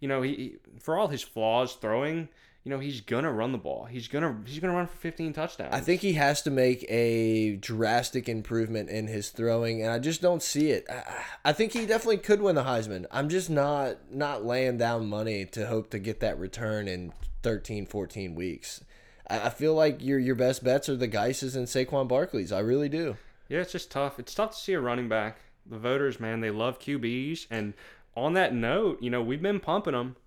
you 0.01 0.07
know, 0.09 0.21
he 0.21 0.57
for 0.79 0.97
all 0.97 1.07
his 1.07 1.23
flaws 1.23 1.75
throwing, 1.75 2.27
you 2.67 2.73
know, 2.73 2.79
he's 2.79 2.99
gonna 2.99 3.31
run 3.31 3.53
the 3.53 3.57
ball. 3.57 3.85
He's 3.85 4.09
gonna 4.09 4.41
he's 4.45 4.59
gonna 4.59 4.73
run 4.73 4.87
for 4.87 4.97
15 4.97 5.31
touchdowns. 5.31 5.73
I 5.73 5.79
think 5.79 6.01
he 6.01 6.11
has 6.13 6.41
to 6.41 6.49
make 6.49 6.85
a 6.89 7.55
drastic 7.55 8.27
improvement 8.27 8.89
in 8.89 9.07
his 9.07 9.29
throwing, 9.29 9.81
and 9.81 9.89
I 9.89 9.99
just 9.99 10.21
don't 10.21 10.43
see 10.43 10.71
it. 10.71 10.85
I, 10.89 11.23
I 11.45 11.53
think 11.53 11.71
he 11.71 11.85
definitely 11.85 12.17
could 12.17 12.41
win 12.41 12.55
the 12.55 12.65
Heisman. 12.65 13.05
I'm 13.09 13.29
just 13.29 13.49
not 13.49 14.11
not 14.13 14.43
laying 14.43 14.77
down 14.77 15.07
money 15.07 15.45
to 15.45 15.67
hope 15.67 15.91
to 15.91 15.97
get 15.99 16.19
that 16.19 16.37
return 16.37 16.89
in 16.89 17.13
13, 17.41 17.85
14 17.85 18.35
weeks. 18.35 18.83
I, 19.29 19.45
I 19.45 19.49
feel 19.49 19.73
like 19.73 20.03
your 20.03 20.19
your 20.19 20.35
best 20.35 20.61
bets 20.61 20.89
are 20.89 20.97
the 20.97 21.07
Guices 21.07 21.55
and 21.55 21.67
Saquon 21.67 22.09
Barkley's. 22.09 22.51
I 22.51 22.59
really 22.59 22.89
do. 22.89 23.15
Yeah, 23.47 23.59
it's 23.59 23.71
just 23.71 23.91
tough. 23.91 24.19
It's 24.19 24.35
tough 24.35 24.51
to 24.51 24.57
see 24.57 24.73
a 24.73 24.81
running 24.81 25.07
back. 25.07 25.37
The 25.65 25.77
voters, 25.77 26.19
man, 26.19 26.41
they 26.41 26.51
love 26.51 26.79
QBs. 26.79 27.47
And 27.49 27.75
on 28.13 28.33
that 28.33 28.53
note, 28.53 29.01
you 29.01 29.09
know, 29.09 29.21
we've 29.21 29.41
been 29.41 29.61
pumping 29.61 29.93
them. 29.93 30.17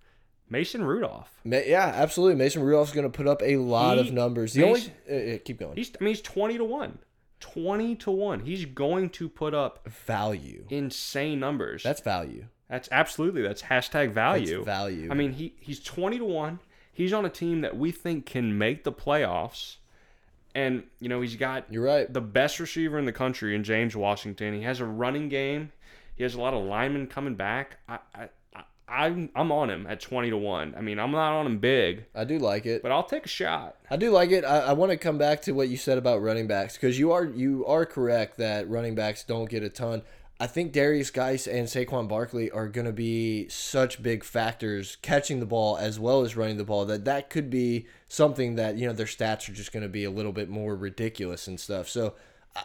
Mason 0.50 0.82
Rudolph. 0.84 1.30
Ma- 1.44 1.58
Yeah, 1.64 1.86
absolutely. 1.94 2.34
Mason 2.36 2.62
Rudolph's 2.62 2.92
going 2.92 3.10
to 3.10 3.16
put 3.16 3.26
up 3.28 3.40
a 3.42 3.56
lot 3.56 3.96
He- 3.96 4.08
of 4.08 4.12
numbers. 4.12 4.52
The 4.52 4.62
Mason- 4.62 4.92
only 5.08 5.32
uh, 5.32 5.36
uh, 5.36 5.38
keep 5.44 5.58
going. 5.58 5.76
He's 5.76 5.90
I 6.00 6.04
mean 6.04 6.12
he's 6.14 6.20
20 6.22 6.58
to 6.58 6.64
1. 6.64 6.98
20 7.40 7.94
to 7.96 8.10
1. 8.10 8.40
He's 8.40 8.64
going 8.66 9.08
to 9.10 9.28
put 9.28 9.54
up 9.54 9.88
Value. 9.88 10.66
insane 10.68 11.40
numbers. 11.40 11.82
That's 11.82 12.00
value. 12.02 12.46
That's 12.68 12.88
absolutely 12.92 13.42
that's 13.42 13.62
hashtag 13.62 14.12
value. 14.12 14.56
That's 14.56 14.66
value. 14.66 15.08
I 15.10 15.14
mean, 15.14 15.32
he 15.32 15.54
he's 15.58 15.80
twenty 15.80 16.18
to 16.18 16.24
one. 16.24 16.60
He's 16.92 17.12
on 17.12 17.24
a 17.24 17.28
team 17.30 17.62
that 17.62 17.76
we 17.76 17.90
think 17.90 18.26
can 18.26 18.56
make 18.58 18.84
the 18.84 18.92
playoffs, 18.92 19.76
and 20.54 20.84
you 21.00 21.08
know 21.08 21.20
he's 21.20 21.34
got 21.34 21.64
You're 21.72 21.82
right. 21.84 22.12
the 22.12 22.20
best 22.20 22.60
receiver 22.60 22.96
in 22.96 23.06
the 23.06 23.12
country 23.12 23.56
in 23.56 23.64
James 23.64 23.96
Washington. 23.96 24.54
He 24.54 24.62
has 24.62 24.78
a 24.78 24.84
running 24.84 25.28
game. 25.28 25.72
He 26.14 26.22
has 26.22 26.34
a 26.36 26.40
lot 26.40 26.54
of 26.54 26.62
linemen 26.64 27.08
coming 27.08 27.34
back. 27.34 27.78
I, 27.88 27.98
I 28.14 28.28
I'm 28.90 29.30
I'm 29.34 29.52
on 29.52 29.70
him 29.70 29.86
at 29.86 30.00
twenty 30.00 30.30
to 30.30 30.36
one. 30.36 30.74
I 30.76 30.80
mean, 30.80 30.98
I'm 30.98 31.12
not 31.12 31.32
on 31.32 31.46
him 31.46 31.58
big, 31.58 32.04
I 32.14 32.24
do 32.24 32.38
like 32.38 32.66
it. 32.66 32.82
but 32.82 32.90
I'll 32.92 33.04
take 33.04 33.24
a 33.24 33.28
shot. 33.28 33.76
I 33.90 33.96
do 33.96 34.10
like 34.10 34.30
it. 34.30 34.44
I, 34.44 34.58
I 34.58 34.72
want 34.72 34.90
to 34.90 34.98
come 34.98 35.18
back 35.18 35.42
to 35.42 35.52
what 35.52 35.68
you 35.68 35.76
said 35.76 35.98
about 35.98 36.22
running 36.22 36.46
backs 36.46 36.74
because 36.74 36.98
you 36.98 37.12
are 37.12 37.24
you 37.24 37.64
are 37.66 37.86
correct 37.86 38.38
that 38.38 38.68
running 38.68 38.94
backs 38.94 39.22
don't 39.24 39.48
get 39.48 39.62
a 39.62 39.68
ton. 39.68 40.02
I 40.42 40.46
think 40.46 40.72
Derrius 40.72 41.12
Guice 41.12 41.46
and 41.46 41.68
Saquon 41.68 42.08
Barkley 42.08 42.50
are 42.50 42.66
going 42.66 42.86
to 42.86 42.94
be 42.94 43.46
such 43.50 44.02
big 44.02 44.24
factors 44.24 44.96
catching 45.02 45.38
the 45.38 45.44
ball 45.44 45.76
as 45.76 46.00
well 46.00 46.22
as 46.22 46.34
running 46.34 46.56
the 46.56 46.64
ball 46.64 46.86
that 46.86 47.04
that 47.04 47.28
could 47.28 47.50
be 47.50 47.86
something 48.08 48.56
that 48.56 48.76
you 48.76 48.86
know 48.86 48.94
their 48.94 49.06
stats 49.06 49.48
are 49.48 49.52
just 49.52 49.70
going 49.72 49.82
to 49.82 49.88
be 49.88 50.04
a 50.04 50.10
little 50.10 50.32
bit 50.32 50.48
more 50.48 50.74
ridiculous 50.74 51.46
and 51.46 51.60
stuff. 51.60 51.88
So. 51.88 52.14
I 52.56 52.62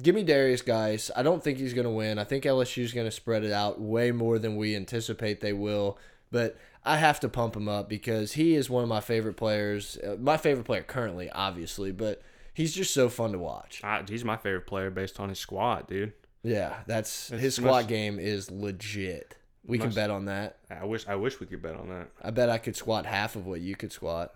Give 0.00 0.14
me 0.14 0.22
Darius, 0.22 0.62
guys. 0.62 1.10
I 1.16 1.22
don't 1.22 1.42
think 1.42 1.58
he's 1.58 1.74
going 1.74 1.84
to 1.86 1.90
win. 1.90 2.18
I 2.18 2.24
think 2.24 2.44
LSU 2.44 2.82
is 2.84 2.92
going 2.92 3.06
to 3.06 3.10
spread 3.10 3.42
it 3.44 3.52
out 3.52 3.80
way 3.80 4.10
more 4.12 4.38
than 4.38 4.56
we 4.56 4.76
anticipate 4.76 5.40
they 5.40 5.52
will. 5.52 5.98
But 6.30 6.56
I 6.84 6.98
have 6.98 7.20
to 7.20 7.28
pump 7.28 7.56
him 7.56 7.68
up 7.68 7.88
because 7.88 8.32
he 8.32 8.54
is 8.54 8.68
one 8.70 8.82
of 8.82 8.88
my 8.88 9.00
favorite 9.00 9.34
players. 9.36 9.96
Uh, 9.96 10.16
my 10.20 10.36
favorite 10.36 10.64
player 10.64 10.82
currently, 10.82 11.30
obviously, 11.30 11.90
but 11.90 12.22
he's 12.54 12.74
just 12.74 12.92
so 12.94 13.08
fun 13.08 13.32
to 13.32 13.38
watch. 13.38 13.80
I, 13.82 14.02
he's 14.08 14.24
my 14.24 14.36
favorite 14.36 14.66
player 14.66 14.90
based 14.90 15.18
on 15.18 15.30
his 15.30 15.38
squad, 15.38 15.88
dude. 15.88 16.12
Yeah, 16.42 16.76
that's 16.86 17.30
It's 17.32 17.40
his 17.42 17.54
squad 17.56 17.70
most- 17.80 17.88
game 17.88 18.18
is 18.18 18.50
legit. 18.50 19.34
We 19.66 19.78
can 19.78 19.90
bet 19.90 20.08
on 20.10 20.26
that. 20.26 20.56
I 20.70 20.86
wish 20.86 21.06
I 21.06 21.16
wish 21.16 21.40
we 21.40 21.46
could 21.46 21.60
bet 21.60 21.76
on 21.76 21.90
that. 21.90 22.08
I 22.22 22.30
bet 22.30 22.48
I 22.48 22.56
could 22.56 22.74
squat 22.74 23.04
half 23.04 23.36
of 23.36 23.46
what 23.46 23.60
you 23.60 23.76
could 23.76 23.92
squat. 23.92 24.34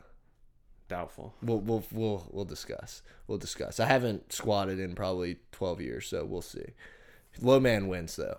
Doubtful. 0.89 1.35
We'll 1.43 1.61
we'll 1.61 1.85
we'll 1.93 2.27
we'll 2.31 2.45
discuss. 2.45 3.03
We'll 3.27 3.39
discuss. 3.39 3.81
I 3.81 3.87
haven't 3.87 4.33
squatted 4.33 4.79
in 4.79 4.95
probably 4.95 5.39
twelve 5.51 5.81
years, 5.81 6.07
so 6.07 6.25
we'll 6.25 6.43
see. 6.43 6.67
Low 7.41 7.61
man 7.61 7.89
wins 7.89 8.17
though. 8.17 8.37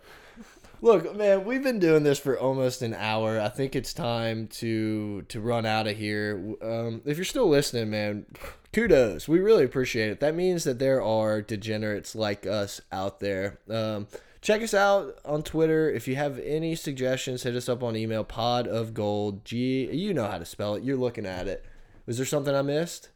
Look, 0.81 1.15
man, 1.15 1.45
we've 1.45 1.63
been 1.63 1.79
doing 1.79 2.03
this 2.03 2.19
for 2.19 2.37
almost 2.37 2.81
an 2.81 2.93
hour. 2.93 3.39
I 3.39 3.47
think 3.47 3.73
it's 3.73 3.93
time 3.93 4.47
to 4.47 5.21
to 5.23 5.39
run 5.39 5.65
out 5.65 5.87
of 5.87 5.97
here. 5.97 6.55
Um, 6.61 7.01
if 7.05 7.17
you're 7.17 7.23
still 7.23 7.47
listening, 7.47 7.89
man, 7.89 8.25
kudos. 8.73 9.27
We 9.27 9.39
really 9.39 9.63
appreciate 9.63 10.09
it. 10.09 10.19
That 10.19 10.35
means 10.35 10.65
that 10.65 10.79
there 10.79 11.01
are 11.01 11.41
degenerates 11.41 12.15
like 12.15 12.45
us 12.45 12.81
out 12.91 13.21
there. 13.21 13.59
Um, 13.69 14.07
check 14.41 14.61
us 14.61 14.73
out 14.73 15.19
on 15.23 15.41
Twitter. 15.41 15.89
If 15.89 16.05
you 16.07 16.17
have 16.17 16.37
any 16.39 16.75
suggestions, 16.75 17.43
hit 17.43 17.55
us 17.55 17.69
up 17.69 17.81
on 17.81 17.95
email. 17.95 18.25
Pod 18.25 18.67
of 18.67 18.93
Gold. 18.93 19.45
G. 19.45 19.89
You 19.89 20.13
know 20.13 20.27
how 20.27 20.37
to 20.37 20.45
spell 20.45 20.75
it. 20.75 20.83
You're 20.83 20.97
looking 20.97 21.25
at 21.25 21.47
it. 21.47 21.63
Was 22.05 22.17
there 22.17 22.25
something 22.25 22.53
I 22.53 22.61
missed? 22.61 23.09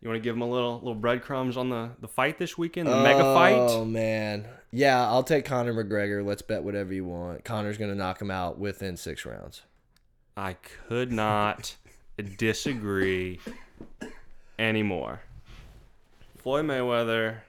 You 0.00 0.08
want 0.08 0.22
to 0.22 0.24
give 0.24 0.34
him 0.34 0.42
a 0.42 0.48
little 0.48 0.78
little 0.78 0.94
breadcrumbs 0.94 1.56
on 1.56 1.68
the 1.68 1.90
the 2.00 2.08
fight 2.08 2.38
this 2.38 2.56
weekend, 2.56 2.88
the 2.88 3.02
mega 3.02 3.22
fight? 3.22 3.56
Oh 3.58 3.84
man, 3.84 4.46
yeah, 4.72 5.06
I'll 5.06 5.22
take 5.22 5.44
Conor 5.44 5.74
McGregor. 5.74 6.24
Let's 6.24 6.42
bet 6.42 6.62
whatever 6.62 6.92
you 6.94 7.04
want. 7.04 7.44
Conor's 7.44 7.76
gonna 7.76 7.94
knock 7.94 8.20
him 8.20 8.30
out 8.30 8.58
within 8.58 8.96
six 8.96 9.26
rounds. 9.26 9.62
I 10.36 10.54
could 10.54 11.12
not 11.12 11.76
disagree 12.38 13.40
anymore. 14.58 15.20
Floyd 16.38 16.64
Mayweather, 16.64 17.40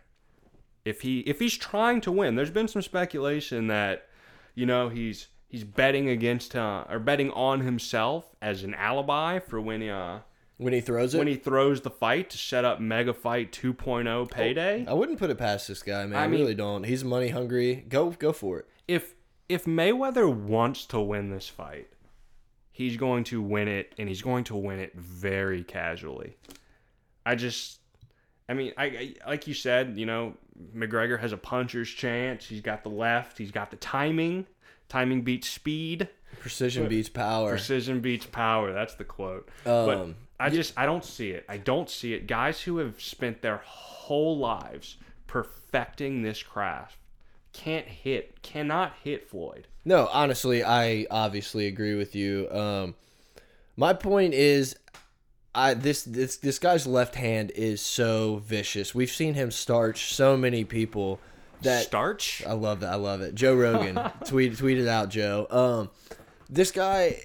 if 0.84 1.02
he 1.02 1.20
if 1.22 1.40
he's 1.40 1.56
trying 1.58 2.02
to 2.02 2.12
win, 2.12 2.36
there's 2.36 2.52
been 2.52 2.68
some 2.68 2.82
speculation 2.82 3.68
that 3.68 4.08
you 4.56 4.66
know 4.66 4.90
he's 4.90 5.28
he's 5.48 5.64
betting 5.64 6.10
against 6.10 6.54
uh, 6.54 6.84
or 6.90 7.00
betting 7.00 7.32
on 7.32 7.62
himself 7.62 8.36
as 8.42 8.64
an 8.64 8.74
alibi 8.74 9.40
for 9.40 9.62
when 9.62 9.80
he 9.80 9.90
uh, 9.90 10.20
When 10.62 10.74
he 10.74 10.82
throws 10.82 11.16
it, 11.16 11.18
when 11.18 11.28
he 11.28 11.36
throws 11.36 11.82
the 11.82 11.90
fight 11.90 12.30
to 12.30 12.38
set 12.38 12.64
up 12.66 12.80
Mega 12.80 13.14
Fight 13.16 13.52
2.0 13.52 14.30
payday. 14.30 14.86
I 14.88 14.94
wouldn't 14.94 15.18
put 15.18 15.32
it 15.32 15.38
past 15.40 15.68
this 15.68 15.82
guy, 15.82 16.06
man. 16.06 16.20
I, 16.20 16.26
I 16.26 16.28
mean- 16.28 16.40
really 16.40 16.54
don't. 16.54 16.84
He's 16.84 17.04
money 17.04 17.30
hungry. 17.30 17.84
Go 17.90 18.12
go 18.12 18.32
for 18.32 18.60
it. 18.60 18.68
if 18.88 19.16
if 19.50 19.66
Mayweather 19.66 20.32
wants 20.32 20.86
to 20.88 21.00
win 21.00 21.30
this 21.32 21.48
fight, 21.50 21.88
he's 22.72 22.96
going 22.96 23.24
to 23.26 23.42
win 23.42 23.68
it, 23.68 23.94
and 23.98 24.08
he's 24.08 24.22
going 24.22 24.44
to 24.46 24.56
win 24.56 24.80
it 24.80 24.94
very 24.96 25.64
casually. 25.64 26.38
I 27.26 27.36
just, 27.36 27.80
I 28.48 28.54
mean, 28.54 28.72
I, 28.78 28.86
I 28.86 29.14
like 29.28 29.48
you 29.48 29.54
said, 29.54 29.98
you 29.98 30.06
know, 30.06 30.36
McGregor 30.76 31.20
has 31.20 31.34
a 31.34 31.38
puncher's 31.38 31.90
chance. 31.90 32.46
He's 32.46 32.62
got 32.62 32.84
the 32.84 32.90
left. 32.90 33.38
He's 33.40 33.52
got 33.52 33.72
the 33.72 33.78
timing. 33.78 34.46
Timing 34.90 35.22
beats 35.24 35.50
speed. 35.50 36.08
Precision 36.40 36.88
beats 36.88 37.10
power. 37.10 37.50
Precision 37.50 38.00
beats 38.00 38.26
power. 38.26 38.72
That's 38.74 38.94
the 38.96 39.04
quote. 39.04 39.50
but 39.64 39.90
Um, 39.98 40.16
I 40.42 40.50
just, 40.50 40.74
I 40.78 40.86
don't 40.86 41.06
see 41.06 41.32
it. 41.32 41.46
I 41.48 41.58
don't 41.58 41.90
see 41.90 42.14
it. 42.14 42.28
Guys 42.28 42.62
who 42.62 42.78
have 42.78 43.02
spent 43.02 43.42
their 43.42 43.62
whole 43.64 44.38
lives 44.38 44.98
perfecting 45.28 46.22
this 46.22 46.44
craft 46.44 46.98
can't 47.54 47.86
hit, 47.86 48.42
cannot 48.42 48.94
hit 49.04 49.30
Floyd. 49.30 49.68
No, 49.86 50.08
honestly, 50.12 50.64
I 50.64 51.08
obviously 51.10 51.68
agree 51.68 51.96
with 51.96 52.16
you. 52.16 52.50
Um, 52.52 52.96
my 53.76 53.94
point 53.94 54.34
is, 54.34 54.76
I 55.54 55.74
this 55.74 56.04
this 56.04 56.38
this 56.38 56.60
guy's 56.60 56.88
left 56.88 57.16
hand 57.16 57.52
is 57.52 57.82
so 57.82 58.38
vicious. 58.38 58.96
We've 58.96 59.12
seen 59.12 59.34
him 59.34 59.52
starch 59.52 60.14
so 60.14 60.38
many 60.38 60.64
people 60.64 61.20
that 61.62 61.86
Starch? 61.86 62.44
I 62.46 62.54
love 62.54 62.80
that. 62.82 62.92
I 62.92 62.96
love 62.96 63.22
it. 63.22 63.36
Joe 63.36 63.56
Rogan 63.56 63.96
tweet 64.26 64.54
tweeted 64.54 64.88
out 64.88 65.10
Joe. 65.10 65.48
Um, 65.50 65.90
this 66.50 66.72
guy, 66.72 67.22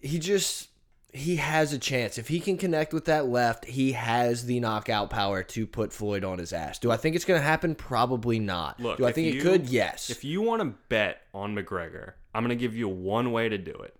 he 0.00 0.18
just 0.18 0.68
he 1.12 1.36
has 1.36 1.72
a 1.74 1.78
chance 1.78 2.16
if 2.16 2.28
he 2.28 2.40
can 2.40 2.56
connect 2.56 2.94
with 2.94 3.04
that 3.04 3.26
left. 3.26 3.66
He 3.66 3.92
has 3.92 4.46
the 4.46 4.60
knockout 4.60 5.10
power 5.10 5.42
to 5.42 5.66
put 5.66 5.92
Floyd 5.92 6.24
on 6.24 6.38
his 6.38 6.52
ass. 6.52 6.78
Do 6.78 6.90
I 6.90 6.96
think 6.96 7.14
it's 7.14 7.26
going 7.26 7.38
to 7.38 7.46
happen? 7.46 7.74
Probably 7.74 8.38
not. 8.38 8.80
Look, 8.80 8.98
Do 8.98 9.06
I 9.06 9.12
think 9.12 9.34
it 9.34 9.42
could? 9.42 9.68
Yes. 9.68 10.08
If 10.08 10.24
you 10.24 10.40
want 10.40 10.62
to 10.62 10.74
bet 10.88 11.22
on 11.34 11.54
McGregor, 11.54 12.14
I'm 12.34 12.42
going 12.42 12.56
to 12.56 12.60
give 12.60 12.74
you 12.74 12.88
one 12.88 13.30
way 13.30 13.50
to 13.50 13.58
do 13.58 13.72
it. 13.72 13.94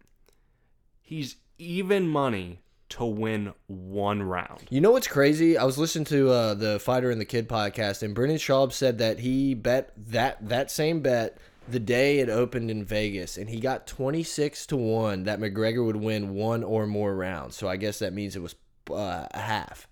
He's 1.03 1.37
even 1.59 2.09
money 2.09 2.61
to 2.91 3.05
win 3.05 3.53
one 3.67 4.23
round. 4.23 4.63
You 4.71 4.81
know 4.81 4.93
what's 4.93 5.07
crazy? 5.07 5.59
I 5.59 5.65
was 5.65 5.77
listening 5.77 6.07
to 6.07 6.31
uh, 6.31 6.55
the 6.55 6.81
Fighter 6.81 7.11
and 7.11 7.21
the 7.21 7.27
Kid 7.27 7.49
podcast, 7.49 8.03
and 8.03 8.15
Brendan 8.15 8.39
Schaub 8.39 8.73
said 8.73 8.99
that 8.99 9.19
he 9.19 9.55
bet 9.55 9.93
that 9.97 10.49
that 10.49 10.71
same 10.71 11.01
bet 11.01 11.39
the 11.69 11.81
day 11.81 12.19
it 12.19 12.29
opened 12.29 12.71
in 12.71 12.85
Vegas, 12.85 13.37
and 13.37 13.49
he 13.49 13.61
got 13.61 13.87
twenty 13.87 14.23
six 14.23 14.67
to 14.67 14.77
one 14.77 15.25
that 15.25 15.41
McGregor 15.41 15.85
would 15.85 15.97
win 15.97 16.35
one 16.35 16.63
or 16.65 16.87
more 16.87 17.15
rounds. 17.15 17.57
So 17.57 17.69
I 17.69 17.77
guess 17.77 17.99
that 18.01 18.13
means 18.13 18.37
it 18.37 18.43
was 18.43 18.55
uh, 18.91 19.27
a 19.31 19.39
half. 19.39 19.87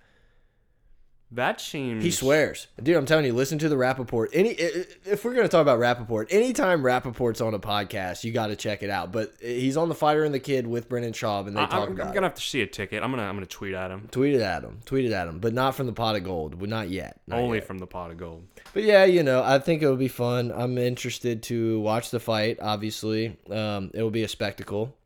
That 1.33 1.61
seems. 1.61 2.03
He 2.03 2.11
swears, 2.11 2.67
dude. 2.83 2.97
I'm 2.97 3.07
telling 3.07 3.25
you, 3.25 3.33
listen 3.33 3.59
to 3.61 3.69
the 3.69 3.77
Rapaport. 3.77 4.31
Any 4.33 4.51
if 4.51 5.25
we're 5.25 5.33
gonna 5.35 5.47
talk 5.49 5.63
about 5.63 5.79
Rapaport, 5.79 6.27
anytime 6.31 6.83
Rapaport's 6.83 7.41
on 7.41 7.55
a 7.55 7.59
podcast, 7.61 8.25
you 8.25 8.33
got 8.33 8.49
to 8.49 8.57
check 8.57 8.83
it 8.83 8.91
out. 8.91 9.13
But 9.13 9.33
he's 9.41 9.77
on 9.77 9.89
the 9.89 9.95
Fighter 9.95 10.25
and 10.25 10.35
the 10.35 10.41
Kid 10.41 10.67
with 10.67 10.89
Brendan 10.89 11.13
Schaub, 11.13 11.47
and 11.47 11.57
they 11.57 11.61
I, 11.61 11.67
talk 11.67 11.87
am 11.89 11.95
about 11.95 12.11
it. 12.11 12.15
gonna 12.15 12.27
have 12.27 12.35
to 12.35 12.43
see 12.43 12.63
a 12.63 12.67
ticket. 12.67 13.03
I'm 13.05 13.11
gonna 13.13 13.23
I'm 13.23 13.37
gonna 13.37 13.47
tweet 13.47 13.75
at 13.75 13.93
him. 13.93 14.09
Tweet 14.11 14.35
it 14.35 14.41
at 14.41 14.65
him. 14.65 14.81
Tweet 14.85 15.05
it 15.05 15.13
at 15.13 15.29
him. 15.29 15.39
But 15.39 15.55
not 15.55 15.77
from 15.77 15.87
the 15.87 15.93
pot 15.93 16.17
of 16.17 16.25
gold. 16.25 16.61
Well, 16.61 16.69
Not 16.69 16.89
yet. 16.91 17.21
Not 17.29 17.39
Only 17.39 17.59
yet. 17.59 17.67
from 17.67 17.79
the 17.79 17.87
pot 17.87 18.11
of 18.11 18.17
gold. 18.17 18.43
But 18.75 18.83
yeah, 18.83 19.05
you 19.05 19.23
know, 19.23 19.41
I 19.43 19.61
think 19.61 19.83
it 19.83 19.89
would 19.89 19.99
be 20.01 20.09
fun. 20.09 20.51
I'm 20.53 20.79
interested 20.79 21.45
to 21.45 21.79
watch 21.81 22.11
the 22.11 22.19
fight. 22.21 22.59
Obviously, 22.61 23.37
um, 23.51 23.93
it 23.95 24.03
will 24.03 24.11
be 24.11 24.25
a 24.25 24.29
spectacle. 24.29 24.97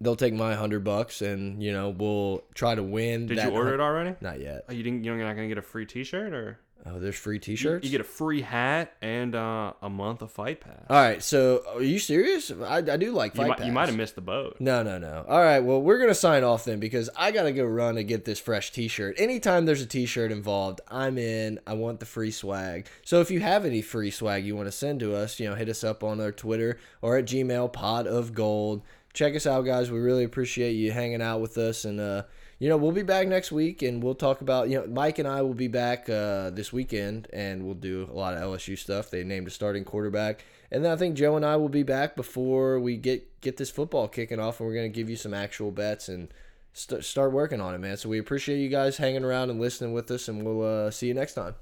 They'll 0.00 0.16
take 0.16 0.34
my 0.34 0.54
hundred 0.54 0.84
bucks, 0.84 1.22
and 1.22 1.62
you 1.62 1.72
know, 1.72 1.90
we'll 1.90 2.44
try 2.54 2.74
to 2.74 2.82
win. 2.82 3.26
Did 3.26 3.38
that 3.38 3.48
you 3.50 3.56
order 3.56 3.74
it 3.74 3.80
already? 3.80 4.14
Not 4.20 4.40
yet. 4.40 4.64
Oh, 4.68 4.72
you 4.72 4.82
didn't. 4.82 5.04
You're 5.04 5.16
not 5.16 5.34
gonna 5.34 5.48
get 5.48 5.58
a 5.58 5.62
free 5.62 5.86
T-shirt, 5.86 6.32
or 6.34 6.58
Oh, 6.88 7.00
there's 7.00 7.16
free 7.16 7.40
T-shirts. 7.40 7.84
you 7.84 7.90
get 7.90 8.00
a 8.00 8.04
free 8.04 8.42
hat 8.42 8.92
and 9.02 9.34
uh, 9.34 9.72
a 9.82 9.90
month 9.90 10.22
of 10.22 10.30
fight 10.30 10.60
pass. 10.60 10.84
All 10.88 10.96
right. 10.96 11.20
So, 11.20 11.64
are 11.74 11.82
you 11.82 11.98
serious? 11.98 12.52
I, 12.52 12.76
I 12.76 12.80
do 12.96 13.10
like 13.10 13.34
you 13.34 13.38
fight 13.40 13.58
might, 13.58 13.66
you 13.66 13.72
might 13.72 13.88
have 13.88 13.96
missed 13.96 14.14
the 14.14 14.20
boat. 14.20 14.58
No, 14.60 14.84
no, 14.84 14.96
no. 14.98 15.24
All 15.28 15.40
right. 15.40 15.58
Well, 15.58 15.82
we're 15.82 15.98
gonna 15.98 16.14
sign 16.14 16.44
off 16.44 16.64
then 16.64 16.78
because 16.78 17.10
I 17.16 17.32
gotta 17.32 17.50
go 17.50 17.64
run 17.64 17.98
and 17.98 18.06
get 18.06 18.24
this 18.24 18.38
fresh 18.38 18.70
T-shirt. 18.70 19.16
Anytime 19.18 19.64
there's 19.66 19.80
a 19.82 19.86
T-shirt 19.86 20.30
involved, 20.30 20.80
I'm 20.88 21.18
in. 21.18 21.58
I 21.66 21.72
want 21.74 21.98
the 21.98 22.06
free 22.06 22.30
swag. 22.30 22.86
So 23.02 23.20
if 23.20 23.32
you 23.32 23.40
have 23.40 23.64
any 23.64 23.82
free 23.82 24.12
swag 24.12 24.44
you 24.44 24.54
want 24.54 24.68
to 24.68 24.72
send 24.72 25.00
to 25.00 25.16
us, 25.16 25.40
you 25.40 25.48
know, 25.48 25.56
hit 25.56 25.68
us 25.68 25.82
up 25.82 26.04
on 26.04 26.20
our 26.20 26.30
Twitter 26.30 26.78
or 27.02 27.16
at 27.16 27.24
Gmail 27.24 27.72
Pod 27.72 28.06
of 28.06 28.32
Gold. 28.32 28.82
Check 29.16 29.34
us 29.34 29.46
out, 29.46 29.62
guys. 29.62 29.90
We 29.90 29.98
really 29.98 30.24
appreciate 30.24 30.72
you 30.72 30.92
hanging 30.92 31.22
out 31.22 31.40
with 31.40 31.56
us, 31.56 31.86
and 31.86 31.98
uh, 31.98 32.24
you 32.58 32.68
know, 32.68 32.76
we'll 32.76 32.92
be 32.92 33.02
back 33.02 33.26
next 33.28 33.50
week, 33.50 33.80
and 33.80 34.02
we'll 34.02 34.14
talk 34.14 34.42
about 34.42 34.68
you 34.68 34.78
know, 34.78 34.86
Mike 34.86 35.18
and 35.18 35.26
I 35.26 35.40
will 35.40 35.54
be 35.54 35.68
back 35.68 36.06
uh, 36.10 36.50
this 36.50 36.70
weekend, 36.70 37.26
and 37.32 37.64
we'll 37.64 37.76
do 37.76 38.06
a 38.12 38.14
lot 38.14 38.34
of 38.34 38.42
LSU 38.42 38.76
stuff. 38.76 39.08
They 39.08 39.24
named 39.24 39.46
a 39.46 39.50
starting 39.50 39.84
quarterback. 39.84 40.44
And 40.70 40.84
then 40.84 40.92
I 40.92 40.96
think 40.96 41.16
Joe 41.16 41.34
and 41.34 41.46
I 41.46 41.56
will 41.56 41.70
be 41.70 41.82
back 41.82 42.14
before 42.14 42.78
we 42.78 42.98
get 42.98 43.40
get 43.40 43.56
this 43.56 43.70
football 43.70 44.06
kicking 44.06 44.38
off, 44.38 44.60
and 44.60 44.68
we're 44.68 44.74
going 44.74 44.92
to 44.92 44.94
give 44.94 45.08
you 45.08 45.16
some 45.16 45.32
actual 45.32 45.70
bets 45.70 46.10
and 46.10 46.28
st 46.74 47.02
start 47.02 47.32
working 47.32 47.62
on 47.62 47.74
it, 47.74 47.78
man. 47.78 47.96
So 47.96 48.10
we 48.10 48.18
appreciate 48.18 48.58
you 48.58 48.68
guys 48.68 48.98
hanging 48.98 49.24
around 49.24 49.48
and 49.48 49.58
listening 49.58 49.94
with 49.94 50.10
us, 50.10 50.28
and 50.28 50.44
we'll 50.44 50.62
uh, 50.62 50.90
see 50.90 51.06
you 51.06 51.14
next 51.14 51.32
time. 51.32 51.54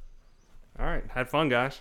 All 0.76 0.86
right, 0.86 1.04
had 1.08 1.30
fun, 1.30 1.48
guys. 1.48 1.78